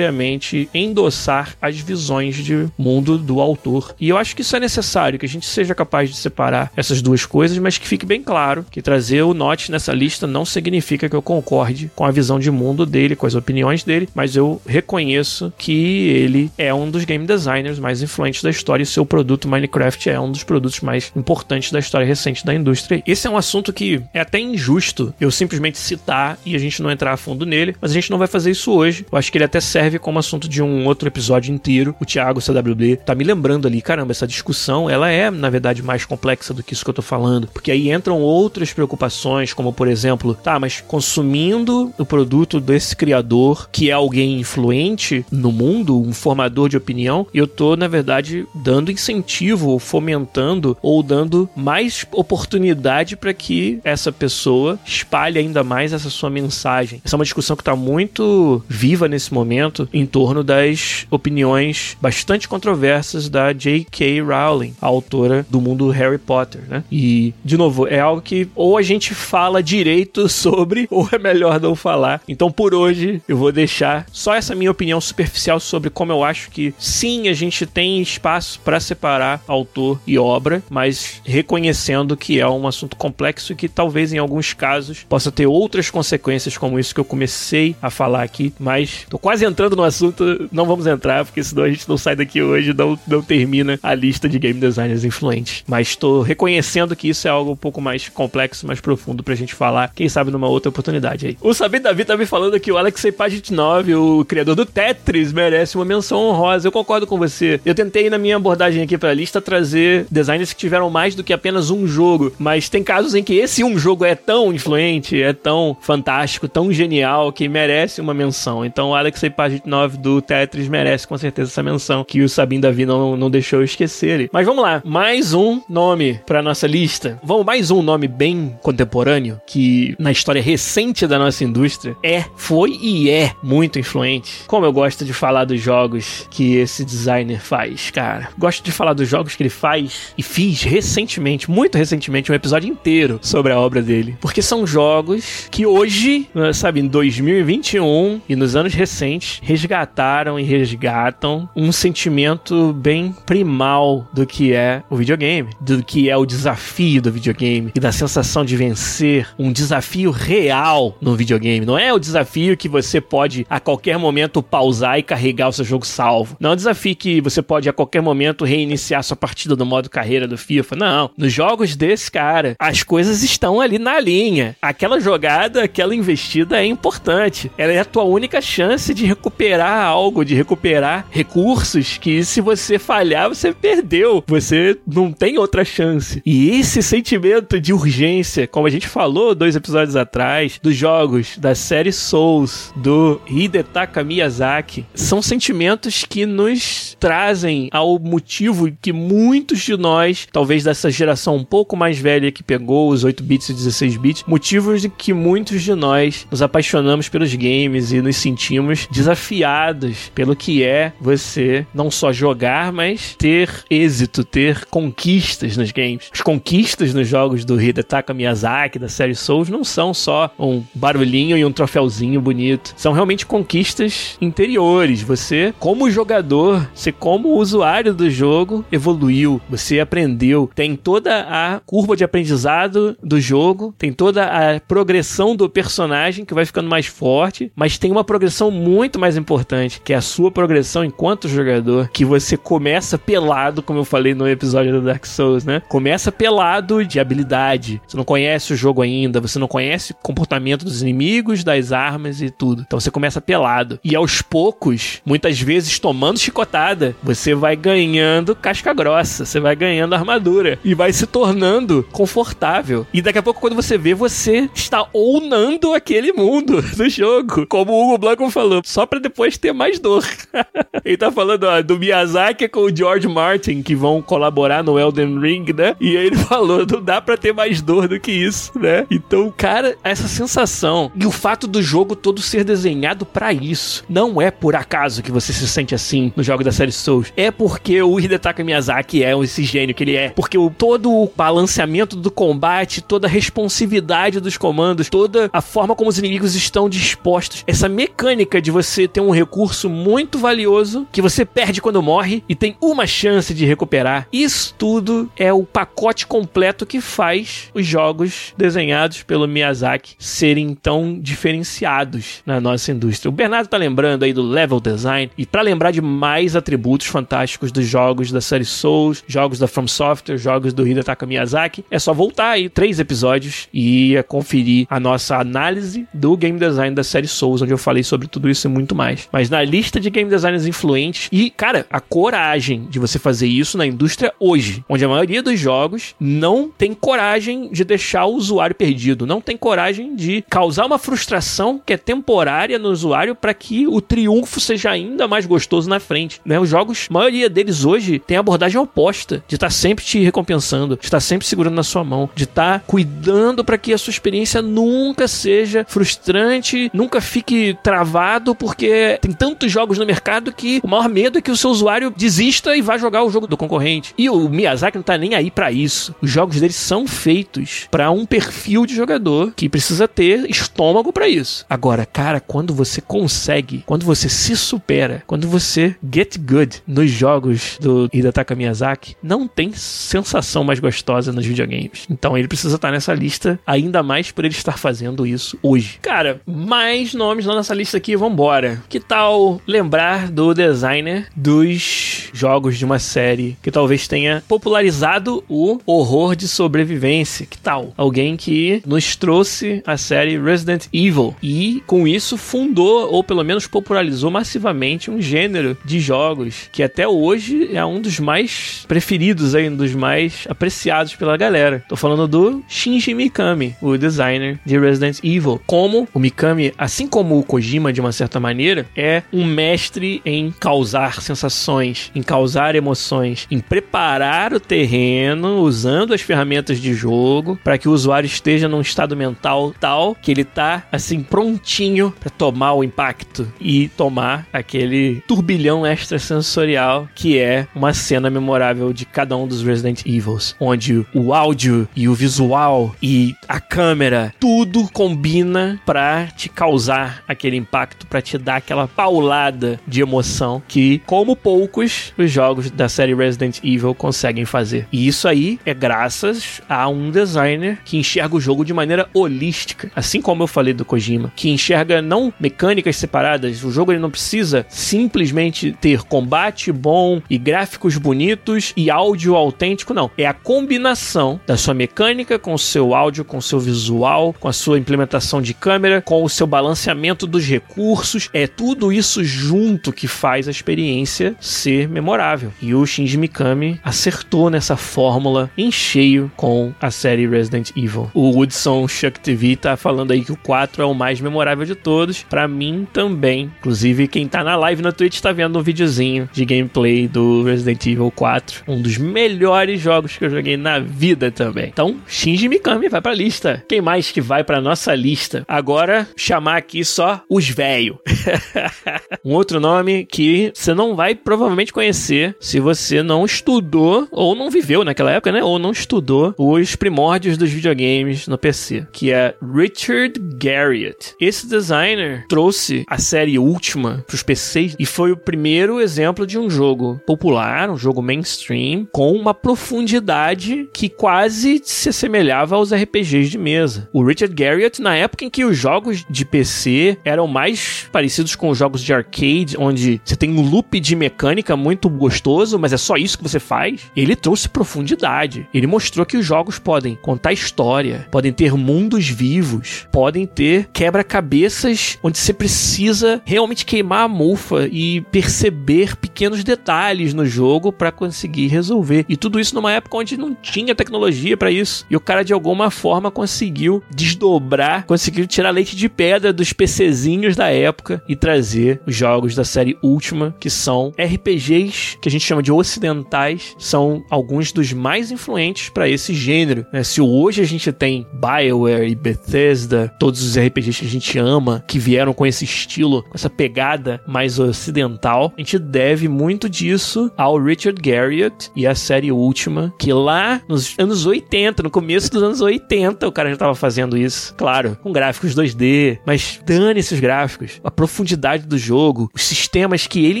endossar 0.72 1.56
as 1.60 1.78
visões 1.78 2.36
de 2.36 2.68
mundo 2.76 3.18
do 3.18 3.40
autor. 3.40 3.94
E 4.00 4.08
eu 4.08 4.16
acho 4.16 4.34
que 4.34 4.42
isso 4.42 4.56
é 4.56 4.60
necessário, 4.60 5.18
que 5.18 5.26
a 5.26 5.28
gente 5.28 5.46
seja 5.46 5.74
capaz 5.74 6.10
de 6.10 6.16
separar 6.16 6.70
essas 6.76 7.02
duas 7.02 7.24
coisas, 7.26 7.58
mas 7.58 7.78
que 7.78 7.88
fique 7.88 8.06
bem 8.06 8.22
claro 8.22 8.64
que 8.70 8.82
trazer 8.82 9.22
o 9.22 9.34
Note 9.34 9.70
nessa 9.70 9.92
lista 9.92 10.26
não 10.26 10.44
significa 10.44 11.08
que 11.08 11.16
eu 11.16 11.22
concorde 11.22 11.90
com 11.94 12.04
a 12.04 12.10
visão 12.10 12.38
de 12.38 12.50
mundo 12.50 12.84
dele, 12.84 13.16
com 13.16 13.26
as 13.26 13.34
opiniões 13.34 13.82
dele, 13.82 14.08
mas 14.14 14.36
eu 14.36 14.60
reconheço 14.66 15.52
que 15.56 16.08
ele 16.08 16.50
é 16.56 16.72
um 16.72 16.90
dos 16.90 17.04
game 17.04 17.26
designers 17.26 17.78
mais 17.78 18.02
influentes 18.02 18.42
da 18.42 18.50
história 18.50 18.82
e 18.82 18.86
seu 18.86 19.04
produto 19.06 19.48
Minecraft 19.48 20.10
é 20.10 20.20
um 20.20 20.30
dos 20.30 20.44
produtos 20.44 20.80
mais 20.80 21.12
importantes 21.16 21.72
da 21.72 21.78
história 21.78 22.06
recente 22.06 22.44
da 22.44 22.54
indústria. 22.54 23.02
Esse 23.06 23.26
é 23.26 23.30
um 23.30 23.36
assunto 23.36 23.72
que 23.72 24.02
é 24.12 24.20
até 24.20 24.38
injusto 24.38 25.14
eu 25.20 25.30
simplesmente 25.30 25.78
citar 25.78 26.38
e 26.44 26.54
a 26.54 26.58
gente 26.58 26.82
não 26.82 26.90
entrar 26.90 27.12
a 27.12 27.16
fundo 27.16 27.46
nele, 27.46 27.74
mas 27.80 27.90
a 27.90 27.94
gente 27.94 28.10
não 28.10 28.18
vai 28.18 28.28
fazer 28.28 28.50
isso 28.50 28.72
hoje. 28.72 29.06
Eu 29.10 29.18
acho 29.18 29.30
que 29.30 29.38
ele 29.38 29.44
até 29.44 29.60
serve 29.60 29.79
como 29.98 30.18
assunto 30.18 30.48
de 30.48 30.62
um 30.62 30.86
outro 30.86 31.08
episódio 31.08 31.54
inteiro. 31.54 31.94
O 32.00 32.04
Thiago 32.04 32.40
CWB 32.40 32.96
tá 33.04 33.14
me 33.14 33.24
lembrando 33.24 33.66
ali, 33.66 33.80
caramba, 33.80 34.12
essa 34.12 34.26
discussão, 34.26 34.88
ela 34.88 35.10
é, 35.10 35.30
na 35.30 35.50
verdade, 35.50 35.82
mais 35.82 36.04
complexa 36.04 36.52
do 36.52 36.62
que 36.62 36.72
isso 36.72 36.84
que 36.84 36.90
eu 36.90 36.94
tô 36.94 37.02
falando, 37.02 37.48
porque 37.48 37.70
aí 37.70 37.90
entram 37.90 38.20
outras 38.20 38.72
preocupações, 38.72 39.52
como 39.52 39.72
por 39.72 39.88
exemplo, 39.88 40.34
tá, 40.34 40.58
mas 40.58 40.80
consumindo 40.86 41.92
o 41.98 42.04
produto 42.04 42.60
desse 42.60 42.94
criador, 42.94 43.68
que 43.70 43.90
é 43.90 43.92
alguém 43.92 44.40
influente 44.40 45.24
no 45.30 45.52
mundo, 45.52 46.00
um 46.00 46.12
formador 46.12 46.68
de 46.68 46.76
opinião, 46.76 47.26
eu 47.32 47.46
tô, 47.46 47.76
na 47.76 47.88
verdade, 47.88 48.46
dando 48.54 48.90
incentivo, 48.90 49.78
fomentando 49.78 50.76
ou 50.82 51.02
dando 51.02 51.48
mais 51.54 52.06
oportunidade 52.12 53.16
para 53.16 53.32
que 53.32 53.80
essa 53.84 54.10
pessoa 54.10 54.78
espalhe 54.84 55.38
ainda 55.38 55.62
mais 55.62 55.92
essa 55.92 56.10
sua 56.10 56.30
mensagem. 56.30 57.00
Essa 57.04 57.16
é 57.16 57.18
uma 57.18 57.24
discussão 57.24 57.56
que 57.56 57.62
está 57.62 57.76
muito 57.76 58.62
viva 58.68 59.08
nesse 59.08 59.32
momento 59.32 59.69
em 59.92 60.06
torno 60.06 60.42
das 60.42 61.06
opiniões 61.10 61.96
bastante 62.00 62.48
controversas 62.48 63.28
da 63.28 63.52
J.K. 63.52 64.20
Rowling, 64.22 64.74
a 64.80 64.86
autora 64.86 65.46
do 65.48 65.60
mundo 65.60 65.88
Harry 65.90 66.18
Potter, 66.18 66.62
né? 66.68 66.84
E, 66.90 67.34
de 67.44 67.56
novo, 67.56 67.86
é 67.86 68.00
algo 68.00 68.22
que 68.22 68.48
ou 68.54 68.76
a 68.76 68.82
gente 68.82 69.14
fala 69.14 69.62
direito 69.62 70.28
sobre, 70.30 70.86
ou 70.90 71.08
é 71.12 71.18
melhor 71.18 71.60
não 71.60 71.74
falar. 71.74 72.22
Então, 72.26 72.50
por 72.50 72.74
hoje, 72.74 73.22
eu 73.28 73.36
vou 73.36 73.52
deixar 73.52 74.06
só 74.12 74.34
essa 74.34 74.54
minha 74.54 74.70
opinião 74.70 75.00
superficial 75.00 75.60
sobre 75.60 75.90
como 75.90 76.12
eu 76.12 76.24
acho 76.24 76.50
que 76.50 76.74
sim, 76.78 77.28
a 77.28 77.32
gente 77.32 77.66
tem 77.66 78.00
espaço 78.00 78.60
para 78.64 78.80
separar 78.80 79.42
autor 79.46 80.00
e 80.06 80.18
obra, 80.18 80.62
mas 80.70 81.20
reconhecendo 81.24 82.16
que 82.16 82.40
é 82.40 82.48
um 82.48 82.66
assunto 82.66 82.96
complexo 82.96 83.52
e 83.52 83.56
que 83.56 83.68
talvez 83.68 84.12
em 84.12 84.18
alguns 84.18 84.52
casos 84.52 85.04
possa 85.08 85.30
ter 85.30 85.46
outras 85.46 85.90
consequências, 85.90 86.56
como 86.56 86.78
isso 86.78 86.94
que 86.94 87.00
eu 87.00 87.04
comecei 87.04 87.76
a 87.80 87.90
falar 87.90 88.22
aqui. 88.22 88.52
Mas 88.58 89.06
tô 89.08 89.18
quase 89.18 89.44
entrando 89.44 89.59
no 89.68 89.82
assunto, 89.82 90.48
não 90.50 90.64
vamos 90.64 90.86
entrar, 90.86 91.24
porque 91.24 91.42
senão 91.42 91.64
a 91.64 91.68
gente 91.68 91.88
não 91.88 91.98
sai 91.98 92.16
daqui 92.16 92.40
hoje, 92.40 92.72
não, 92.72 92.98
não 93.06 93.22
termina 93.22 93.78
a 93.82 93.94
lista 93.94 94.28
de 94.28 94.38
game 94.38 94.58
designers 94.58 95.04
influentes. 95.04 95.64
Mas 95.66 95.96
tô 95.96 96.22
reconhecendo 96.22 96.96
que 96.96 97.08
isso 97.08 97.26
é 97.26 97.30
algo 97.30 97.52
um 97.52 97.56
pouco 97.56 97.80
mais 97.80 98.08
complexo, 98.08 98.66
mais 98.66 98.80
profundo 98.80 99.22
pra 99.22 99.34
gente 99.34 99.54
falar, 99.54 99.92
quem 99.94 100.08
sabe 100.08 100.30
numa 100.30 100.48
outra 100.48 100.68
oportunidade 100.70 101.26
aí. 101.26 101.36
O 101.40 101.52
Sabino 101.52 101.84
Davi 101.84 102.04
tá 102.04 102.16
me 102.16 102.26
falando 102.26 102.58
que 102.58 102.72
o 102.72 102.78
Alexei 102.78 103.12
Pagit 103.12 103.52
9, 103.52 103.94
o 103.94 104.24
criador 104.24 104.54
do 104.54 104.64
Tetris, 104.64 105.32
merece 105.32 105.76
uma 105.76 105.84
menção 105.84 106.20
honrosa. 106.28 106.68
Eu 106.68 106.72
concordo 106.72 107.06
com 107.06 107.18
você. 107.18 107.60
Eu 107.64 107.74
tentei 107.74 108.08
na 108.08 108.18
minha 108.18 108.36
abordagem 108.36 108.82
aqui 108.82 108.96
pra 108.96 109.12
lista 109.12 109.40
trazer 109.40 110.06
designers 110.10 110.52
que 110.52 110.58
tiveram 110.58 110.88
mais 110.88 111.14
do 111.14 111.24
que 111.24 111.32
apenas 111.32 111.70
um 111.70 111.86
jogo, 111.86 112.32
mas 112.38 112.68
tem 112.68 112.82
casos 112.82 113.14
em 113.14 113.22
que 113.22 113.34
esse 113.34 113.64
um 113.64 113.78
jogo 113.78 114.04
é 114.04 114.14
tão 114.14 114.52
influente, 114.52 115.20
é 115.20 115.32
tão 115.32 115.76
fantástico, 115.80 116.48
tão 116.48 116.72
genial 116.72 117.32
que 117.32 117.48
merece 117.48 118.00
uma 118.00 118.14
menção. 118.14 118.64
Então 118.64 118.90
o 118.90 118.94
Alexei 118.94 119.30
Pagit 119.30 119.49
9 119.64 119.98
do 119.98 120.20
Tetris 120.20 120.68
merece 120.68 121.06
com 121.06 121.16
certeza 121.16 121.50
essa 121.50 121.62
menção 121.62 122.04
que 122.04 122.22
o 122.22 122.28
Sabin 122.28 122.60
Davi 122.60 122.86
não, 122.86 123.16
não 123.16 123.30
deixou 123.30 123.60
eu 123.60 123.64
esquecer. 123.64 124.28
Mas 124.32 124.46
vamos 124.46 124.62
lá, 124.62 124.82
mais 124.84 125.32
um 125.32 125.60
nome 125.68 126.20
pra 126.26 126.42
nossa 126.42 126.66
lista. 126.66 127.18
Vamos 127.22 127.44
mais 127.44 127.70
um 127.70 127.82
nome 127.82 128.06
bem 128.08 128.58
contemporâneo 128.62 129.40
que 129.46 129.94
na 129.98 130.12
história 130.12 130.42
recente 130.42 131.06
da 131.06 131.18
nossa 131.18 131.44
indústria 131.44 131.96
é, 132.02 132.24
foi 132.36 132.78
e 132.80 133.10
é 133.10 133.32
muito 133.42 133.78
influente. 133.78 134.44
Como 134.46 134.66
eu 134.66 134.72
gosto 134.72 135.04
de 135.04 135.12
falar 135.12 135.44
dos 135.44 135.60
jogos 135.60 136.26
que 136.30 136.56
esse 136.56 136.84
designer 136.84 137.40
faz, 137.40 137.90
cara. 137.90 138.28
Gosto 138.38 138.62
de 138.62 138.72
falar 138.72 138.92
dos 138.92 139.08
jogos 139.08 139.34
que 139.34 139.42
ele 139.42 139.50
faz 139.50 140.14
e 140.16 140.22
fiz 140.22 140.62
recentemente, 140.62 141.50
muito 141.50 141.76
recentemente, 141.76 142.30
um 142.30 142.34
episódio 142.34 142.68
inteiro 142.68 143.18
sobre 143.22 143.52
a 143.52 143.58
obra 143.58 143.82
dele. 143.82 144.16
Porque 144.20 144.42
são 144.42 144.66
jogos 144.66 145.48
que 145.50 145.66
hoje, 145.66 146.28
sabe, 146.54 146.80
em 146.80 146.86
2021 146.86 148.20
e 148.28 148.36
nos 148.36 148.56
anos 148.56 148.74
recentes, 148.74 149.39
resgataram 149.40 150.38
e 150.38 150.42
resgatam 150.42 151.48
um 151.56 151.72
sentimento 151.72 152.72
bem 152.72 153.14
primal 153.26 154.08
do 154.12 154.26
que 154.26 154.52
é 154.52 154.82
o 154.90 154.96
videogame, 154.96 155.50
do 155.60 155.82
que 155.82 156.10
é 156.10 156.16
o 156.16 156.26
desafio 156.26 157.02
do 157.02 157.12
videogame 157.12 157.72
e 157.74 157.80
da 157.80 157.92
sensação 157.92 158.44
de 158.44 158.56
vencer 158.56 159.28
um 159.38 159.52
desafio 159.52 160.10
real 160.10 160.96
no 161.00 161.16
videogame. 161.16 161.66
Não 161.66 161.78
é 161.78 161.92
o 161.92 161.98
desafio 161.98 162.56
que 162.56 162.68
você 162.68 163.00
pode 163.00 163.46
a 163.48 163.58
qualquer 163.58 163.98
momento 163.98 164.42
pausar 164.42 164.98
e 164.98 165.02
carregar 165.02 165.48
o 165.48 165.52
seu 165.52 165.64
jogo 165.64 165.86
salvo. 165.86 166.36
Não 166.38 166.50
é 166.50 166.52
um 166.52 166.56
desafio 166.56 166.94
que 166.94 167.20
você 167.20 167.42
pode 167.42 167.68
a 167.68 167.72
qualquer 167.72 168.02
momento 168.02 168.44
reiniciar 168.44 169.02
sua 169.02 169.16
partida 169.16 169.56
do 169.56 169.66
modo 169.66 169.90
carreira 169.90 170.26
do 170.28 170.38
FIFA. 170.38 170.76
Não. 170.76 171.10
Nos 171.16 171.32
jogos 171.32 171.74
desse 171.76 172.10
cara, 172.10 172.54
as 172.58 172.82
coisas 172.82 173.22
estão 173.22 173.60
ali 173.60 173.78
na 173.78 173.98
linha. 173.98 174.56
Aquela 174.60 175.00
jogada, 175.00 175.64
aquela 175.64 175.94
investida 175.94 176.60
é 176.60 176.66
importante. 176.66 177.50
Ela 177.56 177.72
é 177.72 177.80
a 177.80 177.84
tua 177.84 178.04
única 178.04 178.40
chance 178.40 178.92
de 178.92 179.06
recuperar 179.06 179.29
recuperar 179.30 179.86
algo, 179.86 180.24
de 180.24 180.34
recuperar 180.34 181.06
recursos 181.10 181.96
que 181.98 182.24
se 182.24 182.40
você 182.40 182.78
falhar, 182.78 183.28
você 183.28 183.52
perdeu. 183.52 184.22
Você 184.26 184.76
não 184.86 185.12
tem 185.12 185.38
outra 185.38 185.64
chance. 185.64 186.20
E 186.26 186.50
esse 186.50 186.82
sentimento 186.82 187.60
de 187.60 187.72
urgência, 187.72 188.46
como 188.46 188.66
a 188.66 188.70
gente 188.70 188.88
falou 188.88 189.34
dois 189.34 189.54
episódios 189.54 189.94
atrás, 189.94 190.58
dos 190.60 190.74
jogos 190.74 191.38
da 191.38 191.54
série 191.54 191.92
Souls, 191.92 192.72
do 192.76 193.20
Hidetaka 193.28 194.02
Miyazaki, 194.02 194.84
são 194.94 195.22
sentimentos 195.22 196.04
que 196.04 196.26
nos 196.26 196.96
trazem 196.98 197.68
ao 197.72 197.98
motivo 197.98 198.70
que 198.82 198.92
muitos 198.92 199.60
de 199.60 199.76
nós, 199.76 200.26
talvez 200.32 200.64
dessa 200.64 200.90
geração 200.90 201.36
um 201.36 201.44
pouco 201.44 201.76
mais 201.76 201.98
velha 201.98 202.32
que 202.32 202.42
pegou 202.42 202.90
os 202.90 203.04
8 203.04 203.22
bits 203.22 203.48
e 203.50 203.54
16 203.54 203.96
bits, 203.96 204.24
motivos 204.26 204.82
de 204.82 204.88
que 204.88 205.12
muitos 205.12 205.62
de 205.62 205.74
nós 205.74 206.26
nos 206.30 206.42
apaixonamos 206.42 207.08
pelos 207.08 207.32
games 207.34 207.92
e 207.92 208.02
nos 208.02 208.16
sentimos 208.16 208.88
desafiados 209.10 210.10
pelo 210.14 210.36
que 210.36 210.62
é 210.62 210.92
você 211.00 211.66
não 211.74 211.90
só 211.90 212.12
jogar, 212.12 212.72
mas 212.72 213.16
ter 213.18 213.64
êxito, 213.68 214.24
ter 214.24 214.64
conquistas 214.66 215.56
nos 215.56 215.72
games. 215.72 216.10
As 216.12 216.20
conquistas 216.20 216.94
nos 216.94 217.08
jogos 217.08 217.44
do 217.44 217.60
Hidetaka 217.60 218.14
Miyazaki, 218.14 218.78
da 218.78 218.88
série 218.88 219.14
Souls, 219.14 219.48
não 219.48 219.64
são 219.64 219.92
só 219.92 220.30
um 220.38 220.62
barulhinho 220.74 221.36
e 221.36 221.44
um 221.44 221.52
troféuzinho 221.52 222.20
bonito. 222.20 222.72
São 222.76 222.92
realmente 222.92 223.26
conquistas 223.26 224.16
interiores. 224.20 225.02
Você, 225.02 225.52
como 225.58 225.90
jogador, 225.90 226.68
você 226.74 226.92
como 226.92 227.36
usuário 227.36 227.92
do 227.92 228.08
jogo, 228.08 228.64
evoluiu, 228.70 229.40
você 229.48 229.80
aprendeu, 229.80 230.50
tem 230.54 230.76
toda 230.76 231.26
a 231.28 231.60
curva 231.60 231.96
de 231.96 232.04
aprendizado 232.04 232.96
do 233.02 233.20
jogo, 233.20 233.74
tem 233.76 233.92
toda 233.92 234.24
a 234.24 234.60
progressão 234.60 235.34
do 235.34 235.48
personagem 235.48 236.24
que 236.24 236.34
vai 236.34 236.44
ficando 236.44 236.68
mais 236.68 236.86
forte, 236.86 237.50
mas 237.56 237.78
tem 237.78 237.90
uma 237.90 238.04
progressão 238.04 238.50
muito 238.50 238.99
mais 239.00 239.16
importante, 239.16 239.80
que 239.80 239.92
é 239.92 239.96
a 239.96 240.00
sua 240.00 240.30
progressão 240.30 240.84
enquanto 240.84 241.28
jogador, 241.28 241.88
que 241.88 242.04
você 242.04 242.36
começa 242.36 242.98
pelado, 242.98 243.62
como 243.62 243.80
eu 243.80 243.84
falei 243.84 244.14
no 244.14 244.28
episódio 244.28 244.72
do 244.72 244.82
Dark 244.82 245.04
Souls, 245.06 245.44
né? 245.44 245.62
Começa 245.68 246.12
pelado 246.12 246.84
de 246.84 247.00
habilidade. 247.00 247.80
Você 247.86 247.96
não 247.96 248.04
conhece 248.04 248.52
o 248.52 248.56
jogo 248.56 248.82
ainda, 248.82 249.20
você 249.20 249.38
não 249.38 249.48
conhece 249.48 249.92
o 249.92 249.96
comportamento 249.96 250.64
dos 250.64 250.82
inimigos, 250.82 251.42
das 251.42 251.72
armas 251.72 252.20
e 252.20 252.30
tudo. 252.30 252.62
Então 252.66 252.78
você 252.78 252.90
começa 252.90 253.20
pelado. 253.20 253.80
E 253.82 253.96
aos 253.96 254.22
poucos, 254.22 255.00
muitas 255.04 255.40
vezes 255.40 255.78
tomando 255.78 256.18
chicotada, 256.18 256.94
você 257.02 257.34
vai 257.34 257.56
ganhando 257.56 258.36
casca 258.36 258.72
grossa, 258.72 259.24
você 259.24 259.40
vai 259.40 259.56
ganhando 259.56 259.94
armadura 259.94 260.58
e 260.64 260.74
vai 260.74 260.92
se 260.92 261.06
tornando 261.06 261.86
confortável. 261.90 262.86
E 262.92 263.00
daqui 263.00 263.18
a 263.18 263.22
pouco, 263.22 263.40
quando 263.40 263.56
você 263.56 263.78
vê, 263.78 263.94
você 263.94 264.48
está 264.54 264.86
ounando 264.92 265.72
aquele 265.74 266.12
mundo 266.12 266.62
do 266.76 266.88
jogo. 266.88 267.46
Como 267.46 267.72
o 267.72 267.86
Hugo 267.86 267.98
Blanco 267.98 268.30
falou, 268.30 268.60
só 268.64 268.86
para 268.90 268.98
depois 268.98 269.38
ter 269.38 269.52
mais 269.52 269.78
dor. 269.78 270.04
Ele 270.84 270.96
tá 270.96 271.12
falando 271.12 271.44
ó, 271.44 271.62
do 271.62 271.78
Miyazaki 271.78 272.48
com 272.48 272.60
o 272.60 272.76
George 272.76 273.06
Martin, 273.06 273.62
que 273.62 273.74
vão 273.74 274.02
colaborar 274.02 274.64
no 274.64 274.78
Elden 274.78 275.20
Ring, 275.20 275.46
né? 275.56 275.76
E 275.80 275.96
aí 275.96 276.06
ele 276.06 276.16
falou, 276.26 276.66
não 276.66 276.82
dá 276.82 277.00
pra 277.00 277.16
ter 277.16 277.32
mais 277.32 277.62
dor 277.62 277.86
do 277.86 278.00
que 278.00 278.10
isso, 278.10 278.58
né? 278.58 278.86
Então, 278.90 279.32
cara, 279.36 279.76
essa 279.84 280.08
sensação 280.08 280.90
e 280.94 281.06
o 281.06 281.10
fato 281.10 281.46
do 281.46 281.62
jogo 281.62 281.94
todo 281.94 282.20
ser 282.20 282.44
desenhado 282.44 283.06
para 283.06 283.32
isso. 283.32 283.84
Não 283.88 284.20
é 284.20 284.30
por 284.30 284.56
acaso 284.56 285.02
que 285.02 285.12
você 285.12 285.32
se 285.32 285.46
sente 285.46 285.74
assim 285.74 286.12
no 286.16 286.22
jogo 286.22 286.42
da 286.42 286.50
série 286.50 286.72
Souls. 286.72 287.12
É 287.16 287.30
porque 287.30 287.80
o 287.82 288.00
Hidetaka 288.00 288.42
Miyazaki 288.42 289.04
é 289.04 289.16
esse 289.18 289.44
gênio 289.44 289.74
que 289.74 289.84
ele 289.84 289.96
é. 289.96 290.10
Porque 290.10 290.38
o, 290.38 290.50
todo 290.50 290.90
o 290.90 291.10
balanceamento 291.14 291.96
do 291.96 292.10
combate, 292.10 292.80
toda 292.82 293.06
a 293.06 293.10
responsividade 293.10 294.20
dos 294.20 294.36
comandos, 294.36 294.88
toda 294.88 295.28
a 295.32 295.40
forma 295.40 295.76
como 295.76 295.90
os 295.90 295.98
inimigos 295.98 296.34
estão 296.34 296.68
dispostos, 296.68 297.44
essa 297.46 297.68
mecânica 297.68 298.40
de 298.40 298.50
você 298.50 298.79
ter 298.88 299.00
um 299.00 299.10
recurso 299.10 299.68
muito 299.68 300.18
valioso 300.18 300.86
que 300.92 301.02
você 301.02 301.24
perde 301.24 301.60
quando 301.60 301.82
morre 301.82 302.22
e 302.28 302.34
tem 302.34 302.56
uma 302.60 302.86
chance 302.86 303.32
de 303.34 303.44
recuperar. 303.44 304.06
Isso 304.12 304.54
tudo 304.56 305.10
é 305.16 305.32
o 305.32 305.44
pacote 305.44 306.06
completo 306.06 306.66
que 306.66 306.80
faz 306.80 307.50
os 307.54 307.66
jogos 307.66 308.34
desenhados 308.36 309.02
pelo 309.02 309.26
Miyazaki 309.26 309.94
serem 309.98 310.54
tão 310.54 310.98
diferenciados 310.98 312.22
na 312.26 312.40
nossa 312.40 312.72
indústria. 312.72 313.08
O 313.08 313.12
Bernardo 313.12 313.48
tá 313.48 313.56
lembrando 313.56 314.04
aí 314.04 314.12
do 314.12 314.22
level 314.22 314.60
design 314.60 315.10
e 315.16 315.26
para 315.26 315.42
lembrar 315.42 315.70
de 315.70 315.80
mais 315.80 316.36
atributos 316.36 316.86
fantásticos 316.86 317.52
dos 317.52 317.66
jogos 317.66 318.10
da 318.10 318.20
série 318.20 318.44
Souls, 318.44 319.04
jogos 319.06 319.38
da 319.38 319.46
From 319.46 319.66
Software, 319.66 320.16
jogos 320.16 320.52
do 320.52 320.66
Hidetaka 320.66 321.06
Miyazaki, 321.06 321.64
é 321.70 321.78
só 321.78 321.92
voltar 321.92 322.30
aí 322.30 322.48
três 322.48 322.78
episódios 322.78 323.48
e 323.52 324.02
conferir 324.08 324.66
a 324.68 324.80
nossa 324.80 325.16
análise 325.16 325.86
do 325.92 326.16
game 326.16 326.38
design 326.38 326.74
da 326.74 326.84
série 326.84 327.08
Souls, 327.08 327.42
onde 327.42 327.52
eu 327.52 327.58
falei 327.58 327.82
sobre 327.82 328.08
tudo 328.08 328.28
isso 328.28 328.46
e 328.46 328.50
muito 328.50 328.69
mais. 328.74 329.08
Mas 329.12 329.30
na 329.30 329.42
lista 329.42 329.80
de 329.80 329.90
game 329.90 330.10
designers 330.10 330.46
influentes 330.46 331.08
e, 331.12 331.30
cara, 331.30 331.66
a 331.70 331.80
coragem 331.80 332.66
de 332.68 332.78
você 332.78 332.98
fazer 332.98 333.26
isso 333.26 333.58
na 333.58 333.66
indústria 333.66 334.12
hoje, 334.18 334.64
onde 334.68 334.84
a 334.84 334.88
maioria 334.88 335.22
dos 335.22 335.38
jogos 335.38 335.94
não 335.98 336.50
tem 336.50 336.74
coragem 336.74 337.50
de 337.50 337.64
deixar 337.64 338.06
o 338.06 338.14
usuário 338.14 338.54
perdido, 338.54 339.06
não 339.06 339.20
tem 339.20 339.36
coragem 339.36 339.94
de 339.94 340.24
causar 340.28 340.66
uma 340.66 340.78
frustração 340.78 341.60
que 341.64 341.72
é 341.72 341.76
temporária 341.76 342.58
no 342.58 342.70
usuário 342.70 343.14
para 343.14 343.34
que 343.34 343.66
o 343.66 343.80
triunfo 343.80 344.40
seja 344.40 344.70
ainda 344.70 345.08
mais 345.08 345.26
gostoso 345.26 345.68
na 345.68 345.80
frente. 345.80 346.20
Né? 346.24 346.38
Os 346.38 346.48
jogos, 346.48 346.86
a 346.90 346.92
maioria 346.92 347.28
deles 347.28 347.64
hoje 347.64 347.98
tem 347.98 348.16
a 348.16 348.20
abordagem 348.20 348.60
oposta, 348.60 349.22
de 349.26 349.36
estar 349.36 349.46
tá 349.46 349.50
sempre 349.50 349.84
te 349.84 349.98
recompensando, 350.00 350.76
de 350.76 350.84
estar 350.84 350.96
tá 350.96 351.00
sempre 351.00 351.26
segurando 351.26 351.54
na 351.54 351.62
sua 351.62 351.84
mão, 351.84 352.08
de 352.14 352.24
estar 352.24 352.60
tá 352.60 352.64
cuidando 352.66 353.44
para 353.44 353.58
que 353.58 353.72
a 353.72 353.78
sua 353.78 353.90
experiência 353.90 354.42
nunca 354.42 355.08
seja 355.08 355.64
frustrante, 355.68 356.70
nunca 356.72 357.00
fique 357.00 357.56
travado, 357.62 358.34
porque 358.34 358.59
tem 359.00 359.12
tantos 359.12 359.50
jogos 359.50 359.78
no 359.78 359.86
mercado 359.86 360.32
que 360.32 360.60
o 360.62 360.68
maior 360.68 360.88
medo 360.88 361.18
é 361.18 361.22
que 361.22 361.30
o 361.30 361.36
seu 361.36 361.50
usuário 361.50 361.92
desista 361.96 362.56
e 362.56 362.62
vá 362.62 362.78
jogar 362.78 363.04
o 363.04 363.10
jogo 363.10 363.26
do 363.26 363.36
concorrente. 363.36 363.94
E 363.96 364.08
o 364.08 364.28
Miyazaki 364.28 364.78
não 364.78 364.82
tá 364.82 364.96
nem 364.96 365.14
aí 365.14 365.30
para 365.30 365.52
isso. 365.52 365.94
Os 366.00 366.10
jogos 366.10 366.40
dele 366.40 366.52
são 366.52 366.86
feitos 366.86 367.66
para 367.70 367.90
um 367.90 368.06
perfil 368.06 368.66
de 368.66 368.74
jogador 368.74 369.32
que 369.34 369.48
precisa 369.48 369.86
ter 369.86 370.28
estômago 370.30 370.92
para 370.92 371.08
isso. 371.08 371.44
Agora, 371.48 371.86
cara, 371.86 372.20
quando 372.20 372.54
você 372.54 372.80
consegue, 372.80 373.62
quando 373.66 373.84
você 373.84 374.08
se 374.08 374.36
supera, 374.36 375.02
quando 375.06 375.28
você 375.28 375.76
get 375.92 376.18
good 376.18 376.62
nos 376.66 376.90
jogos 376.90 377.58
do 377.60 377.88
Hidetaka 377.92 378.34
Miyazaki, 378.34 378.96
não 379.02 379.26
tem 379.26 379.52
sensação 379.52 380.44
mais 380.44 380.60
gostosa 380.60 381.12
nos 381.12 381.26
videogames. 381.26 381.86
Então 381.90 382.16
ele 382.16 382.28
precisa 382.28 382.56
estar 382.56 382.70
nessa 382.70 382.94
lista, 382.94 383.38
ainda 383.46 383.82
mais 383.82 384.10
por 384.10 384.24
ele 384.24 384.34
estar 384.34 384.58
fazendo 384.58 385.06
isso 385.06 385.38
hoje. 385.42 385.78
Cara, 385.82 386.20
mais 386.26 386.94
nomes 386.94 387.26
na 387.26 387.34
nossa 387.34 387.54
lista 387.54 387.76
aqui, 387.76 387.96
vambora. 387.96 388.49
Que 388.68 388.80
tal 388.80 389.40
lembrar 389.46 390.10
do 390.10 390.34
designer 390.34 391.06
dos 391.14 392.10
jogos 392.12 392.58
de 392.58 392.64
uma 392.64 392.78
série 392.78 393.36
que 393.42 393.50
talvez 393.50 393.86
tenha 393.86 394.22
popularizado 394.28 395.24
o 395.28 395.58
horror 395.66 396.14
de 396.16 396.28
sobrevivência? 396.28 397.26
Que 397.26 397.38
tal? 397.38 397.72
Alguém 397.76 398.16
que 398.16 398.62
nos 398.66 398.96
trouxe 398.96 399.62
a 399.66 399.76
série 399.76 400.18
Resident 400.18 400.66
Evil 400.72 401.14
e 401.22 401.62
com 401.66 401.86
isso 401.86 402.16
fundou 402.16 402.92
ou 402.92 403.02
pelo 403.04 403.24
menos 403.24 403.46
popularizou 403.46 404.10
massivamente 404.10 404.90
um 404.90 405.00
gênero 405.00 405.56
de 405.64 405.80
jogos 405.80 406.48
que 406.52 406.62
até 406.62 406.86
hoje 406.86 407.50
é 407.54 407.64
um 407.64 407.80
dos 407.80 407.98
mais 407.98 408.64
preferidos 408.66 409.34
aí, 409.34 409.48
um 409.48 409.56
dos 409.56 409.74
mais 409.74 410.26
apreciados 410.28 410.94
pela 410.94 411.16
galera. 411.16 411.64
Tô 411.68 411.76
falando 411.76 412.06
do 412.06 412.42
Shinji 412.48 412.94
Mikami, 412.94 413.54
o 413.60 413.76
designer 413.76 414.38
de 414.44 414.58
Resident 414.58 414.98
Evil. 415.02 415.40
Como 415.46 415.88
o 415.92 415.98
Mikami, 415.98 416.52
assim 416.56 416.86
como 416.86 417.18
o 417.18 417.22
Kojima 417.22 417.72
de 417.72 417.80
uma 417.80 417.92
certa 417.92 418.18
maneira, 418.18 418.39
é 418.76 419.02
um 419.12 419.24
mestre 419.24 420.00
em 420.04 420.30
causar 420.30 421.00
sensações, 421.00 421.90
em 421.94 422.02
causar 422.02 422.54
emoções, 422.54 423.26
em 423.30 423.38
preparar 423.38 424.32
o 424.32 424.40
terreno 424.40 425.40
usando 425.40 425.92
as 425.94 426.00
ferramentas 426.00 426.60
de 426.60 426.74
jogo 426.74 427.38
para 427.42 427.58
que 427.58 427.68
o 427.68 427.72
usuário 427.72 428.06
esteja 428.06 428.48
num 428.48 428.60
estado 428.60 428.96
mental 428.96 429.54
tal 429.58 429.94
que 429.94 430.10
ele 430.10 430.24
tá 430.24 430.64
assim 430.70 431.02
prontinho 431.02 431.92
para 431.98 432.10
tomar 432.10 432.54
o 432.54 432.64
impacto 432.64 433.30
e 433.40 433.68
tomar 433.68 434.26
aquele 434.32 435.02
turbilhão 435.06 435.66
extrasensorial 435.66 436.88
que 436.94 437.18
é 437.18 437.46
uma 437.54 437.72
cena 437.72 438.10
memorável 438.10 438.72
de 438.72 438.84
cada 438.84 439.16
um 439.16 439.26
dos 439.26 439.42
Resident 439.42 439.84
Evils, 439.86 440.36
onde 440.38 440.84
o 440.94 441.12
áudio 441.12 441.68
e 441.74 441.88
o 441.88 441.94
visual 441.94 442.74
e 442.82 443.14
a 443.28 443.40
câmera 443.40 444.12
tudo 444.18 444.68
combina 444.72 445.60
para 445.64 446.06
te 446.08 446.28
causar 446.28 447.02
aquele 447.06 447.36
impacto, 447.36 447.86
para 447.86 448.02
te 448.02 448.16
dar 448.20 448.36
aquela 448.36 448.68
paulada 448.68 449.60
de 449.66 449.80
emoção 449.80 450.42
que 450.46 450.80
como 450.86 451.16
poucos 451.16 451.92
os 451.96 452.10
jogos 452.10 452.50
da 452.50 452.68
série 452.68 452.94
Resident 452.94 453.38
Evil 453.42 453.74
conseguem 453.74 454.24
fazer. 454.24 454.66
E 454.72 454.86
isso 454.86 455.08
aí 455.08 455.38
é 455.44 455.54
graças 455.54 456.40
a 456.48 456.68
um 456.68 456.90
designer 456.90 457.58
que 457.64 457.78
enxerga 457.78 458.16
o 458.16 458.20
jogo 458.20 458.44
de 458.44 458.52
maneira 458.52 458.88
holística, 458.92 459.70
assim 459.74 460.00
como 460.00 460.22
eu 460.22 460.26
falei 460.26 460.52
do 460.52 460.64
Kojima, 460.64 461.12
que 461.16 461.30
enxerga 461.30 461.80
não 461.80 462.12
mecânicas 462.20 462.76
separadas, 462.76 463.42
o 463.44 463.50
jogo 463.50 463.72
ele 463.72 463.80
não 463.80 463.90
precisa 463.90 464.44
simplesmente 464.48 465.56
ter 465.60 465.82
combate 465.82 466.52
bom 466.52 467.00
e 467.08 467.16
gráficos 467.16 467.76
bonitos 467.76 468.52
e 468.56 468.70
áudio 468.70 469.14
autêntico, 469.16 469.74
não. 469.74 469.90
É 469.96 470.06
a 470.06 470.12
combinação 470.12 471.20
da 471.26 471.36
sua 471.36 471.54
mecânica 471.54 472.18
com 472.18 472.34
o 472.34 472.38
seu 472.38 472.74
áudio, 472.74 473.04
com 473.04 473.18
o 473.18 473.22
seu 473.22 473.40
visual, 473.40 474.14
com 474.18 474.28
a 474.28 474.32
sua 474.32 474.58
implementação 474.58 475.22
de 475.22 475.32
câmera, 475.32 475.80
com 475.82 476.02
o 476.02 476.08
seu 476.08 476.26
balanceamento 476.26 477.06
dos 477.06 477.24
recursos, 477.26 478.09
é 478.12 478.26
tudo 478.26 478.72
isso 478.72 479.02
junto 479.04 479.72
que 479.72 479.86
faz 479.88 480.28
a 480.28 480.30
experiência 480.30 481.14
ser 481.20 481.68
memorável. 481.68 482.32
E 482.40 482.54
o 482.54 482.64
Shinji 482.66 482.96
Mikami 482.96 483.60
acertou 483.64 484.30
nessa 484.30 484.56
fórmula 484.56 485.30
em 485.36 485.50
cheio 485.50 486.10
com 486.16 486.52
a 486.60 486.70
série 486.70 487.06
Resident 487.06 487.50
Evil. 487.56 487.90
O 487.94 488.10
Woodson 488.10 488.66
Chuck 488.68 489.00
TV 489.00 489.36
tá 489.36 489.56
falando 489.56 489.92
aí 489.92 490.04
que 490.04 490.12
o 490.12 490.16
4 490.16 490.62
é 490.62 490.66
o 490.66 490.74
mais 490.74 491.00
memorável 491.00 491.44
de 491.44 491.54
todos. 491.54 492.02
Para 492.02 492.26
mim 492.26 492.66
também. 492.72 493.30
Inclusive, 493.40 493.88
quem 493.88 494.08
tá 494.08 494.24
na 494.24 494.36
live 494.36 494.62
na 494.62 494.72
Twitch 494.72 495.00
tá 495.00 495.12
vendo 495.12 495.38
um 495.38 495.42
videozinho 495.42 496.08
de 496.12 496.24
gameplay 496.24 496.88
do 496.88 497.24
Resident 497.24 497.66
Evil 497.66 497.90
4. 497.90 498.44
Um 498.48 498.60
dos 498.60 498.78
melhores 498.78 499.60
jogos 499.60 499.96
que 499.96 500.04
eu 500.04 500.10
joguei 500.10 500.36
na 500.36 500.58
vida 500.58 501.10
também. 501.10 501.48
Então, 501.48 501.76
Shinji 501.86 502.28
Mikami 502.28 502.68
vai 502.68 502.80
pra 502.80 502.94
lista. 502.94 503.44
Quem 503.48 503.60
mais 503.60 503.90
que 503.90 504.00
vai 504.00 504.24
pra 504.24 504.40
nossa 504.40 504.74
lista? 504.74 505.24
Agora, 505.28 505.88
chamar 505.96 506.36
aqui 506.36 506.64
só 506.64 507.02
os 507.08 507.28
velho. 507.28 507.78
um 509.04 509.12
outro 509.12 509.40
nome 509.40 509.84
que 509.84 510.32
você 510.34 510.54
não 510.54 510.74
vai 510.74 510.94
provavelmente 510.94 511.52
conhecer 511.52 512.16
se 512.20 512.40
você 512.40 512.82
não 512.82 513.04
estudou 513.04 513.86
ou 513.90 514.14
não 514.14 514.30
viveu 514.30 514.64
naquela 514.64 514.92
época, 514.92 515.12
né? 515.12 515.22
Ou 515.22 515.38
não 515.38 515.50
estudou 515.50 516.14
os 516.16 516.56
primórdios 516.56 517.16
dos 517.16 517.30
videogames 517.30 518.06
no 518.06 518.18
PC, 518.18 518.66
que 518.72 518.92
é 518.92 519.14
Richard 519.22 519.98
Garriott. 520.16 520.94
Esse 521.00 521.28
designer 521.28 522.06
trouxe 522.08 522.64
a 522.66 522.78
série 522.78 523.18
Ultima 523.18 523.84
pros 523.86 524.02
PCs 524.02 524.56
e 524.58 524.66
foi 524.66 524.92
o 524.92 524.96
primeiro 524.96 525.60
exemplo 525.60 526.06
de 526.06 526.18
um 526.18 526.28
jogo 526.30 526.80
popular, 526.86 527.50
um 527.50 527.56
jogo 527.56 527.82
mainstream, 527.82 528.66
com 528.72 528.92
uma 528.92 529.14
profundidade 529.14 530.48
que 530.52 530.68
quase 530.68 531.40
se 531.44 531.68
assemelhava 531.68 532.36
aos 532.36 532.52
RPGs 532.52 533.10
de 533.10 533.18
mesa. 533.18 533.68
O 533.72 533.84
Richard 533.84 534.14
Garriott, 534.14 534.60
na 534.60 534.76
época 534.76 535.04
em 535.04 535.10
que 535.10 535.24
os 535.24 535.36
jogos 535.36 535.84
de 535.88 536.04
PC 536.04 536.78
eram 536.84 537.06
mais 537.06 537.68
parecidos 537.72 537.89
com 538.16 538.30
os 538.30 538.38
jogos 538.38 538.62
de 538.62 538.72
arcade, 538.72 539.36
onde 539.38 539.80
você 539.84 539.96
tem 539.96 540.10
um 540.10 540.22
loop 540.22 540.58
de 540.58 540.74
mecânica 540.74 541.36
muito 541.36 541.68
gostoso, 541.68 542.38
mas 542.38 542.52
é 542.52 542.56
só 542.56 542.76
isso 542.76 542.96
que 542.96 543.02
você 543.02 543.18
faz, 543.18 543.70
ele 543.76 543.96
trouxe 543.96 544.28
profundidade. 544.28 545.28
Ele 545.32 545.46
mostrou 545.46 545.84
que 545.84 545.96
os 545.96 546.06
jogos 546.06 546.38
podem 546.38 546.74
contar 546.74 547.12
história, 547.12 547.86
podem 547.90 548.12
ter 548.12 548.32
mundos 548.34 548.88
vivos, 548.88 549.66
podem 549.70 550.06
ter 550.06 550.48
quebra-cabeças 550.52 551.78
onde 551.82 551.98
você 551.98 552.12
precisa 552.12 553.02
realmente 553.04 553.44
queimar 553.44 553.84
a 553.84 553.88
mufa 553.88 554.48
e 554.50 554.80
perceber 554.92 555.76
pequenos 555.76 556.24
detalhes 556.24 556.94
no 556.94 557.04
jogo 557.04 557.52
para 557.52 557.72
conseguir 557.72 558.28
resolver. 558.28 558.84
E 558.88 558.96
tudo 558.96 559.20
isso 559.20 559.34
numa 559.34 559.52
época 559.52 559.76
onde 559.76 559.96
não 559.96 560.14
tinha 560.14 560.54
tecnologia 560.54 561.16
para 561.16 561.30
isso. 561.30 561.66
E 561.70 561.76
o 561.76 561.80
cara 561.80 562.02
de 562.02 562.12
alguma 562.12 562.50
forma 562.50 562.90
conseguiu 562.90 563.62
desdobrar, 563.74 564.66
conseguiu 564.66 565.06
tirar 565.06 565.30
leite 565.30 565.56
de 565.56 565.68
pedra 565.68 566.12
dos 566.12 566.32
PCzinhos 566.32 567.16
da 567.16 567.28
época 567.28 567.79
e 567.88 567.96
trazer 567.96 568.60
os 568.66 568.74
jogos 568.74 569.14
da 569.14 569.24
série 569.24 569.56
Ultima, 569.62 570.14
que 570.18 570.30
são 570.30 570.72
RPGs 570.78 571.78
que 571.80 571.88
a 571.88 571.90
gente 571.90 572.04
chama 572.04 572.22
de 572.22 572.32
ocidentais, 572.32 573.34
são 573.38 573.84
alguns 573.90 574.32
dos 574.32 574.52
mais 574.52 574.90
influentes 574.90 575.48
para 575.48 575.68
esse 575.68 575.94
gênero. 575.94 576.46
Né? 576.52 576.62
Se 576.62 576.80
hoje 576.80 577.20
a 577.20 577.26
gente 577.26 577.50
tem 577.52 577.86
BioWare 577.92 578.68
e 578.68 578.74
Bethesda, 578.74 579.72
todos 579.78 580.02
os 580.02 580.18
RPGs 580.18 580.60
que 580.60 580.66
a 580.66 580.70
gente 580.70 580.98
ama, 580.98 581.44
que 581.46 581.58
vieram 581.58 581.92
com 581.92 582.06
esse 582.06 582.24
estilo, 582.24 582.82
com 582.82 582.94
essa 582.94 583.10
pegada 583.10 583.80
mais 583.86 584.18
ocidental, 584.18 585.12
a 585.16 585.20
gente 585.20 585.38
deve 585.38 585.88
muito 585.88 586.28
disso 586.28 586.90
ao 586.96 587.18
Richard 587.22 587.60
Garriott 587.60 588.30
e 588.34 588.46
a 588.46 588.54
série 588.54 588.92
Ultima, 588.92 589.52
que 589.58 589.72
lá 589.72 590.20
nos 590.28 590.54
anos 590.58 590.86
80, 590.86 591.42
no 591.42 591.50
começo 591.50 591.90
dos 591.90 592.02
anos 592.02 592.20
80, 592.20 592.86
o 592.86 592.92
cara 592.92 593.08
já 593.08 593.14
estava 593.14 593.34
fazendo 593.34 593.76
isso. 593.76 594.14
Claro, 594.16 594.56
com 594.62 594.72
gráficos 594.72 595.14
2D, 595.14 595.78
mas 595.86 596.20
dane 596.24 596.60
esses 596.60 596.80
gráficos. 596.80 597.40
A 597.42 597.50
profundidade 597.70 598.26
do 598.26 598.36
jogo, 598.36 598.90
os 598.92 599.02
sistemas 599.02 599.66
que 599.66 599.86
ele 599.86 600.00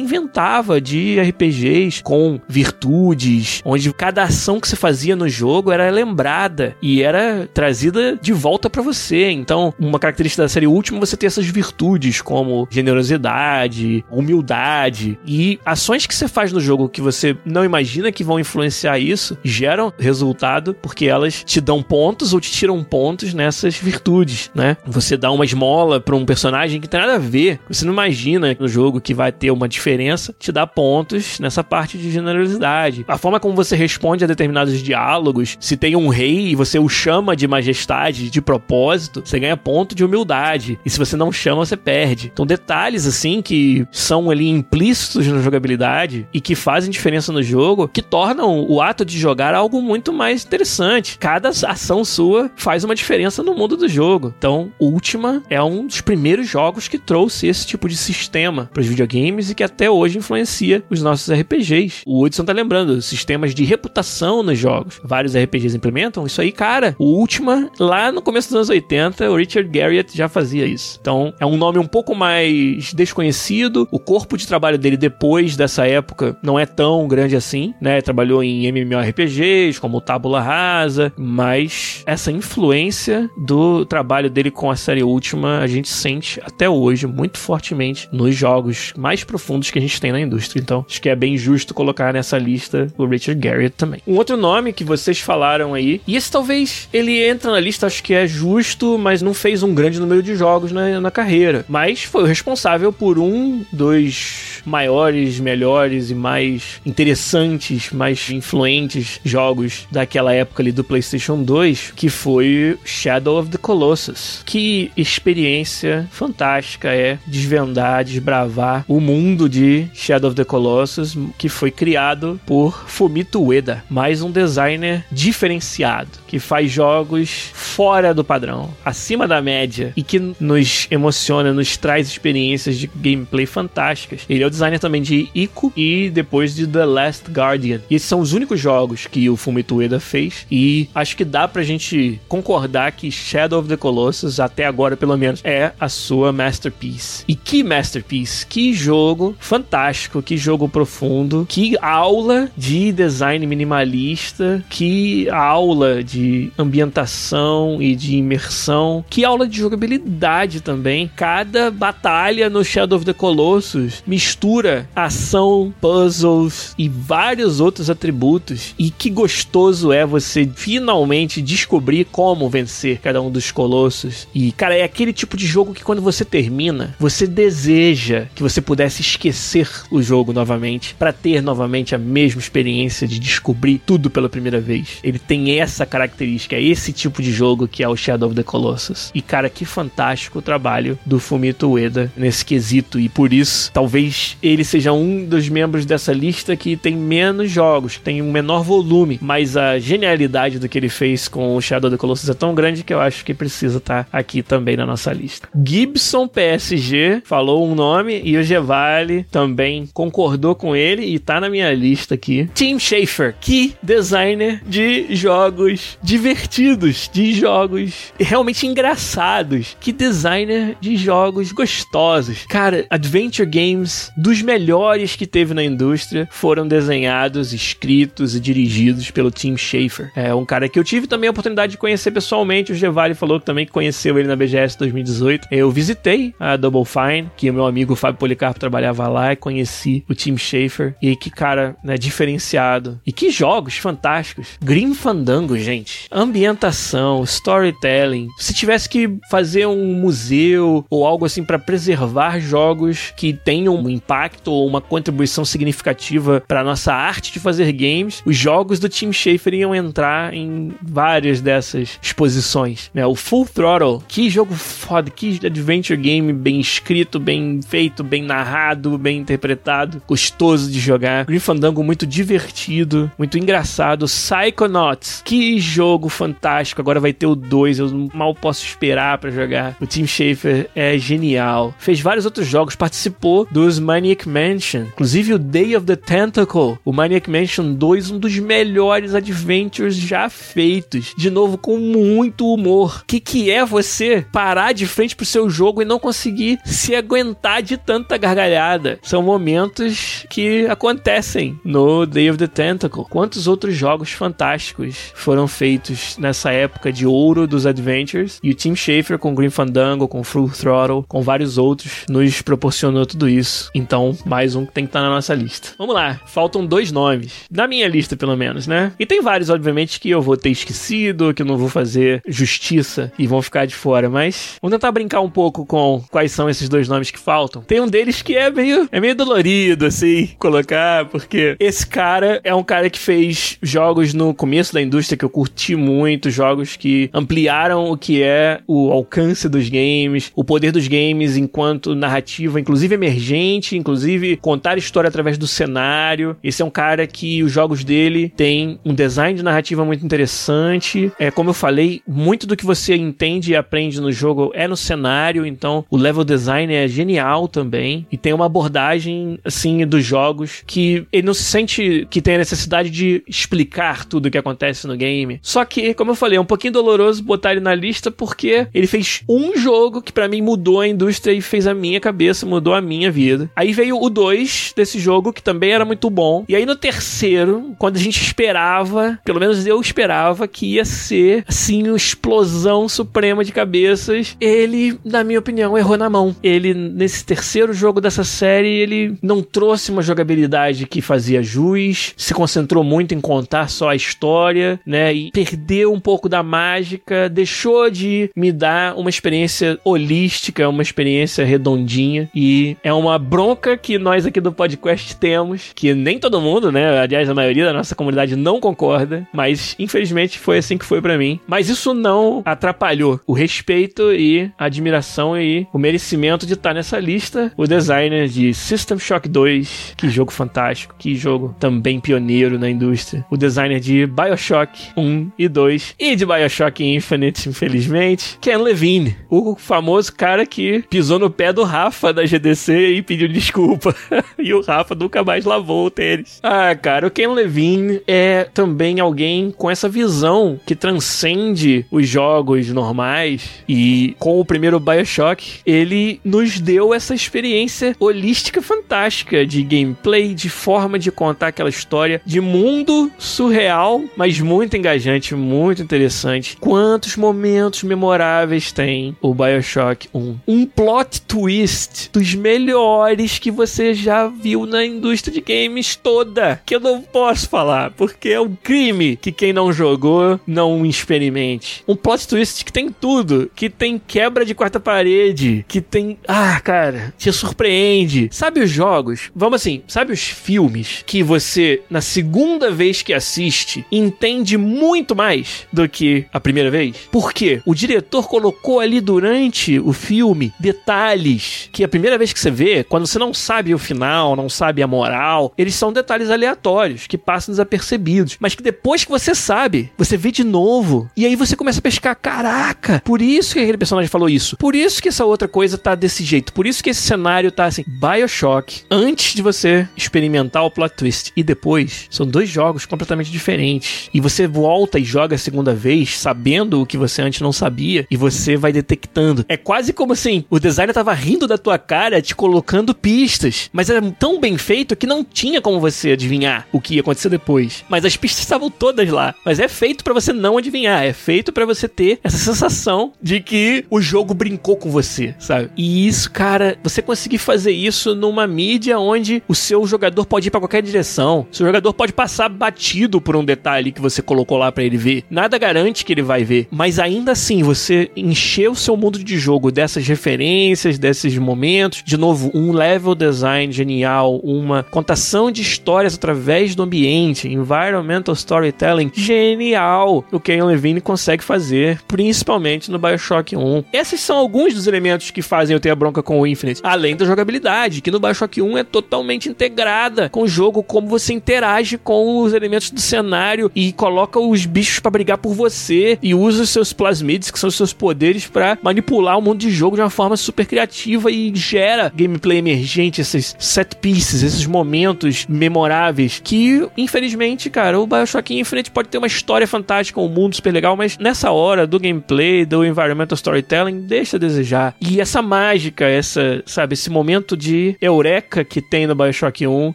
inventava 0.00 0.80
de 0.80 1.20
RPGs 1.20 2.02
com 2.02 2.40
virtudes, 2.48 3.62
onde 3.64 3.92
cada 3.92 4.24
ação 4.24 4.60
que 4.60 4.68
você 4.68 4.74
fazia 4.74 5.14
no 5.14 5.28
jogo 5.28 5.70
era 5.70 5.88
lembrada 5.88 6.76
e 6.82 7.00
era 7.00 7.48
trazida 7.54 8.18
de 8.20 8.32
volta 8.32 8.68
para 8.68 8.82
você. 8.82 9.30
Então, 9.30 9.72
uma 9.78 9.98
característica 9.98 10.42
da 10.42 10.48
série 10.48 10.66
Última 10.66 10.98
é 10.98 11.00
você 11.00 11.16
ter 11.16 11.26
essas 11.26 11.46
virtudes 11.46 12.20
como 12.20 12.66
generosidade, 12.70 14.04
humildade 14.10 15.18
e 15.24 15.60
ações 15.64 16.06
que 16.06 16.14
você 16.14 16.26
faz 16.26 16.52
no 16.52 16.60
jogo 16.60 16.88
que 16.88 17.00
você 17.00 17.36
não 17.44 17.64
imagina 17.64 18.10
que 18.10 18.24
vão 18.24 18.40
influenciar 18.40 18.98
isso, 18.98 19.38
geram 19.44 19.92
resultado 19.98 20.74
porque 20.74 21.06
elas 21.06 21.44
te 21.44 21.60
dão 21.60 21.82
pontos 21.82 22.34
ou 22.34 22.40
te 22.40 22.50
tiram 22.50 22.82
pontos 22.82 23.32
nessas 23.32 23.76
virtudes, 23.76 24.50
né? 24.54 24.76
Você 24.86 25.16
dá 25.16 25.30
uma 25.30 25.44
esmola 25.44 26.00
para 26.00 26.16
um 26.16 26.26
personagem 26.26 26.80
que 26.80 26.88
tem 26.88 26.98
nada 26.98 27.14
a 27.14 27.18
ver, 27.18 27.59
você 27.68 27.84
não 27.84 27.92
imagina 27.92 28.56
no 28.58 28.68
jogo 28.68 29.00
que 29.00 29.14
vai 29.14 29.32
ter 29.32 29.50
uma 29.50 29.68
diferença, 29.68 30.34
te 30.38 30.52
dá 30.52 30.66
pontos 30.66 31.38
nessa 31.40 31.62
parte 31.62 31.98
de 31.98 32.10
generosidade. 32.10 33.04
A 33.06 33.18
forma 33.18 33.40
como 33.40 33.54
você 33.54 33.76
responde 33.76 34.24
a 34.24 34.26
determinados 34.26 34.82
diálogos, 34.82 35.56
se 35.60 35.76
tem 35.76 35.96
um 35.96 36.08
rei 36.08 36.48
e 36.48 36.54
você 36.54 36.78
o 36.78 36.88
chama 36.88 37.36
de 37.36 37.46
majestade 37.46 38.30
de 38.30 38.40
propósito, 38.40 39.22
você 39.24 39.38
ganha 39.38 39.56
ponto 39.56 39.94
de 39.94 40.04
humildade. 40.04 40.78
E 40.84 40.90
se 40.90 40.98
você 40.98 41.16
não 41.16 41.32
chama, 41.32 41.64
você 41.64 41.76
perde. 41.76 42.30
Então, 42.32 42.46
detalhes 42.46 43.06
assim 43.06 43.42
que 43.42 43.86
são 43.90 44.30
ali 44.30 44.48
implícitos 44.48 45.26
na 45.26 45.40
jogabilidade 45.40 46.26
e 46.32 46.40
que 46.40 46.54
fazem 46.54 46.90
diferença 46.90 47.32
no 47.32 47.42
jogo, 47.42 47.88
que 47.88 48.02
tornam 48.02 48.66
o 48.68 48.80
ato 48.80 49.04
de 49.04 49.18
jogar 49.18 49.54
algo 49.54 49.80
muito 49.80 50.12
mais 50.12 50.44
interessante. 50.44 51.18
Cada 51.18 51.48
ação 51.48 52.04
sua 52.04 52.50
faz 52.56 52.84
uma 52.84 52.94
diferença 52.94 53.42
no 53.42 53.54
mundo 53.54 53.76
do 53.76 53.88
jogo. 53.88 54.34
Então, 54.36 54.72
Ultima 54.78 55.42
é 55.48 55.62
um 55.62 55.86
dos 55.86 56.00
primeiros 56.00 56.48
jogos 56.48 56.88
que 56.88 56.98
trouxe 56.98 57.48
esse 57.50 57.66
tipo 57.66 57.88
de 57.88 57.96
sistema 57.96 58.70
para 58.72 58.80
os 58.80 58.86
videogames 58.86 59.50
e 59.50 59.54
que 59.54 59.62
até 59.62 59.90
hoje 59.90 60.18
influencia 60.18 60.82
os 60.88 61.02
nossos 61.02 61.32
RPGs. 61.32 62.02
O 62.06 62.24
Hudson 62.24 62.44
tá 62.44 62.52
lembrando, 62.52 63.00
sistemas 63.02 63.54
de 63.54 63.64
reputação 63.64 64.42
nos 64.42 64.58
jogos. 64.58 65.00
Vários 65.04 65.36
RPGs 65.36 65.76
implementam 65.76 66.26
isso 66.26 66.40
aí, 66.40 66.52
cara. 66.52 66.94
O 66.98 67.18
Ultima, 67.18 67.70
lá 67.78 68.10
no 68.12 68.22
começo 68.22 68.48
dos 68.48 68.56
anos 68.56 68.68
80, 68.68 69.30
o 69.30 69.36
Richard 69.36 69.68
Garriott 69.68 70.16
já 70.16 70.28
fazia 70.28 70.66
isso. 70.66 70.98
Então, 71.00 71.34
é 71.38 71.46
um 71.46 71.56
nome 71.56 71.78
um 71.78 71.86
pouco 71.86 72.14
mais 72.14 72.92
desconhecido. 72.94 73.88
O 73.90 73.98
corpo 73.98 74.36
de 74.36 74.46
trabalho 74.46 74.78
dele 74.78 74.96
depois 74.96 75.56
dessa 75.56 75.86
época 75.86 76.36
não 76.42 76.58
é 76.58 76.66
tão 76.66 77.06
grande 77.08 77.36
assim, 77.36 77.74
né? 77.80 78.00
Trabalhou 78.00 78.42
em 78.42 78.66
MMORPGs, 78.66 79.80
como 79.80 80.00
Tábula 80.00 80.40
Rasa, 80.40 81.12
mas 81.16 82.02
essa 82.06 82.30
influência 82.30 83.28
do 83.36 83.84
trabalho 83.84 84.30
dele 84.30 84.50
com 84.50 84.70
a 84.70 84.76
série 84.76 85.02
Última 85.02 85.58
a 85.58 85.66
gente 85.66 85.88
sente 85.88 86.40
até 86.44 86.68
hoje 86.68 87.06
muito 87.06 87.38
fortemente 87.40 88.08
nos 88.12 88.34
jogos 88.36 88.92
mais 88.96 89.24
profundos 89.24 89.70
que 89.70 89.78
a 89.78 89.82
gente 89.82 90.00
tem 90.00 90.12
na 90.12 90.20
indústria. 90.20 90.60
Então, 90.60 90.84
acho 90.88 91.00
que 91.00 91.08
é 91.08 91.16
bem 91.16 91.36
justo 91.36 91.74
colocar 91.74 92.12
nessa 92.12 92.38
lista 92.38 92.86
o 92.96 93.06
Richard 93.06 93.40
Garriott 93.40 93.74
também. 93.76 94.00
Um 94.06 94.16
outro 94.16 94.36
nome 94.36 94.72
que 94.72 94.84
vocês 94.84 95.20
falaram 95.20 95.74
aí, 95.74 96.00
e 96.06 96.16
esse 96.16 96.30
talvez 96.30 96.88
ele 96.92 97.22
entra 97.22 97.50
na 97.50 97.60
lista, 97.60 97.86
acho 97.86 98.02
que 98.02 98.14
é 98.14 98.26
justo, 98.26 98.98
mas 98.98 99.22
não 99.22 99.34
fez 99.34 99.62
um 99.62 99.74
grande 99.74 99.98
número 99.98 100.22
de 100.22 100.36
jogos 100.36 100.72
na, 100.72 101.00
na 101.00 101.10
carreira. 101.10 101.64
Mas 101.68 102.04
foi 102.04 102.22
o 102.22 102.26
responsável 102.26 102.92
por 102.92 103.18
um 103.18 103.64
dos 103.72 104.62
maiores, 104.64 105.40
melhores 105.40 106.10
e 106.10 106.14
mais 106.14 106.80
interessantes, 106.84 107.90
mais 107.90 108.30
influentes 108.30 109.20
jogos 109.24 109.86
daquela 109.90 110.32
época 110.32 110.62
ali 110.62 110.72
do 110.72 110.84
PlayStation 110.84 111.42
2, 111.42 111.92
que 111.96 112.08
foi 112.08 112.78
Shadow 112.84 113.38
of 113.38 113.50
the 113.50 113.58
Colossus. 113.58 114.42
Que 114.44 114.90
experiência 114.96 116.08
fantástica 116.10 116.88
é 116.88 117.18
desvendar, 117.26 118.04
desbravar 118.04 118.84
o 118.88 119.00
mundo 119.00 119.48
de 119.48 119.86
Shadow 119.94 120.28
of 120.28 120.36
the 120.36 120.44
Colossus, 120.44 121.16
que 121.38 121.48
foi 121.48 121.70
criado 121.70 122.40
por 122.46 122.84
Fumito 122.86 123.42
Ueda, 123.42 123.84
mais 123.88 124.22
um 124.22 124.30
designer 124.30 125.04
diferenciado, 125.10 126.10
que 126.26 126.38
faz 126.38 126.70
jogos 126.70 127.50
fora 127.52 128.14
do 128.14 128.24
padrão, 128.24 128.70
acima 128.84 129.26
da 129.26 129.40
média 129.40 129.92
e 129.96 130.02
que 130.02 130.34
nos 130.38 130.86
emociona, 130.90 131.52
nos 131.52 131.76
traz 131.76 132.08
experiências 132.08 132.76
de 132.76 132.86
gameplay 132.94 133.46
fantásticas. 133.46 134.22
Ele 134.28 134.42
é 134.42 134.46
o 134.46 134.50
designer 134.50 134.78
também 134.78 135.02
de 135.02 135.28
Ico 135.34 135.72
e 135.76 136.10
depois 136.10 136.54
de 136.54 136.66
The 136.66 136.84
Last 136.84 137.30
Guardian. 137.30 137.80
E 137.88 137.94
esses 137.94 138.08
são 138.08 138.20
os 138.20 138.32
únicos 138.32 138.60
jogos 138.60 139.06
que 139.06 139.28
o 139.28 139.36
Fumito 139.36 139.76
Ueda 139.76 140.00
fez 140.00 140.46
e 140.50 140.88
acho 140.94 141.16
que 141.16 141.24
dá 141.24 141.46
pra 141.46 141.62
gente 141.62 142.20
concordar 142.28 142.92
que 142.92 143.10
Shadow 143.10 143.60
of 143.60 143.68
the 143.68 143.76
Colossus, 143.76 144.40
até 144.40 144.64
agora 144.64 144.96
pelo 144.96 145.16
menos, 145.16 145.40
é 145.44 145.72
a 145.78 145.88
sua 145.88 146.32
masterpiece. 146.32 147.09
E 147.26 147.34
que 147.34 147.62
masterpiece! 147.62 148.46
Que 148.46 148.72
jogo 148.72 149.34
fantástico, 149.38 150.22
que 150.22 150.36
jogo 150.36 150.68
profundo, 150.68 151.46
que 151.48 151.76
aula 151.80 152.50
de 152.56 152.92
design 152.92 153.46
minimalista, 153.46 154.64
que 154.68 155.28
aula 155.30 156.02
de 156.02 156.50
ambientação 156.58 157.80
e 157.80 157.94
de 157.94 158.16
imersão, 158.16 159.04
que 159.08 159.24
aula 159.24 159.46
de 159.46 159.58
jogabilidade 159.58 160.60
também. 160.60 161.10
Cada 161.14 161.70
batalha 161.70 162.50
no 162.50 162.64
Shadow 162.64 162.96
of 162.96 163.04
the 163.04 163.12
Colossus 163.12 164.02
mistura 164.06 164.88
ação, 164.94 165.72
puzzles 165.80 166.74
e 166.78 166.88
vários 166.88 167.60
outros 167.60 167.90
atributos. 167.90 168.74
E 168.78 168.90
que 168.90 169.10
gostoso 169.10 169.92
é 169.92 170.04
você 170.04 170.48
finalmente 170.54 171.42
descobrir 171.42 172.04
como 172.06 172.48
vencer 172.48 172.98
cada 172.98 173.20
um 173.20 173.30
dos 173.30 173.50
colossos. 173.50 174.26
E, 174.34 174.52
cara, 174.52 174.76
é 174.76 174.82
aquele 174.82 175.12
tipo 175.12 175.36
de 175.36 175.46
jogo 175.46 175.74
que 175.74 175.84
quando 175.84 176.02
você 176.02 176.24
termina, 176.24 176.94
você 177.00 177.26
deseja 177.26 178.26
que 178.34 178.42
você 178.42 178.60
pudesse 178.60 179.00
esquecer 179.00 179.66
o 179.90 180.02
jogo 180.02 180.34
novamente 180.34 180.94
para 180.98 181.14
ter 181.14 181.40
novamente 181.40 181.94
a 181.94 181.98
mesma 181.98 182.38
experiência 182.38 183.08
de 183.08 183.18
descobrir 183.18 183.80
tudo 183.86 184.10
pela 184.10 184.28
primeira 184.28 184.60
vez. 184.60 184.98
Ele 185.02 185.18
tem 185.18 185.58
essa 185.58 185.86
característica, 185.86 186.58
esse 186.58 186.92
tipo 186.92 187.22
de 187.22 187.32
jogo 187.32 187.66
que 187.66 187.82
é 187.82 187.88
o 187.88 187.96
Shadow 187.96 188.28
of 188.28 188.36
the 188.36 188.42
Colossus. 188.42 189.10
E 189.14 189.22
cara, 189.22 189.48
que 189.48 189.64
fantástico 189.64 190.40
o 190.40 190.42
trabalho 190.42 190.98
do 191.06 191.18
Fumito 191.18 191.70
Ueda 191.70 192.12
nesse 192.14 192.44
quesito 192.44 193.00
e 193.00 193.08
por 193.08 193.32
isso 193.32 193.70
talvez 193.72 194.36
ele 194.42 194.62
seja 194.62 194.92
um 194.92 195.24
dos 195.24 195.48
membros 195.48 195.86
dessa 195.86 196.12
lista 196.12 196.54
que 196.54 196.76
tem 196.76 196.94
menos 196.94 197.50
jogos, 197.50 197.96
tem 197.96 198.20
um 198.20 198.30
menor 198.30 198.62
volume, 198.62 199.18
mas 199.22 199.56
a 199.56 199.78
genialidade 199.78 200.58
do 200.58 200.68
que 200.68 200.76
ele 200.76 200.90
fez 200.90 201.28
com 201.28 201.56
o 201.56 201.62
Shadow 201.62 201.88
of 201.88 201.96
the 201.96 201.98
Colossus 201.98 202.28
é 202.28 202.34
tão 202.34 202.54
grande 202.54 202.84
que 202.84 202.92
eu 202.92 203.00
acho 203.00 203.24
que 203.24 203.32
precisa 203.32 203.78
estar 203.78 204.04
tá 204.04 204.18
aqui 204.18 204.42
também 204.42 204.76
na 204.76 204.84
nossa 204.84 205.10
lista. 205.14 205.48
Gibson 205.64 206.28
PSG 206.28 206.89
falou 207.24 207.68
um 207.68 207.74
nome 207.74 208.20
e 208.24 208.36
o 208.36 208.42
Gevale 208.42 209.24
também 209.30 209.88
concordou 209.92 210.54
com 210.54 210.74
ele 210.74 211.04
e 211.04 211.18
tá 211.18 211.40
na 211.40 211.48
minha 211.48 211.72
lista 211.72 212.14
aqui. 212.14 212.48
Tim 212.54 212.78
Schafer, 212.78 213.34
que 213.40 213.74
designer 213.82 214.62
de 214.66 215.14
jogos 215.14 215.98
divertidos, 216.02 217.10
de 217.12 217.32
jogos 217.32 218.12
realmente 218.18 218.66
engraçados, 218.66 219.76
que 219.80 219.92
designer 219.92 220.76
de 220.80 220.96
jogos 220.96 221.52
gostosos. 221.52 222.44
Cara, 222.48 222.86
adventure 222.90 223.48
games 223.48 224.10
dos 224.16 224.42
melhores 224.42 225.16
que 225.16 225.26
teve 225.26 225.54
na 225.54 225.62
indústria 225.62 226.28
foram 226.30 226.66
desenhados, 226.66 227.52
escritos 227.52 228.34
e 228.34 228.40
dirigidos 228.40 229.10
pelo 229.10 229.30
Tim 229.30 229.56
Schafer. 229.56 230.10
É 230.14 230.34
um 230.34 230.44
cara 230.44 230.68
que 230.68 230.78
eu 230.78 230.84
tive 230.84 231.06
também 231.06 231.28
a 231.28 231.30
oportunidade 231.30 231.72
de 231.72 231.78
conhecer 231.78 232.10
pessoalmente. 232.10 232.72
O 232.72 232.74
Gevale 232.74 233.14
falou 233.14 233.38
que 233.38 233.46
também 233.46 233.66
conheceu 233.66 234.18
ele 234.18 234.28
na 234.28 234.36
BGS 234.36 234.78
2018. 234.78 235.48
Eu 235.50 235.70
visitei 235.70 236.34
a 236.38 236.56
Double 236.56 236.79
Fine, 236.84 237.30
que 237.36 237.50
o 237.50 237.54
meu 237.54 237.66
amigo 237.66 237.94
Fábio 237.94 238.18
Policarpo 238.18 238.60
trabalhava 238.60 239.08
lá 239.08 239.32
e 239.32 239.36
conheci 239.36 240.04
o 240.08 240.14
Tim 240.14 240.36
Schafer. 240.36 240.94
E 241.00 241.16
que 241.16 241.30
cara, 241.30 241.76
né, 241.82 241.96
diferenciado. 241.96 243.00
E 243.06 243.12
que 243.12 243.30
jogos 243.30 243.76
fantásticos. 243.76 244.48
Green 244.62 244.94
Fandango, 244.94 245.58
gente. 245.58 246.06
Ambientação, 246.10 247.22
storytelling. 247.24 248.28
Se 248.38 248.52
tivesse 248.52 248.88
que 248.88 249.18
fazer 249.30 249.66
um 249.66 249.94
museu 249.94 250.84
ou 250.90 251.06
algo 251.06 251.24
assim 251.24 251.44
para 251.44 251.58
preservar 251.58 252.38
jogos 252.40 253.12
que 253.16 253.32
tenham 253.32 253.76
um 253.76 253.88
impacto 253.88 254.48
ou 254.48 254.66
uma 254.66 254.80
contribuição 254.80 255.44
significativa 255.44 256.42
para 256.46 256.64
nossa 256.64 256.92
arte 256.92 257.32
de 257.32 257.40
fazer 257.40 257.72
games, 257.72 258.22
os 258.24 258.36
jogos 258.36 258.78
do 258.78 258.88
Tim 258.88 259.12
Schafer 259.12 259.54
iam 259.54 259.74
entrar 259.74 260.34
em 260.34 260.72
várias 260.82 261.40
dessas 261.40 261.98
exposições. 262.02 262.90
Né? 262.92 263.06
O 263.06 263.14
Full 263.14 263.46
Throttle, 263.46 264.02
que 264.06 264.30
jogo 264.30 264.54
foda, 264.54 265.10
que 265.10 265.40
adventure 265.44 266.00
game 266.00 266.32
bem 266.32 266.62
escrito, 266.72 267.18
bem 267.18 267.60
feito, 267.66 268.02
bem 268.02 268.22
narrado, 268.22 268.96
bem 268.96 269.18
interpretado, 269.18 270.02
gostoso 270.06 270.70
de 270.70 270.78
jogar. 270.78 271.24
Green 271.24 271.38
Fandango 271.38 271.82
muito 271.82 272.06
divertido, 272.06 273.10
muito 273.18 273.38
engraçado. 273.38 274.06
Psychonauts, 274.06 275.22
que 275.24 275.58
jogo 275.58 276.08
fantástico. 276.08 276.80
Agora 276.80 277.00
vai 277.00 277.12
ter 277.12 277.26
o 277.26 277.34
2, 277.34 277.78
eu 277.78 278.10
mal 278.14 278.34
posso 278.34 278.64
esperar 278.64 279.18
para 279.18 279.30
jogar. 279.30 279.76
O 279.80 279.86
Tim 279.86 280.06
Schafer 280.06 280.68
é 280.74 280.96
genial. 280.98 281.74
Fez 281.78 282.00
vários 282.00 282.24
outros 282.24 282.46
jogos, 282.46 282.76
participou 282.76 283.46
dos 283.50 283.78
Maniac 283.78 284.28
Mansion, 284.28 284.82
inclusive 284.82 285.34
o 285.34 285.38
Day 285.38 285.76
of 285.76 285.86
the 285.86 285.96
Tentacle. 285.96 286.78
O 286.84 286.92
Maniac 286.92 287.28
Mansion 287.30 287.72
2, 287.74 288.10
um 288.10 288.18
dos 288.18 288.38
melhores 288.38 289.14
adventures 289.14 289.96
já 289.96 290.28
feitos. 290.28 291.14
De 291.16 291.30
novo, 291.30 291.58
com 291.58 291.76
muito 291.78 292.52
humor. 292.52 293.00
O 293.02 293.04
que, 293.06 293.20
que 293.20 293.50
é 293.50 293.64
você 293.64 294.24
parar 294.32 294.72
de 294.72 294.86
frente 294.86 295.16
pro 295.16 295.26
seu 295.26 295.48
jogo 295.48 295.82
e 295.82 295.84
não 295.84 295.98
conseguir 295.98 296.59
se 296.64 296.94
aguentar 296.94 297.62
de 297.62 297.76
tanta 297.76 298.16
gargalhada? 298.16 298.98
São 299.02 299.22
momentos 299.22 300.26
que 300.28 300.66
acontecem 300.66 301.58
no 301.64 302.06
Day 302.06 302.30
of 302.30 302.38
the 302.38 302.46
Tentacle. 302.46 303.04
Quantos 303.08 303.46
outros 303.46 303.74
jogos 303.74 304.12
fantásticos 304.12 305.12
foram 305.14 305.48
feitos 305.48 306.16
nessa 306.18 306.52
época 306.52 306.92
de 306.92 307.06
ouro 307.06 307.46
dos 307.46 307.66
adventures? 307.66 308.38
E 308.42 308.50
o 308.50 308.54
Tim 308.54 308.74
Schafer 308.74 309.18
com 309.18 309.34
Green 309.34 309.50
Fandango, 309.50 310.08
com 310.08 310.22
Full 310.22 310.50
Throttle, 310.50 311.04
com 311.08 311.22
vários 311.22 311.58
outros, 311.58 312.04
nos 312.08 312.42
proporcionou 312.42 313.06
tudo 313.06 313.28
isso. 313.28 313.70
Então, 313.74 314.16
mais 314.24 314.54
um 314.54 314.66
que 314.66 314.72
tem 314.72 314.84
que 314.84 314.90
estar 314.90 315.00
na 315.00 315.10
nossa 315.10 315.34
lista. 315.34 315.70
Vamos 315.78 315.94
lá, 315.94 316.20
faltam 316.26 316.66
dois 316.66 316.92
nomes. 316.92 317.32
Na 317.50 317.66
minha 317.66 317.88
lista, 317.88 318.16
pelo 318.16 318.36
menos, 318.36 318.66
né? 318.66 318.92
E 318.98 319.06
tem 319.06 319.22
vários, 319.22 319.50
obviamente, 319.50 319.98
que 319.98 320.10
eu 320.10 320.20
vou 320.20 320.36
ter 320.36 320.50
esquecido, 320.50 321.32
que 321.32 321.42
eu 321.42 321.46
não 321.46 321.56
vou 321.56 321.68
fazer 321.68 322.22
justiça 322.26 323.12
e 323.18 323.26
vão 323.26 323.40
ficar 323.40 323.66
de 323.66 323.74
fora, 323.74 324.10
mas 324.10 324.58
vamos 324.60 324.76
tentar 324.76 324.92
brincar 324.92 325.20
um 325.20 325.30
pouco 325.30 325.64
com 325.64 326.02
quais 326.10 326.32
são 326.32 326.49
esses 326.50 326.68
dois 326.68 326.88
nomes 326.88 327.10
que 327.10 327.18
faltam. 327.18 327.62
Tem 327.62 327.80
um 327.80 327.88
deles 327.88 328.22
que 328.22 328.36
é 328.36 328.50
meio, 328.50 328.88
é 328.90 329.00
meio 329.00 329.14
dolorido, 329.14 329.86
assim, 329.86 330.30
colocar, 330.38 331.06
porque 331.06 331.56
esse 331.58 331.86
cara 331.86 332.40
é 332.44 332.54
um 332.54 332.62
cara 332.62 332.90
que 332.90 332.98
fez 332.98 333.58
jogos 333.62 334.14
no 334.14 334.34
começo 334.34 334.72
da 334.72 334.82
indústria 334.82 335.16
que 335.16 335.24
eu 335.24 335.30
curti 335.30 335.76
muito, 335.76 336.30
jogos 336.30 336.76
que 336.76 337.10
ampliaram 337.12 337.90
o 337.90 337.96
que 337.96 338.22
é 338.22 338.60
o 338.66 338.90
alcance 338.90 339.48
dos 339.48 339.68
games, 339.68 340.32
o 340.34 340.44
poder 340.44 340.72
dos 340.72 340.88
games 340.88 341.36
enquanto 341.36 341.94
narrativa, 341.94 342.60
inclusive 342.60 342.94
emergente, 342.94 343.76
inclusive 343.76 344.36
contar 344.36 344.78
história 344.78 345.08
através 345.08 345.38
do 345.38 345.46
cenário. 345.46 346.36
Esse 346.42 346.62
é 346.62 346.64
um 346.64 346.70
cara 346.70 347.06
que 347.06 347.42
os 347.42 347.52
jogos 347.52 347.84
dele 347.84 348.32
tem 348.36 348.78
um 348.84 348.94
design 348.94 349.36
de 349.36 349.42
narrativa 349.42 349.84
muito 349.84 350.04
interessante. 350.04 351.12
É 351.18 351.30
como 351.30 351.50
eu 351.50 351.54
falei, 351.54 352.02
muito 352.06 352.46
do 352.46 352.56
que 352.56 352.64
você 352.64 352.94
entende 352.94 353.52
e 353.52 353.56
aprende 353.56 354.00
no 354.00 354.12
jogo 354.12 354.50
é 354.54 354.66
no 354.66 354.76
cenário, 354.76 355.46
então 355.46 355.84
o 355.90 355.96
level 355.96 356.24
design 356.30 356.72
é 356.72 356.86
genial 356.88 357.48
também 357.48 358.06
e 358.10 358.16
tem 358.16 358.32
uma 358.32 358.46
abordagem 358.46 359.38
assim 359.44 359.86
dos 359.86 360.04
jogos 360.04 360.62
que 360.66 361.06
ele 361.12 361.26
não 361.26 361.34
se 361.34 361.44
sente 361.44 362.06
que 362.10 362.22
tem 362.22 362.36
a 362.36 362.38
necessidade 362.38 362.90
de 362.90 363.22
explicar 363.26 364.04
tudo 364.04 364.26
o 364.26 364.30
que 364.30 364.38
acontece 364.38 364.86
no 364.86 364.96
game. 364.96 365.38
Só 365.42 365.64
que, 365.64 365.94
como 365.94 366.12
eu 366.12 366.14
falei, 366.14 366.38
é 366.38 366.40
um 366.40 366.44
pouquinho 366.44 366.72
doloroso 366.72 367.22
botar 367.22 367.52
ele 367.52 367.60
na 367.60 367.74
lista 367.74 368.10
porque 368.10 368.66
ele 368.72 368.86
fez 368.86 369.22
um 369.28 369.56
jogo 369.56 370.02
que 370.02 370.12
para 370.12 370.28
mim 370.28 370.40
mudou 370.42 370.80
a 370.80 370.88
indústria 370.88 371.32
e 371.32 371.40
fez 371.40 371.66
a 371.66 371.74
minha 371.74 372.00
cabeça, 372.00 372.46
mudou 372.46 372.74
a 372.74 372.80
minha 372.80 373.10
vida. 373.10 373.50
Aí 373.56 373.72
veio 373.72 374.00
o 374.00 374.08
2 374.08 374.74
desse 374.76 374.98
jogo 374.98 375.32
que 375.32 375.42
também 375.42 375.72
era 375.72 375.84
muito 375.84 376.08
bom. 376.08 376.44
E 376.48 376.54
aí 376.54 376.64
no 376.64 376.76
terceiro, 376.76 377.74
quando 377.78 377.96
a 377.96 378.00
gente 378.00 378.22
esperava, 378.22 379.18
pelo 379.24 379.40
menos 379.40 379.66
eu 379.66 379.80
esperava 379.80 380.46
que 380.46 380.74
ia 380.74 380.84
ser 380.84 381.44
assim 381.46 381.86
uma 381.88 381.96
explosão 381.96 382.88
suprema 382.88 383.44
de 383.44 383.52
cabeças, 383.52 384.36
ele, 384.40 384.98
na 385.04 385.24
minha 385.24 385.38
opinião, 385.38 385.76
errou 385.76 385.96
na 385.96 386.10
mão. 386.10 386.19
Ele 386.42 386.74
nesse 386.74 387.24
terceiro 387.24 387.72
jogo 387.72 388.00
dessa 388.00 388.24
série, 388.24 388.68
ele 388.68 389.16
não 389.22 389.42
trouxe 389.42 389.90
uma 389.90 390.02
jogabilidade 390.02 390.86
que 390.86 391.00
fazia 391.00 391.42
jus, 391.42 392.12
se 392.16 392.34
concentrou 392.34 392.84
muito 392.84 393.14
em 393.14 393.20
contar 393.20 393.68
só 393.68 393.88
a 393.90 393.96
história, 393.96 394.80
né? 394.86 395.12
E 395.12 395.30
perdeu 395.30 395.92
um 395.92 396.00
pouco 396.00 396.28
da 396.28 396.42
mágica, 396.42 397.28
deixou 397.28 397.90
de 397.90 398.30
me 398.36 398.52
dar 398.52 398.96
uma 398.96 399.10
experiência 399.10 399.78
holística, 399.84 400.68
uma 400.68 400.82
experiência 400.82 401.44
redondinha. 401.44 402.28
E 402.34 402.76
é 402.82 402.92
uma 402.92 403.18
bronca 403.18 403.76
que 403.76 403.98
nós 403.98 404.26
aqui 404.26 404.40
do 404.40 404.52
podcast 404.52 405.16
temos, 405.16 405.72
que 405.74 405.94
nem 405.94 406.18
todo 406.18 406.40
mundo, 406.40 406.70
né? 406.70 406.98
Aliás, 406.98 407.28
a 407.28 407.34
maioria 407.34 407.64
da 407.64 407.72
nossa 407.72 407.94
comunidade 407.94 408.36
não 408.36 408.60
concorda, 408.60 409.26
mas 409.32 409.74
infelizmente 409.78 410.38
foi 410.38 410.58
assim 410.58 410.76
que 410.76 410.84
foi 410.84 411.00
para 411.00 411.18
mim. 411.18 411.40
Mas 411.46 411.68
isso 411.68 411.94
não 411.94 412.42
atrapalhou 412.44 413.20
o 413.26 413.32
respeito 413.32 414.12
e 414.12 414.50
a 414.58 414.66
admiração 414.66 415.40
e 415.40 415.66
o 415.72 415.78
merecimento 415.78 416.09
de 416.46 416.54
estar 416.54 416.74
nessa 416.74 416.98
lista. 416.98 417.52
O 417.56 417.66
designer 417.66 418.28
de 418.28 418.52
System 418.54 418.98
Shock 418.98 419.28
2, 419.28 419.94
que 419.96 420.08
jogo 420.08 420.32
fantástico, 420.32 420.94
que 420.98 421.14
jogo 421.14 421.54
também 421.58 422.00
pioneiro 422.00 422.58
na 422.58 422.68
indústria. 422.68 423.24
O 423.30 423.36
designer 423.36 423.80
de 423.80 424.06
BioShock 424.06 424.90
1 424.96 425.30
e 425.38 425.48
2 425.48 425.94
e 425.98 426.16
de 426.16 426.26
BioShock 426.26 426.84
Infinite, 426.84 427.48
infelizmente, 427.48 428.38
Ken 428.40 428.58
Levine, 428.58 429.16
o 429.28 429.56
famoso 429.56 430.12
cara 430.12 430.46
que 430.46 430.82
pisou 430.88 431.18
no 431.18 431.30
pé 431.30 431.52
do 431.52 431.62
Rafa 431.62 432.12
da 432.12 432.24
GDC 432.24 432.94
e 432.94 433.02
pediu 433.02 433.28
desculpa. 433.28 433.94
e 434.38 434.52
o 434.54 434.62
Rafa 434.62 434.94
nunca 434.94 435.22
mais 435.22 435.44
lavou 435.44 435.86
o 435.86 435.90
tênis. 435.90 436.40
Ah, 436.42 436.74
cara, 436.74 437.06
o 437.06 437.10
Ken 437.10 437.28
Levine 437.28 438.00
é 438.06 438.44
também 438.52 439.00
alguém 439.00 439.50
com 439.50 439.70
essa 439.70 439.88
visão 439.88 440.58
que 440.66 440.74
transcende 440.74 441.84
os 441.90 442.08
jogos 442.08 442.68
normais 442.68 443.62
e 443.68 444.14
com 444.18 444.40
o 444.40 444.44
primeiro 444.44 444.80
BioShock, 444.80 445.60
ele 445.64 445.99
nos 446.24 446.60
deu 446.60 446.94
essa 446.94 447.14
experiência 447.14 447.96
holística 447.98 448.62
fantástica 448.62 449.44
de 449.46 449.62
gameplay, 449.62 450.34
de 450.34 450.48
forma 450.48 450.98
de 450.98 451.10
contar 451.10 451.48
aquela 451.48 451.68
história, 451.68 452.20
de 452.24 452.40
mundo 452.40 453.10
surreal, 453.18 454.02
mas 454.16 454.40
muito 454.40 454.76
engajante, 454.76 455.34
muito 455.34 455.82
interessante. 455.82 456.56
Quantos 456.58 457.16
momentos 457.16 457.82
memoráveis 457.82 458.72
tem 458.72 459.16
o 459.20 459.34
BioShock 459.34 460.08
1? 460.14 460.36
Um 460.46 460.66
plot 460.66 461.22
twist 461.22 462.10
dos 462.12 462.34
melhores 462.34 463.38
que 463.38 463.50
você 463.50 463.94
já 463.94 464.26
viu 464.26 464.66
na 464.66 464.84
indústria 464.84 465.32
de 465.32 465.40
games 465.40 465.96
toda, 465.96 466.60
que 466.64 466.74
eu 466.74 466.80
não 466.80 467.02
posso 467.02 467.48
falar, 467.48 467.90
porque 467.92 468.30
é 468.30 468.40
um 468.40 468.54
crime 468.54 469.16
que 469.16 469.32
quem 469.32 469.52
não 469.52 469.72
jogou 469.72 470.40
não 470.46 470.84
experimente. 470.84 471.82
Um 471.86 471.96
plot 471.96 472.26
twist 472.26 472.64
que 472.64 472.72
tem 472.72 472.90
tudo, 472.90 473.50
que 473.54 473.68
tem 473.68 473.98
quebra 473.98 474.44
de 474.44 474.54
quarta 474.54 474.80
parede, 474.80 475.64
que 475.68 475.80
tem. 475.90 476.18
Ah, 476.26 476.60
cara, 476.60 477.12
te 477.18 477.32
surpreende. 477.32 478.28
Sabe 478.32 478.60
os 478.60 478.70
jogos? 478.70 479.30
Vamos 479.34 479.60
assim, 479.60 479.82
sabe 479.86 480.12
os 480.12 480.22
filmes 480.22 481.02
que 481.06 481.22
você, 481.22 481.82
na 481.90 482.00
segunda 482.00 482.70
vez 482.70 483.02
que 483.02 483.12
assiste, 483.12 483.84
entende 483.90 484.56
muito 484.56 485.14
mais 485.14 485.66
do 485.72 485.88
que 485.88 486.24
a 486.32 486.40
primeira 486.40 486.70
vez? 486.70 486.96
Por 487.10 487.32
quê? 487.32 487.60
O 487.66 487.74
diretor 487.74 488.28
colocou 488.28 488.80
ali 488.80 489.00
durante 489.00 489.78
o 489.80 489.92
filme 489.92 490.52
detalhes 490.58 491.68
que 491.72 491.82
a 491.82 491.88
primeira 491.88 492.16
vez 492.16 492.32
que 492.32 492.38
você 492.38 492.50
vê, 492.50 492.84
quando 492.84 493.06
você 493.06 493.18
não 493.18 493.34
sabe 493.34 493.74
o 493.74 493.78
final, 493.78 494.36
não 494.36 494.48
sabe 494.48 494.82
a 494.82 494.86
moral, 494.86 495.52
eles 495.58 495.74
são 495.74 495.92
detalhes 495.92 496.30
aleatórios 496.30 497.06
que 497.06 497.18
passam 497.18 497.52
desapercebidos, 497.52 498.36
mas 498.38 498.54
que 498.54 498.62
depois 498.62 499.04
que 499.04 499.10
você 499.10 499.34
sabe, 499.34 499.90
você 499.98 500.16
vê 500.16 500.30
de 500.30 500.44
novo 500.44 501.10
e 501.16 501.26
aí 501.26 501.34
você 501.34 501.56
começa 501.56 501.80
a 501.80 501.82
pescar, 501.82 502.16
caraca, 502.16 503.02
por 503.04 503.20
isso 503.20 503.54
que 503.54 503.60
aquele 503.60 503.78
personagem 503.78 504.08
falou 504.08 504.28
isso, 504.28 504.56
por 504.56 504.74
isso 504.74 505.02
que 505.02 505.08
essa 505.08 505.24
outra 505.24 505.48
coisa 505.48 505.79
tá 505.80 505.94
desse 505.94 506.24
jeito, 506.24 506.52
por 506.52 506.66
isso 506.66 506.82
que 506.82 506.90
esse 506.90 507.02
cenário 507.02 507.50
tá 507.50 507.64
assim, 507.64 507.84
BioShock, 507.86 508.82
antes 508.90 509.34
de 509.34 509.42
você 509.42 509.88
experimentar 509.96 510.64
o 510.64 510.70
plot 510.70 510.94
twist 510.94 511.32
e 511.36 511.42
depois, 511.42 512.06
são 512.10 512.26
dois 512.26 512.48
jogos 512.48 512.86
completamente 512.86 513.30
diferentes. 513.30 514.10
E 514.12 514.20
você 514.20 514.46
volta 514.46 514.98
e 514.98 515.04
joga 515.04 515.34
a 515.34 515.38
segunda 515.38 515.74
vez 515.74 516.18
sabendo 516.18 516.80
o 516.80 516.86
que 516.86 516.96
você 516.96 517.22
antes 517.22 517.40
não 517.40 517.52
sabia 517.52 518.06
e 518.10 518.16
você 518.16 518.56
vai 518.56 518.72
detectando. 518.72 519.44
É 519.48 519.56
quase 519.56 519.92
como 519.92 520.12
assim, 520.12 520.44
o 520.50 520.58
designer 520.58 520.94
tava 520.94 521.12
rindo 521.14 521.46
da 521.46 521.58
tua 521.58 521.78
cara, 521.78 522.22
te 522.22 522.34
colocando 522.34 522.94
pistas, 522.94 523.70
mas 523.72 523.90
era 523.90 524.02
tão 524.12 524.40
bem 524.40 524.58
feito 524.58 524.96
que 524.96 525.06
não 525.06 525.24
tinha 525.24 525.60
como 525.60 525.80
você 525.80 526.12
adivinhar 526.12 526.66
o 526.72 526.80
que 526.80 526.94
ia 526.94 527.00
acontecer 527.00 527.28
depois. 527.28 527.84
Mas 527.88 528.04
as 528.04 528.16
pistas 528.16 528.40
estavam 528.40 528.70
todas 528.70 529.08
lá. 529.08 529.34
Mas 529.44 529.58
é 529.58 529.68
feito 529.68 530.04
para 530.04 530.14
você 530.14 530.32
não 530.32 530.58
adivinhar, 530.58 531.04
é 531.04 531.12
feito 531.12 531.52
para 531.52 531.64
você 531.64 531.88
ter 531.88 532.18
essa 532.22 532.36
sensação 532.36 533.12
de 533.22 533.40
que 533.40 533.84
o 533.90 534.00
jogo 534.00 534.34
brincou 534.34 534.76
com 534.76 534.90
você, 534.90 535.34
sabe? 535.38 535.69
E 535.76 536.06
isso, 536.06 536.30
cara, 536.30 536.76
você 536.82 537.00
conseguir 537.00 537.38
fazer 537.38 537.72
isso 537.72 538.14
numa 538.14 538.46
mídia 538.46 538.98
onde 538.98 539.42
o 539.48 539.54
seu 539.54 539.86
jogador 539.86 540.26
pode 540.26 540.48
ir 540.48 540.50
para 540.50 540.60
qualquer 540.60 540.82
direção. 540.82 541.46
Seu 541.50 541.66
jogador 541.66 541.92
pode 541.92 542.12
passar 542.12 542.48
batido 542.48 543.20
por 543.20 543.36
um 543.36 543.44
detalhe 543.44 543.92
que 543.92 544.00
você 544.00 544.20
colocou 544.20 544.58
lá 544.58 544.70
para 544.70 544.84
ele 544.84 544.96
ver. 544.96 545.24
Nada 545.30 545.58
garante 545.58 546.04
que 546.04 546.12
ele 546.12 546.22
vai 546.22 546.44
ver, 546.44 546.68
mas 546.70 546.98
ainda 546.98 547.32
assim 547.32 547.62
você 547.62 548.10
encher 548.16 548.70
o 548.70 548.74
seu 548.74 548.96
mundo 548.96 549.22
de 549.22 549.38
jogo 549.38 549.70
dessas 549.70 550.06
referências, 550.06 550.98
desses 550.98 551.36
momentos, 551.38 552.02
de 552.04 552.16
novo, 552.16 552.50
um 552.54 552.72
level 552.72 553.14
design 553.14 553.72
genial, 553.72 554.36
uma 554.38 554.82
contação 554.82 555.50
de 555.50 555.62
histórias 555.62 556.14
através 556.14 556.74
do 556.74 556.82
ambiente, 556.82 557.48
environmental 557.48 558.34
storytelling 558.34 559.10
genial. 559.14 560.24
O 560.30 560.40
Ken 560.40 560.62
Levine 560.64 561.00
consegue 561.00 561.42
fazer, 561.42 562.00
principalmente 562.06 562.90
no 562.90 562.98
BioShock 562.98 563.56
1. 563.56 563.84
Esses 563.92 564.20
são 564.20 564.36
alguns 564.36 564.74
dos 564.74 564.86
elementos 564.86 565.30
que 565.30 565.42
fazem 565.42 565.59
eu 565.68 565.80
ter 565.80 565.90
a 565.90 565.96
bronca 565.96 566.22
com 566.22 566.40
o 566.40 566.46
Infinite, 566.46 566.80
além 566.82 567.16
da 567.16 567.24
jogabilidade, 567.24 568.00
que 568.00 568.10
no 568.10 568.20
BioShock 568.20 568.62
1 568.62 568.78
é 568.78 568.84
totalmente 568.84 569.48
integrada 569.48 570.28
com 570.28 570.42
o 570.42 570.48
jogo, 570.48 570.82
como 570.82 571.08
você 571.08 571.32
interage 571.32 571.98
com 571.98 572.38
os 572.40 572.52
elementos 572.52 572.90
do 572.90 573.00
cenário 573.00 573.70
e 573.74 573.92
coloca 573.92 574.38
os 574.38 574.64
bichos 574.64 575.00
para 575.00 575.10
brigar 575.10 575.38
por 575.38 575.52
você 575.52 576.18
e 576.22 576.34
usa 576.34 576.62
os 576.62 576.70
seus 576.70 576.92
plasmids, 576.92 577.50
que 577.50 577.58
são 577.58 577.68
os 577.68 577.74
seus 577.74 577.92
poderes, 577.92 578.46
para 578.46 578.78
manipular 578.82 579.36
o 579.36 579.42
mundo 579.42 579.58
de 579.58 579.70
jogo 579.70 579.96
de 579.96 580.02
uma 580.02 580.10
forma 580.10 580.36
super 580.36 580.64
criativa 580.64 581.30
e 581.30 581.52
gera 581.54 582.12
gameplay 582.14 582.58
emergente, 582.58 583.20
esses 583.20 583.56
set 583.58 583.96
pieces, 583.96 584.42
esses 584.42 584.66
momentos 584.66 585.46
memoráveis 585.48 586.40
que, 586.42 586.88
infelizmente, 586.96 587.68
cara, 587.68 587.98
o 587.98 588.06
BioShock 588.06 588.58
Infinite 588.58 588.90
pode 588.90 589.08
ter 589.08 589.18
uma 589.18 589.26
história 589.26 589.66
fantástica, 589.66 590.20
um 590.20 590.28
mundo 590.28 590.54
super 590.54 590.72
legal, 590.72 590.96
mas 590.96 591.18
nessa 591.18 591.50
hora 591.50 591.86
do 591.86 591.98
gameplay, 591.98 592.64
do 592.64 592.84
environmental 592.84 593.34
storytelling, 593.34 594.00
deixa 594.00 594.36
a 594.36 594.40
desejar. 594.40 594.94
E 595.00 595.20
essa 595.20 595.39
mágica, 595.42 596.04
essa, 596.04 596.62
sabe, 596.66 596.94
esse 596.94 597.10
momento 597.10 597.56
de 597.56 597.96
eureka 598.00 598.64
que 598.64 598.80
tem 598.80 599.06
no 599.06 599.14
BioShock 599.14 599.66
1, 599.66 599.94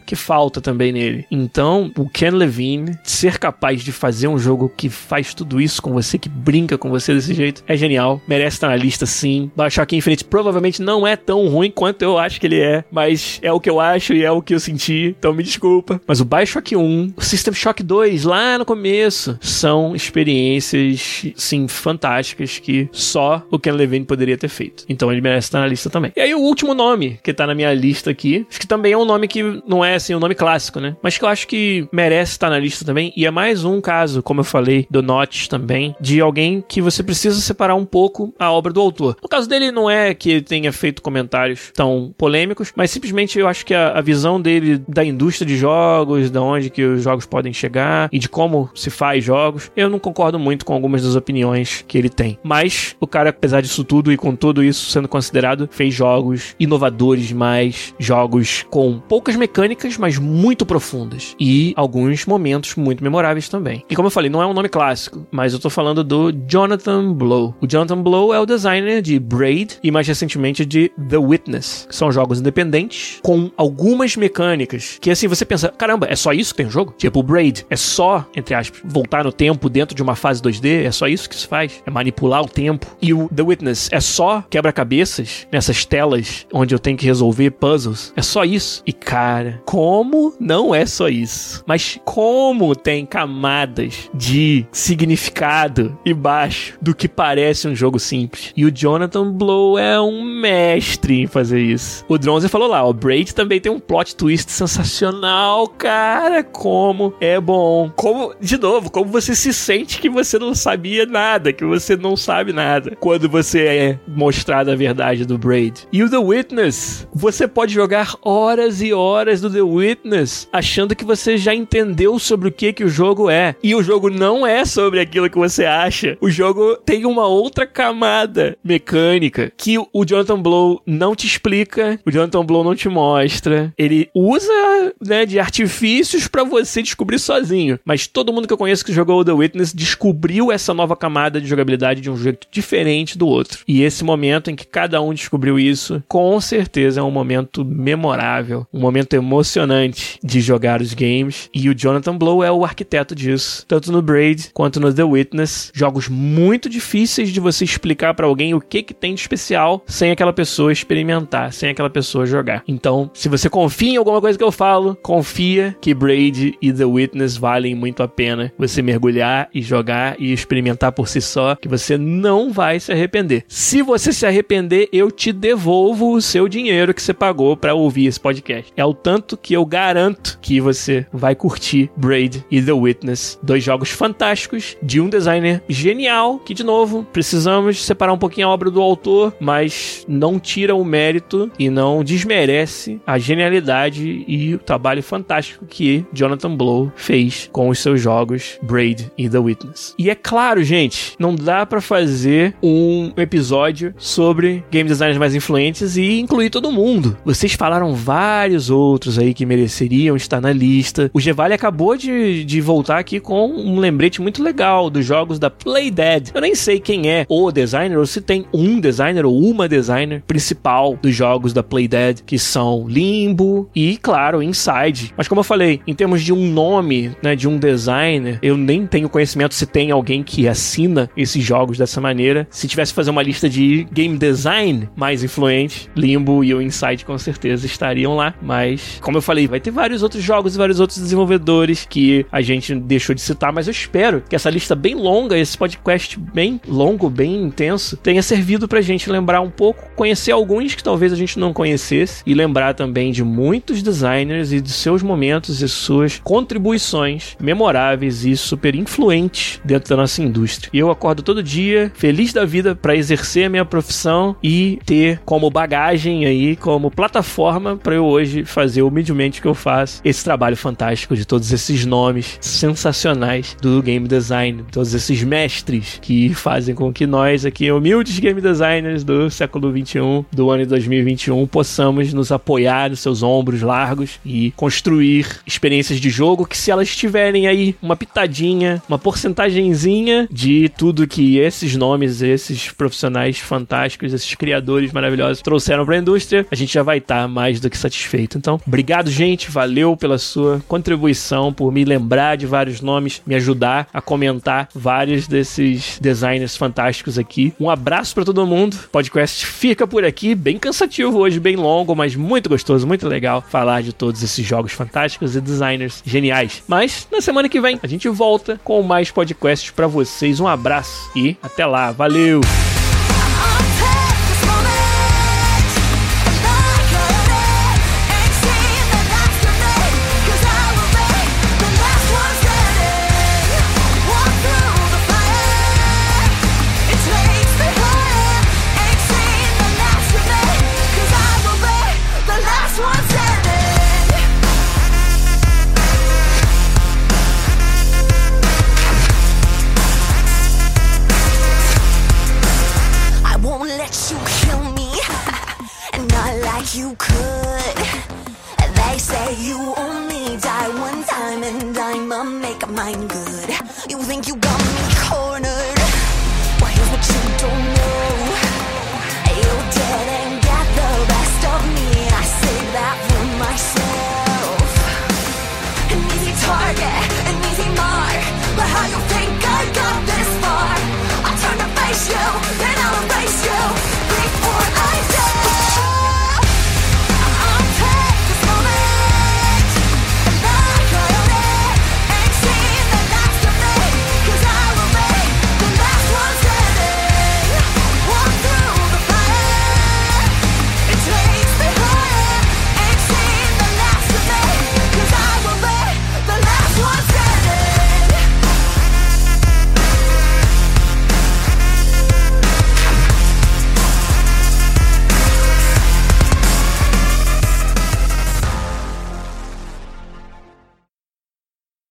que 0.00 0.16
falta 0.16 0.60
também 0.60 0.92
nele. 0.92 1.26
Então, 1.30 1.92
o 1.96 2.08
Ken 2.08 2.30
Levine 2.30 2.96
ser 3.04 3.38
capaz 3.38 3.82
de 3.82 3.92
fazer 3.92 4.28
um 4.28 4.38
jogo 4.38 4.72
que 4.76 4.88
faz 4.88 5.34
tudo 5.34 5.60
isso 5.60 5.80
com 5.82 5.92
você, 5.92 6.18
que 6.18 6.28
brinca 6.28 6.78
com 6.78 6.90
você 6.90 7.14
desse 7.14 7.34
jeito, 7.34 7.62
é 7.66 7.76
genial. 7.76 8.20
Merece 8.26 8.56
estar 8.56 8.68
na 8.68 8.76
lista, 8.76 9.06
sim. 9.06 9.50
BioShock 9.56 9.96
Infinite 9.96 10.24
provavelmente 10.24 10.82
não 10.82 11.06
é 11.06 11.16
tão 11.16 11.48
ruim 11.48 11.70
quanto 11.70 12.02
eu 12.02 12.18
acho 12.18 12.40
que 12.40 12.46
ele 12.46 12.60
é, 12.60 12.84
mas 12.90 13.38
é 13.42 13.52
o 13.52 13.60
que 13.60 13.70
eu 13.70 13.80
acho 13.80 14.12
e 14.12 14.24
é 14.24 14.30
o 14.30 14.42
que 14.42 14.54
eu 14.54 14.60
senti, 14.60 15.14
então 15.18 15.32
me 15.32 15.42
desculpa. 15.42 16.00
Mas 16.06 16.20
o 16.20 16.24
BioShock 16.24 16.76
1, 16.76 17.12
o 17.16 17.22
System 17.22 17.54
Shock 17.54 17.82
2, 17.82 18.24
lá 18.24 18.58
no 18.58 18.64
começo, 18.64 19.38
são 19.40 19.94
experiências, 19.94 21.32
sim, 21.36 21.68
fantásticas 21.68 22.58
que 22.58 22.88
só 22.92 23.44
o 23.50 23.58
Ken 23.58 23.72
Levine 23.72 24.04
poderia 24.04 24.36
ter 24.36 24.48
feito. 24.48 24.84
Então 24.88 25.10
ele 25.10 25.20
merece 25.20 25.35
estar 25.38 25.60
na 25.60 25.66
lista 25.66 25.90
também. 25.90 26.12
E 26.16 26.20
aí 26.20 26.34
o 26.34 26.40
último 26.40 26.74
nome 26.74 27.18
que 27.22 27.32
tá 27.32 27.46
na 27.46 27.54
minha 27.54 27.72
lista 27.74 28.10
aqui, 28.10 28.46
acho 28.48 28.60
que 28.60 28.66
também 28.66 28.92
é 28.92 28.98
um 28.98 29.04
nome 29.04 29.28
que 29.28 29.62
não 29.66 29.84
é 29.84 29.94
assim 29.94 30.14
um 30.14 30.20
nome 30.20 30.34
clássico, 30.34 30.80
né? 30.80 30.96
Mas 31.02 31.18
que 31.18 31.24
eu 31.24 31.28
acho 31.28 31.46
que 31.46 31.88
merece 31.92 32.32
estar 32.32 32.50
na 32.50 32.58
lista 32.58 32.84
também. 32.84 33.12
E 33.16 33.26
é 33.26 33.30
mais 33.30 33.64
um 33.64 33.80
caso, 33.80 34.22
como 34.22 34.40
eu 34.40 34.44
falei, 34.44 34.86
do 34.90 35.02
Notch 35.02 35.48
também, 35.48 35.94
de 36.00 36.20
alguém 36.20 36.64
que 36.66 36.80
você 36.80 37.02
precisa 37.02 37.40
separar 37.40 37.74
um 37.74 37.84
pouco 37.84 38.32
a 38.38 38.50
obra 38.50 38.72
do 38.72 38.80
autor. 38.80 39.16
No 39.22 39.28
caso 39.28 39.48
dele, 39.48 39.70
não 39.70 39.90
é 39.90 40.14
que 40.14 40.30
ele 40.30 40.42
tenha 40.42 40.72
feito 40.72 41.02
comentários 41.02 41.70
tão 41.74 42.14
polêmicos, 42.16 42.72
mas 42.74 42.90
simplesmente 42.90 43.38
eu 43.38 43.48
acho 43.48 43.64
que 43.64 43.74
a, 43.74 43.90
a 43.90 44.00
visão 44.00 44.40
dele 44.40 44.82
da 44.88 45.04
indústria 45.04 45.46
de 45.46 45.56
jogos, 45.56 46.30
da 46.30 46.42
onde 46.42 46.70
que 46.70 46.82
os 46.82 47.02
jogos 47.02 47.26
podem 47.26 47.52
chegar 47.52 48.08
e 48.12 48.18
de 48.18 48.28
como 48.28 48.70
se 48.74 48.90
faz 48.90 49.24
jogos, 49.24 49.70
eu 49.76 49.88
não 49.88 49.98
concordo 49.98 50.38
muito 50.38 50.64
com 50.64 50.72
algumas 50.72 51.02
das 51.02 51.16
opiniões 51.16 51.84
que 51.86 51.98
ele 51.98 52.08
tem. 52.08 52.38
Mas 52.42 52.96
o 53.00 53.06
cara, 53.06 53.30
apesar 53.30 53.60
disso 53.60 53.84
tudo 53.84 54.12
e 54.12 54.16
com 54.16 54.34
tudo 54.34 54.62
isso 54.62 54.90
sendo 54.90 55.08
considerado, 55.08 55.25
fez 55.70 55.94
jogos 55.94 56.54
inovadores 56.58 57.26
demais, 57.26 57.94
jogos 57.98 58.64
com 58.70 58.98
poucas 58.98 59.36
mecânicas, 59.36 59.96
mas 59.96 60.18
muito 60.18 60.66
profundas 60.66 61.34
e 61.38 61.72
alguns 61.76 62.26
momentos 62.26 62.74
muito 62.74 63.02
memoráveis 63.02 63.48
também. 63.48 63.84
E 63.88 63.94
como 63.94 64.06
eu 64.06 64.10
falei, 64.10 64.30
não 64.30 64.42
é 64.42 64.46
um 64.46 64.54
nome 64.54 64.68
clássico, 64.68 65.26
mas 65.30 65.52
eu 65.52 65.58
tô 65.58 65.70
falando 65.70 66.02
do 66.02 66.32
Jonathan 66.46 67.12
Blow. 67.12 67.54
O 67.60 67.66
Jonathan 67.66 68.02
Blow 68.02 68.34
é 68.34 68.40
o 68.40 68.46
designer 68.46 69.02
de 69.02 69.18
Braid 69.18 69.78
e 69.82 69.90
mais 69.90 70.06
recentemente 70.06 70.64
de 70.64 70.90
The 71.08 71.18
Witness, 71.18 71.86
são 71.90 72.10
jogos 72.10 72.40
independentes 72.40 73.20
com 73.22 73.50
algumas 73.56 74.16
mecânicas 74.16 74.98
que 75.00 75.10
assim 75.10 75.28
você 75.28 75.44
pensa, 75.44 75.68
caramba, 75.68 76.06
é 76.10 76.16
só 76.16 76.32
isso 76.32 76.52
que 76.52 76.58
tem 76.58 76.66
no 76.66 76.72
jogo? 76.72 76.94
Tipo, 76.96 77.20
o 77.20 77.22
Braid 77.22 77.66
é 77.70 77.76
só, 77.76 78.26
entre 78.34 78.54
aspas, 78.54 78.80
voltar 78.84 79.24
no 79.24 79.32
tempo 79.32 79.68
dentro 79.68 79.94
de 79.94 80.02
uma 80.02 80.14
fase 80.14 80.42
2D, 80.42 80.84
é 80.84 80.90
só 80.90 81.06
isso 81.06 81.28
que 81.28 81.36
se 81.36 81.46
faz? 81.46 81.82
É 81.86 81.90
manipular 81.90 82.42
o 82.42 82.48
tempo. 82.48 82.86
E 83.00 83.12
o 83.12 83.28
The 83.28 83.42
Witness 83.42 83.88
é 83.92 84.00
só 84.00 84.44
quebra-cabeças 84.48 85.15
nessas 85.50 85.84
telas 85.84 86.46
onde 86.52 86.74
eu 86.74 86.78
tenho 86.78 86.96
que 86.96 87.06
resolver 87.06 87.50
puzzles. 87.52 88.12
É 88.16 88.22
só 88.22 88.44
isso. 88.44 88.82
E 88.86 88.92
cara, 88.92 89.62
como 89.64 90.34
não 90.38 90.74
é 90.74 90.86
só 90.86 91.08
isso? 91.08 91.62
Mas 91.66 91.98
como 92.04 92.74
tem 92.74 93.04
camadas 93.04 94.10
de 94.14 94.66
significado 94.72 95.98
e 96.04 96.12
baixo 96.12 96.76
do 96.80 96.94
que 96.94 97.08
parece 97.08 97.68
um 97.68 97.74
jogo 97.74 97.98
simples. 97.98 98.52
E 98.56 98.64
o 98.64 98.70
Jonathan 98.70 99.32
Blow 99.32 99.78
é 99.78 100.00
um 100.00 100.22
mestre 100.22 101.22
em 101.22 101.26
fazer 101.26 101.60
isso. 101.60 102.04
O 102.08 102.18
Dronzer 102.18 102.50
falou 102.50 102.68
lá, 102.68 102.84
o 102.84 102.92
Braid 102.92 103.34
também 103.34 103.60
tem 103.60 103.70
um 103.70 103.80
plot 103.80 104.16
twist 104.16 104.50
sensacional, 104.50 105.66
cara. 105.68 106.42
Como 106.42 107.14
é 107.20 107.40
bom. 107.40 107.90
Como, 107.96 108.34
de 108.40 108.58
novo, 108.58 108.90
como 108.90 109.10
você 109.10 109.34
se 109.34 109.52
sente 109.52 110.00
que 110.00 110.08
você 110.08 110.38
não 110.38 110.54
sabia 110.54 111.06
nada, 111.06 111.52
que 111.52 111.64
você 111.64 111.96
não 111.96 112.16
sabe 112.16 112.52
nada 112.52 112.96
quando 113.00 113.28
você 113.28 113.66
é 113.66 113.98
mostrado 114.06 114.70
a 114.70 114.76
verdade 114.76 115.05
do 115.14 115.38
Braid. 115.38 115.86
E 115.92 116.02
o 116.02 116.10
The 116.10 116.18
Witness, 116.18 117.06
você 117.14 117.46
pode 117.46 117.72
jogar 117.72 118.16
horas 118.22 118.82
e 118.82 118.92
horas 118.92 119.40
do 119.40 119.48
The 119.48 119.62
Witness 119.62 120.48
achando 120.52 120.96
que 120.96 121.04
você 121.04 121.36
já 121.36 121.54
entendeu 121.54 122.18
sobre 122.18 122.48
o 122.48 122.52
que 122.52 122.72
que 122.72 122.82
o 122.82 122.88
jogo 122.88 123.30
é. 123.30 123.54
E 123.62 123.74
o 123.74 123.82
jogo 123.82 124.10
não 124.10 124.44
é 124.44 124.64
sobre 124.64 124.98
aquilo 124.98 125.30
que 125.30 125.38
você 125.38 125.64
acha. 125.64 126.18
O 126.20 126.28
jogo 126.28 126.76
tem 126.84 127.06
uma 127.06 127.26
outra 127.26 127.66
camada 127.66 128.58
mecânica 128.64 129.52
que 129.56 129.78
o 129.78 130.04
Jonathan 130.04 130.40
Blow 130.40 130.82
não 130.84 131.14
te 131.14 131.26
explica, 131.26 132.00
o 132.04 132.10
Jonathan 132.10 132.44
Blow 132.44 132.64
não 132.64 132.74
te 132.74 132.88
mostra. 132.88 133.72
Ele 133.78 134.10
usa, 134.14 134.92
né, 135.00 135.24
de 135.24 135.38
artifícios 135.38 136.26
para 136.26 136.42
você 136.42 136.82
descobrir 136.82 137.18
sozinho. 137.18 137.78
Mas 137.84 138.06
todo 138.06 138.32
mundo 138.32 138.48
que 138.48 138.52
eu 138.52 138.58
conheço 138.58 138.84
que 138.84 138.92
jogou 138.92 139.24
The 139.24 139.32
Witness 139.32 139.72
descobriu 139.72 140.50
essa 140.50 140.74
nova 140.74 140.96
camada 140.96 141.40
de 141.40 141.46
jogabilidade 141.46 142.00
de 142.00 142.10
um 142.10 142.16
jeito 142.16 142.46
diferente 142.50 143.16
do 143.16 143.26
outro. 143.26 143.60
E 143.68 143.82
esse 143.82 144.02
momento 144.02 144.50
em 144.50 144.56
que 144.56 144.66
cada 144.66 144.95
um 145.00 145.14
descobriu 145.14 145.58
isso, 145.58 146.02
com 146.08 146.40
certeza 146.40 147.00
é 147.00 147.02
um 147.02 147.10
momento 147.10 147.64
memorável, 147.64 148.66
um 148.72 148.80
momento 148.80 149.14
emocionante 149.14 150.18
de 150.22 150.40
jogar 150.40 150.80
os 150.80 150.94
games. 150.94 151.48
E 151.54 151.68
o 151.68 151.74
Jonathan 151.74 152.16
Blow 152.16 152.42
é 152.42 152.50
o 152.50 152.64
arquiteto 152.64 153.14
disso, 153.14 153.64
tanto 153.68 153.92
no 153.92 154.02
Braid 154.02 154.50
quanto 154.52 154.80
no 154.80 154.92
The 154.92 155.04
Witness. 155.04 155.70
Jogos 155.74 156.08
muito 156.08 156.68
difíceis 156.68 157.30
de 157.30 157.40
você 157.40 157.64
explicar 157.64 158.14
para 158.14 158.26
alguém 158.26 158.54
o 158.54 158.60
que 158.60 158.82
que 158.82 158.94
tem 158.94 159.14
de 159.14 159.20
especial 159.20 159.82
sem 159.86 160.10
aquela 160.10 160.32
pessoa 160.32 160.72
experimentar, 160.72 161.52
sem 161.52 161.70
aquela 161.70 161.90
pessoa 161.90 162.26
jogar. 162.26 162.62
Então, 162.66 163.10
se 163.12 163.28
você 163.28 163.50
confia 163.50 163.92
em 163.92 163.96
alguma 163.96 164.20
coisa 164.20 164.38
que 164.38 164.44
eu 164.44 164.52
falo, 164.52 164.96
confia 165.02 165.76
que 165.80 165.94
Braid 165.94 166.56
e 166.60 166.72
The 166.72 166.84
Witness 166.84 167.36
valem 167.36 167.74
muito 167.74 168.02
a 168.02 168.08
pena 168.08 168.52
você 168.58 168.82
mergulhar 168.82 169.48
e 169.52 169.60
jogar 169.62 170.16
e 170.18 170.32
experimentar 170.32 170.92
por 170.92 171.08
si 171.08 171.20
só, 171.20 171.54
que 171.56 171.68
você 171.68 171.98
não 171.98 172.52
vai 172.52 172.78
se 172.80 172.92
arrepender. 172.92 173.44
Se 173.48 173.82
você 173.82 174.12
se 174.12 174.26
arrepender, 174.26 174.85
eu 174.92 175.10
te 175.10 175.32
devolvo 175.32 176.14
o 176.14 176.20
seu 176.20 176.48
dinheiro 176.48 176.94
que 176.94 177.02
você 177.02 177.14
pagou 177.14 177.56
para 177.56 177.74
ouvir 177.74 178.06
esse 178.06 178.20
podcast. 178.20 178.72
É 178.76 178.84
o 178.84 178.94
tanto 178.94 179.36
que 179.36 179.54
eu 179.54 179.64
garanto 179.64 180.38
que 180.40 180.60
você 180.60 181.06
vai 181.12 181.34
curtir 181.34 181.90
Braid 181.96 182.44
e 182.50 182.60
The 182.60 182.72
Witness, 182.72 183.38
dois 183.42 183.62
jogos 183.62 183.90
fantásticos 183.90 184.76
de 184.82 185.00
um 185.00 185.08
designer 185.08 185.62
genial, 185.68 186.38
que 186.38 186.54
de 186.54 186.64
novo 186.64 187.06
precisamos 187.12 187.84
separar 187.84 188.12
um 188.12 188.18
pouquinho 188.18 188.48
a 188.48 188.50
obra 188.50 188.70
do 188.70 188.80
autor, 188.80 189.34
mas 189.40 190.04
não 190.08 190.38
tira 190.38 190.74
o 190.74 190.84
mérito 190.84 191.50
e 191.58 191.70
não 191.70 192.02
desmerece 192.02 193.00
a 193.06 193.18
genialidade 193.18 194.24
e 194.26 194.54
o 194.54 194.58
trabalho 194.58 195.02
fantástico 195.02 195.66
que 195.66 196.04
Jonathan 196.12 196.56
Blow 196.56 196.92
fez 196.96 197.48
com 197.52 197.68
os 197.68 197.78
seus 197.78 198.00
jogos 198.00 198.58
Braid 198.62 199.10
e 199.16 199.28
The 199.28 199.38
Witness. 199.38 199.94
E 199.98 200.10
é 200.10 200.14
claro, 200.14 200.62
gente, 200.62 201.14
não 201.18 201.34
dá 201.34 201.64
para 201.64 201.80
fazer 201.80 202.54
um 202.62 203.12
episódio 203.16 203.94
sobre 203.96 204.64
game 204.76 204.88
designers 204.88 205.18
mais 205.18 205.34
influentes 205.34 205.96
e 205.96 206.20
incluir 206.20 206.50
todo 206.50 206.70
mundo. 206.70 207.16
Vocês 207.24 207.54
falaram 207.54 207.94
vários 207.94 208.70
outros 208.70 209.18
aí 209.18 209.32
que 209.32 209.46
mereceriam 209.46 210.16
estar 210.16 210.40
na 210.40 210.52
lista. 210.52 211.10
O 211.12 211.20
Gevali 211.20 211.54
acabou 211.54 211.96
de, 211.96 212.44
de 212.44 212.60
voltar 212.60 212.98
aqui 212.98 213.18
com 213.18 213.50
um 213.50 213.78
lembrete 213.78 214.20
muito 214.20 214.42
legal 214.42 214.90
dos 214.90 215.04
jogos 215.04 215.38
da 215.38 215.50
Playdead. 215.50 216.32
Eu 216.34 216.40
nem 216.40 216.54
sei 216.54 216.78
quem 216.78 217.08
é 217.10 217.24
o 217.28 217.50
designer 217.50 217.98
ou 217.98 218.06
se 218.06 218.20
tem 218.20 218.46
um 218.52 218.78
designer 218.78 219.24
ou 219.24 219.38
uma 219.38 219.68
designer 219.68 220.22
principal 220.26 220.98
dos 221.00 221.14
jogos 221.14 221.52
da 221.52 221.62
Playdead, 221.62 222.22
que 222.24 222.38
são 222.38 222.86
Limbo 222.88 223.68
e, 223.74 223.96
claro, 223.96 224.42
Inside. 224.42 225.14
Mas 225.16 225.28
como 225.28 225.40
eu 225.40 225.44
falei, 225.44 225.80
em 225.86 225.94
termos 225.94 226.22
de 226.22 226.32
um 226.32 226.50
nome, 226.50 227.12
né, 227.22 227.34
de 227.34 227.48
um 227.48 227.58
designer, 227.58 228.38
eu 228.42 228.56
nem 228.56 228.86
tenho 228.86 229.08
conhecimento 229.08 229.54
se 229.54 229.66
tem 229.66 229.90
alguém 229.90 230.22
que 230.22 230.46
assina 230.46 231.08
esses 231.16 231.42
jogos 231.42 231.78
dessa 231.78 232.00
maneira. 232.00 232.46
Se 232.50 232.68
tivesse 232.68 232.92
que 232.92 232.96
fazer 232.96 233.10
uma 233.10 233.22
lista 233.22 233.48
de 233.48 233.86
game 233.92 234.18
design 234.18 234.65
mais 234.96 235.22
influente, 235.22 235.90
Limbo 235.96 236.42
e 236.44 236.54
o 236.54 236.62
Inside 236.62 237.04
com 237.04 237.16
certeza 237.18 237.66
estariam 237.66 238.16
lá. 238.16 238.34
Mas, 238.40 238.98
como 239.00 239.18
eu 239.18 239.22
falei, 239.22 239.46
vai 239.46 239.60
ter 239.60 239.70
vários 239.70 240.02
outros 240.02 240.22
jogos 240.22 240.54
e 240.54 240.58
vários 240.58 240.80
outros 240.80 240.98
desenvolvedores 240.98 241.86
que 241.88 242.26
a 242.30 242.40
gente 242.40 242.74
deixou 242.74 243.14
de 243.14 243.20
citar, 243.20 243.52
mas 243.52 243.66
eu 243.66 243.72
espero 243.72 244.22
que 244.28 244.36
essa 244.36 244.50
lista 244.50 244.74
bem 244.74 244.94
longa, 244.94 245.38
esse 245.38 245.56
podcast 245.56 246.18
bem 246.18 246.60
longo, 246.66 247.08
bem 247.08 247.42
intenso, 247.42 247.96
tenha 247.96 248.22
servido 248.22 248.68
pra 248.68 248.80
gente 248.80 249.10
lembrar 249.10 249.40
um 249.40 249.50
pouco, 249.50 249.90
conhecer 249.94 250.32
alguns 250.32 250.74
que 250.74 250.82
talvez 250.82 251.12
a 251.12 251.16
gente 251.16 251.38
não 251.38 251.52
conhecesse 251.52 252.22
e 252.26 252.34
lembrar 252.34 252.74
também 252.74 253.12
de 253.12 253.22
muitos 253.22 253.82
designers 253.82 254.52
e 254.52 254.60
de 254.60 254.70
seus 254.70 255.02
momentos 255.02 255.62
e 255.62 255.68
suas 255.68 256.20
contribuições 256.22 257.36
memoráveis 257.40 258.24
e 258.24 258.36
super 258.36 258.74
influentes 258.74 259.60
dentro 259.64 259.90
da 259.90 259.96
nossa 259.96 260.22
indústria. 260.22 260.70
E 260.72 260.78
eu 260.78 260.90
acordo 260.90 261.22
todo 261.22 261.42
dia 261.42 261.90
feliz 261.94 262.32
da 262.32 262.44
vida 262.44 262.74
para 262.74 262.96
exercer 262.96 263.46
a 263.46 263.50
minha 263.50 263.64
profissão 263.64 264.36
e 264.46 264.78
ter 264.86 265.20
como 265.24 265.50
bagagem 265.50 266.24
aí, 266.24 266.54
como 266.54 266.88
plataforma 266.88 267.76
para 267.76 267.96
eu 267.96 268.04
hoje 268.04 268.44
fazer 268.44 268.82
humildemente 268.82 269.40
o 269.40 269.42
que 269.42 269.48
eu 269.48 269.54
faço, 269.54 270.00
esse 270.04 270.22
trabalho 270.22 270.56
fantástico 270.56 271.16
de 271.16 271.24
todos 271.24 271.50
esses 271.50 271.84
nomes 271.84 272.38
sensacionais 272.40 273.56
do 273.60 273.82
game 273.82 274.06
design, 274.06 274.64
todos 274.70 274.94
esses 274.94 275.20
mestres 275.24 275.98
que 276.00 276.32
fazem 276.32 276.76
com 276.76 276.92
que 276.92 277.08
nós 277.08 277.44
aqui, 277.44 277.72
humildes 277.72 278.20
game 278.20 278.40
designers 278.40 279.02
do 279.02 279.28
século 279.30 279.72
21, 279.72 280.24
do 280.30 280.48
ano 280.48 280.62
de 280.62 280.68
2021, 280.68 281.44
possamos 281.48 282.12
nos 282.12 282.30
apoiar 282.30 282.90
nos 282.90 283.00
seus 283.00 283.24
ombros 283.24 283.62
largos 283.62 284.20
e 284.24 284.52
construir 284.52 285.26
experiências 285.44 285.98
de 285.98 286.08
jogo 286.08 286.46
que 286.46 286.56
se 286.56 286.70
elas 286.70 286.94
tiverem 286.94 287.48
aí 287.48 287.74
uma 287.82 287.96
pitadinha, 287.96 288.80
uma 288.88 288.98
porcentagemzinha 288.98 290.28
de 290.30 290.68
tudo 290.68 291.04
que 291.04 291.38
esses 291.38 291.74
nomes, 291.74 292.22
esses 292.22 292.70
profissionais 292.70 293.40
fantásticos, 293.40 294.12
esses 294.12 294.35
criadores 294.36 294.92
maravilhosos 294.92 295.42
trouxeram 295.42 295.84
para 295.84 295.96
a 295.96 295.98
indústria, 295.98 296.46
a 296.50 296.54
gente 296.54 296.72
já 296.72 296.82
vai 296.82 296.98
estar 296.98 297.22
tá 297.22 297.28
mais 297.28 297.60
do 297.60 297.70
que 297.70 297.76
satisfeito. 297.76 298.38
Então, 298.38 298.60
obrigado, 298.66 299.10
gente, 299.10 299.50
valeu 299.50 299.96
pela 299.96 300.18
sua 300.18 300.62
contribuição, 300.68 301.52
por 301.52 301.72
me 301.72 301.84
lembrar 301.84 302.36
de 302.36 302.46
vários 302.46 302.80
nomes, 302.80 303.22
me 303.26 303.34
ajudar 303.34 303.88
a 303.92 304.00
comentar 304.00 304.68
vários 304.74 305.26
desses 305.26 305.98
designers 306.00 306.56
fantásticos 306.56 307.18
aqui. 307.18 307.52
Um 307.58 307.70
abraço 307.70 308.14
para 308.14 308.24
todo 308.24 308.46
mundo. 308.46 308.74
O 308.74 308.90
podcast 308.90 309.46
fica 309.46 309.86
por 309.86 310.04
aqui, 310.04 310.34
bem 310.34 310.58
cansativo 310.58 311.18
hoje, 311.18 311.40
bem 311.40 311.56
longo, 311.56 311.94
mas 311.94 312.14
muito 312.14 312.48
gostoso, 312.48 312.86
muito 312.86 313.08
legal 313.08 313.42
falar 313.48 313.82
de 313.82 313.92
todos 313.92 314.22
esses 314.22 314.44
jogos 314.44 314.72
fantásticos 314.72 315.34
e 315.36 315.40
designers 315.40 316.02
geniais. 316.04 316.62
Mas 316.68 317.08
na 317.10 317.20
semana 317.20 317.48
que 317.48 317.60
vem 317.60 317.78
a 317.82 317.86
gente 317.86 318.08
volta 318.08 318.60
com 318.62 318.82
mais 318.82 319.10
podcasts 319.10 319.70
para 319.70 319.86
vocês. 319.86 320.40
Um 320.40 320.48
abraço 320.48 321.10
e 321.16 321.36
até 321.42 321.64
lá. 321.64 321.92
Valeu! 321.92 322.40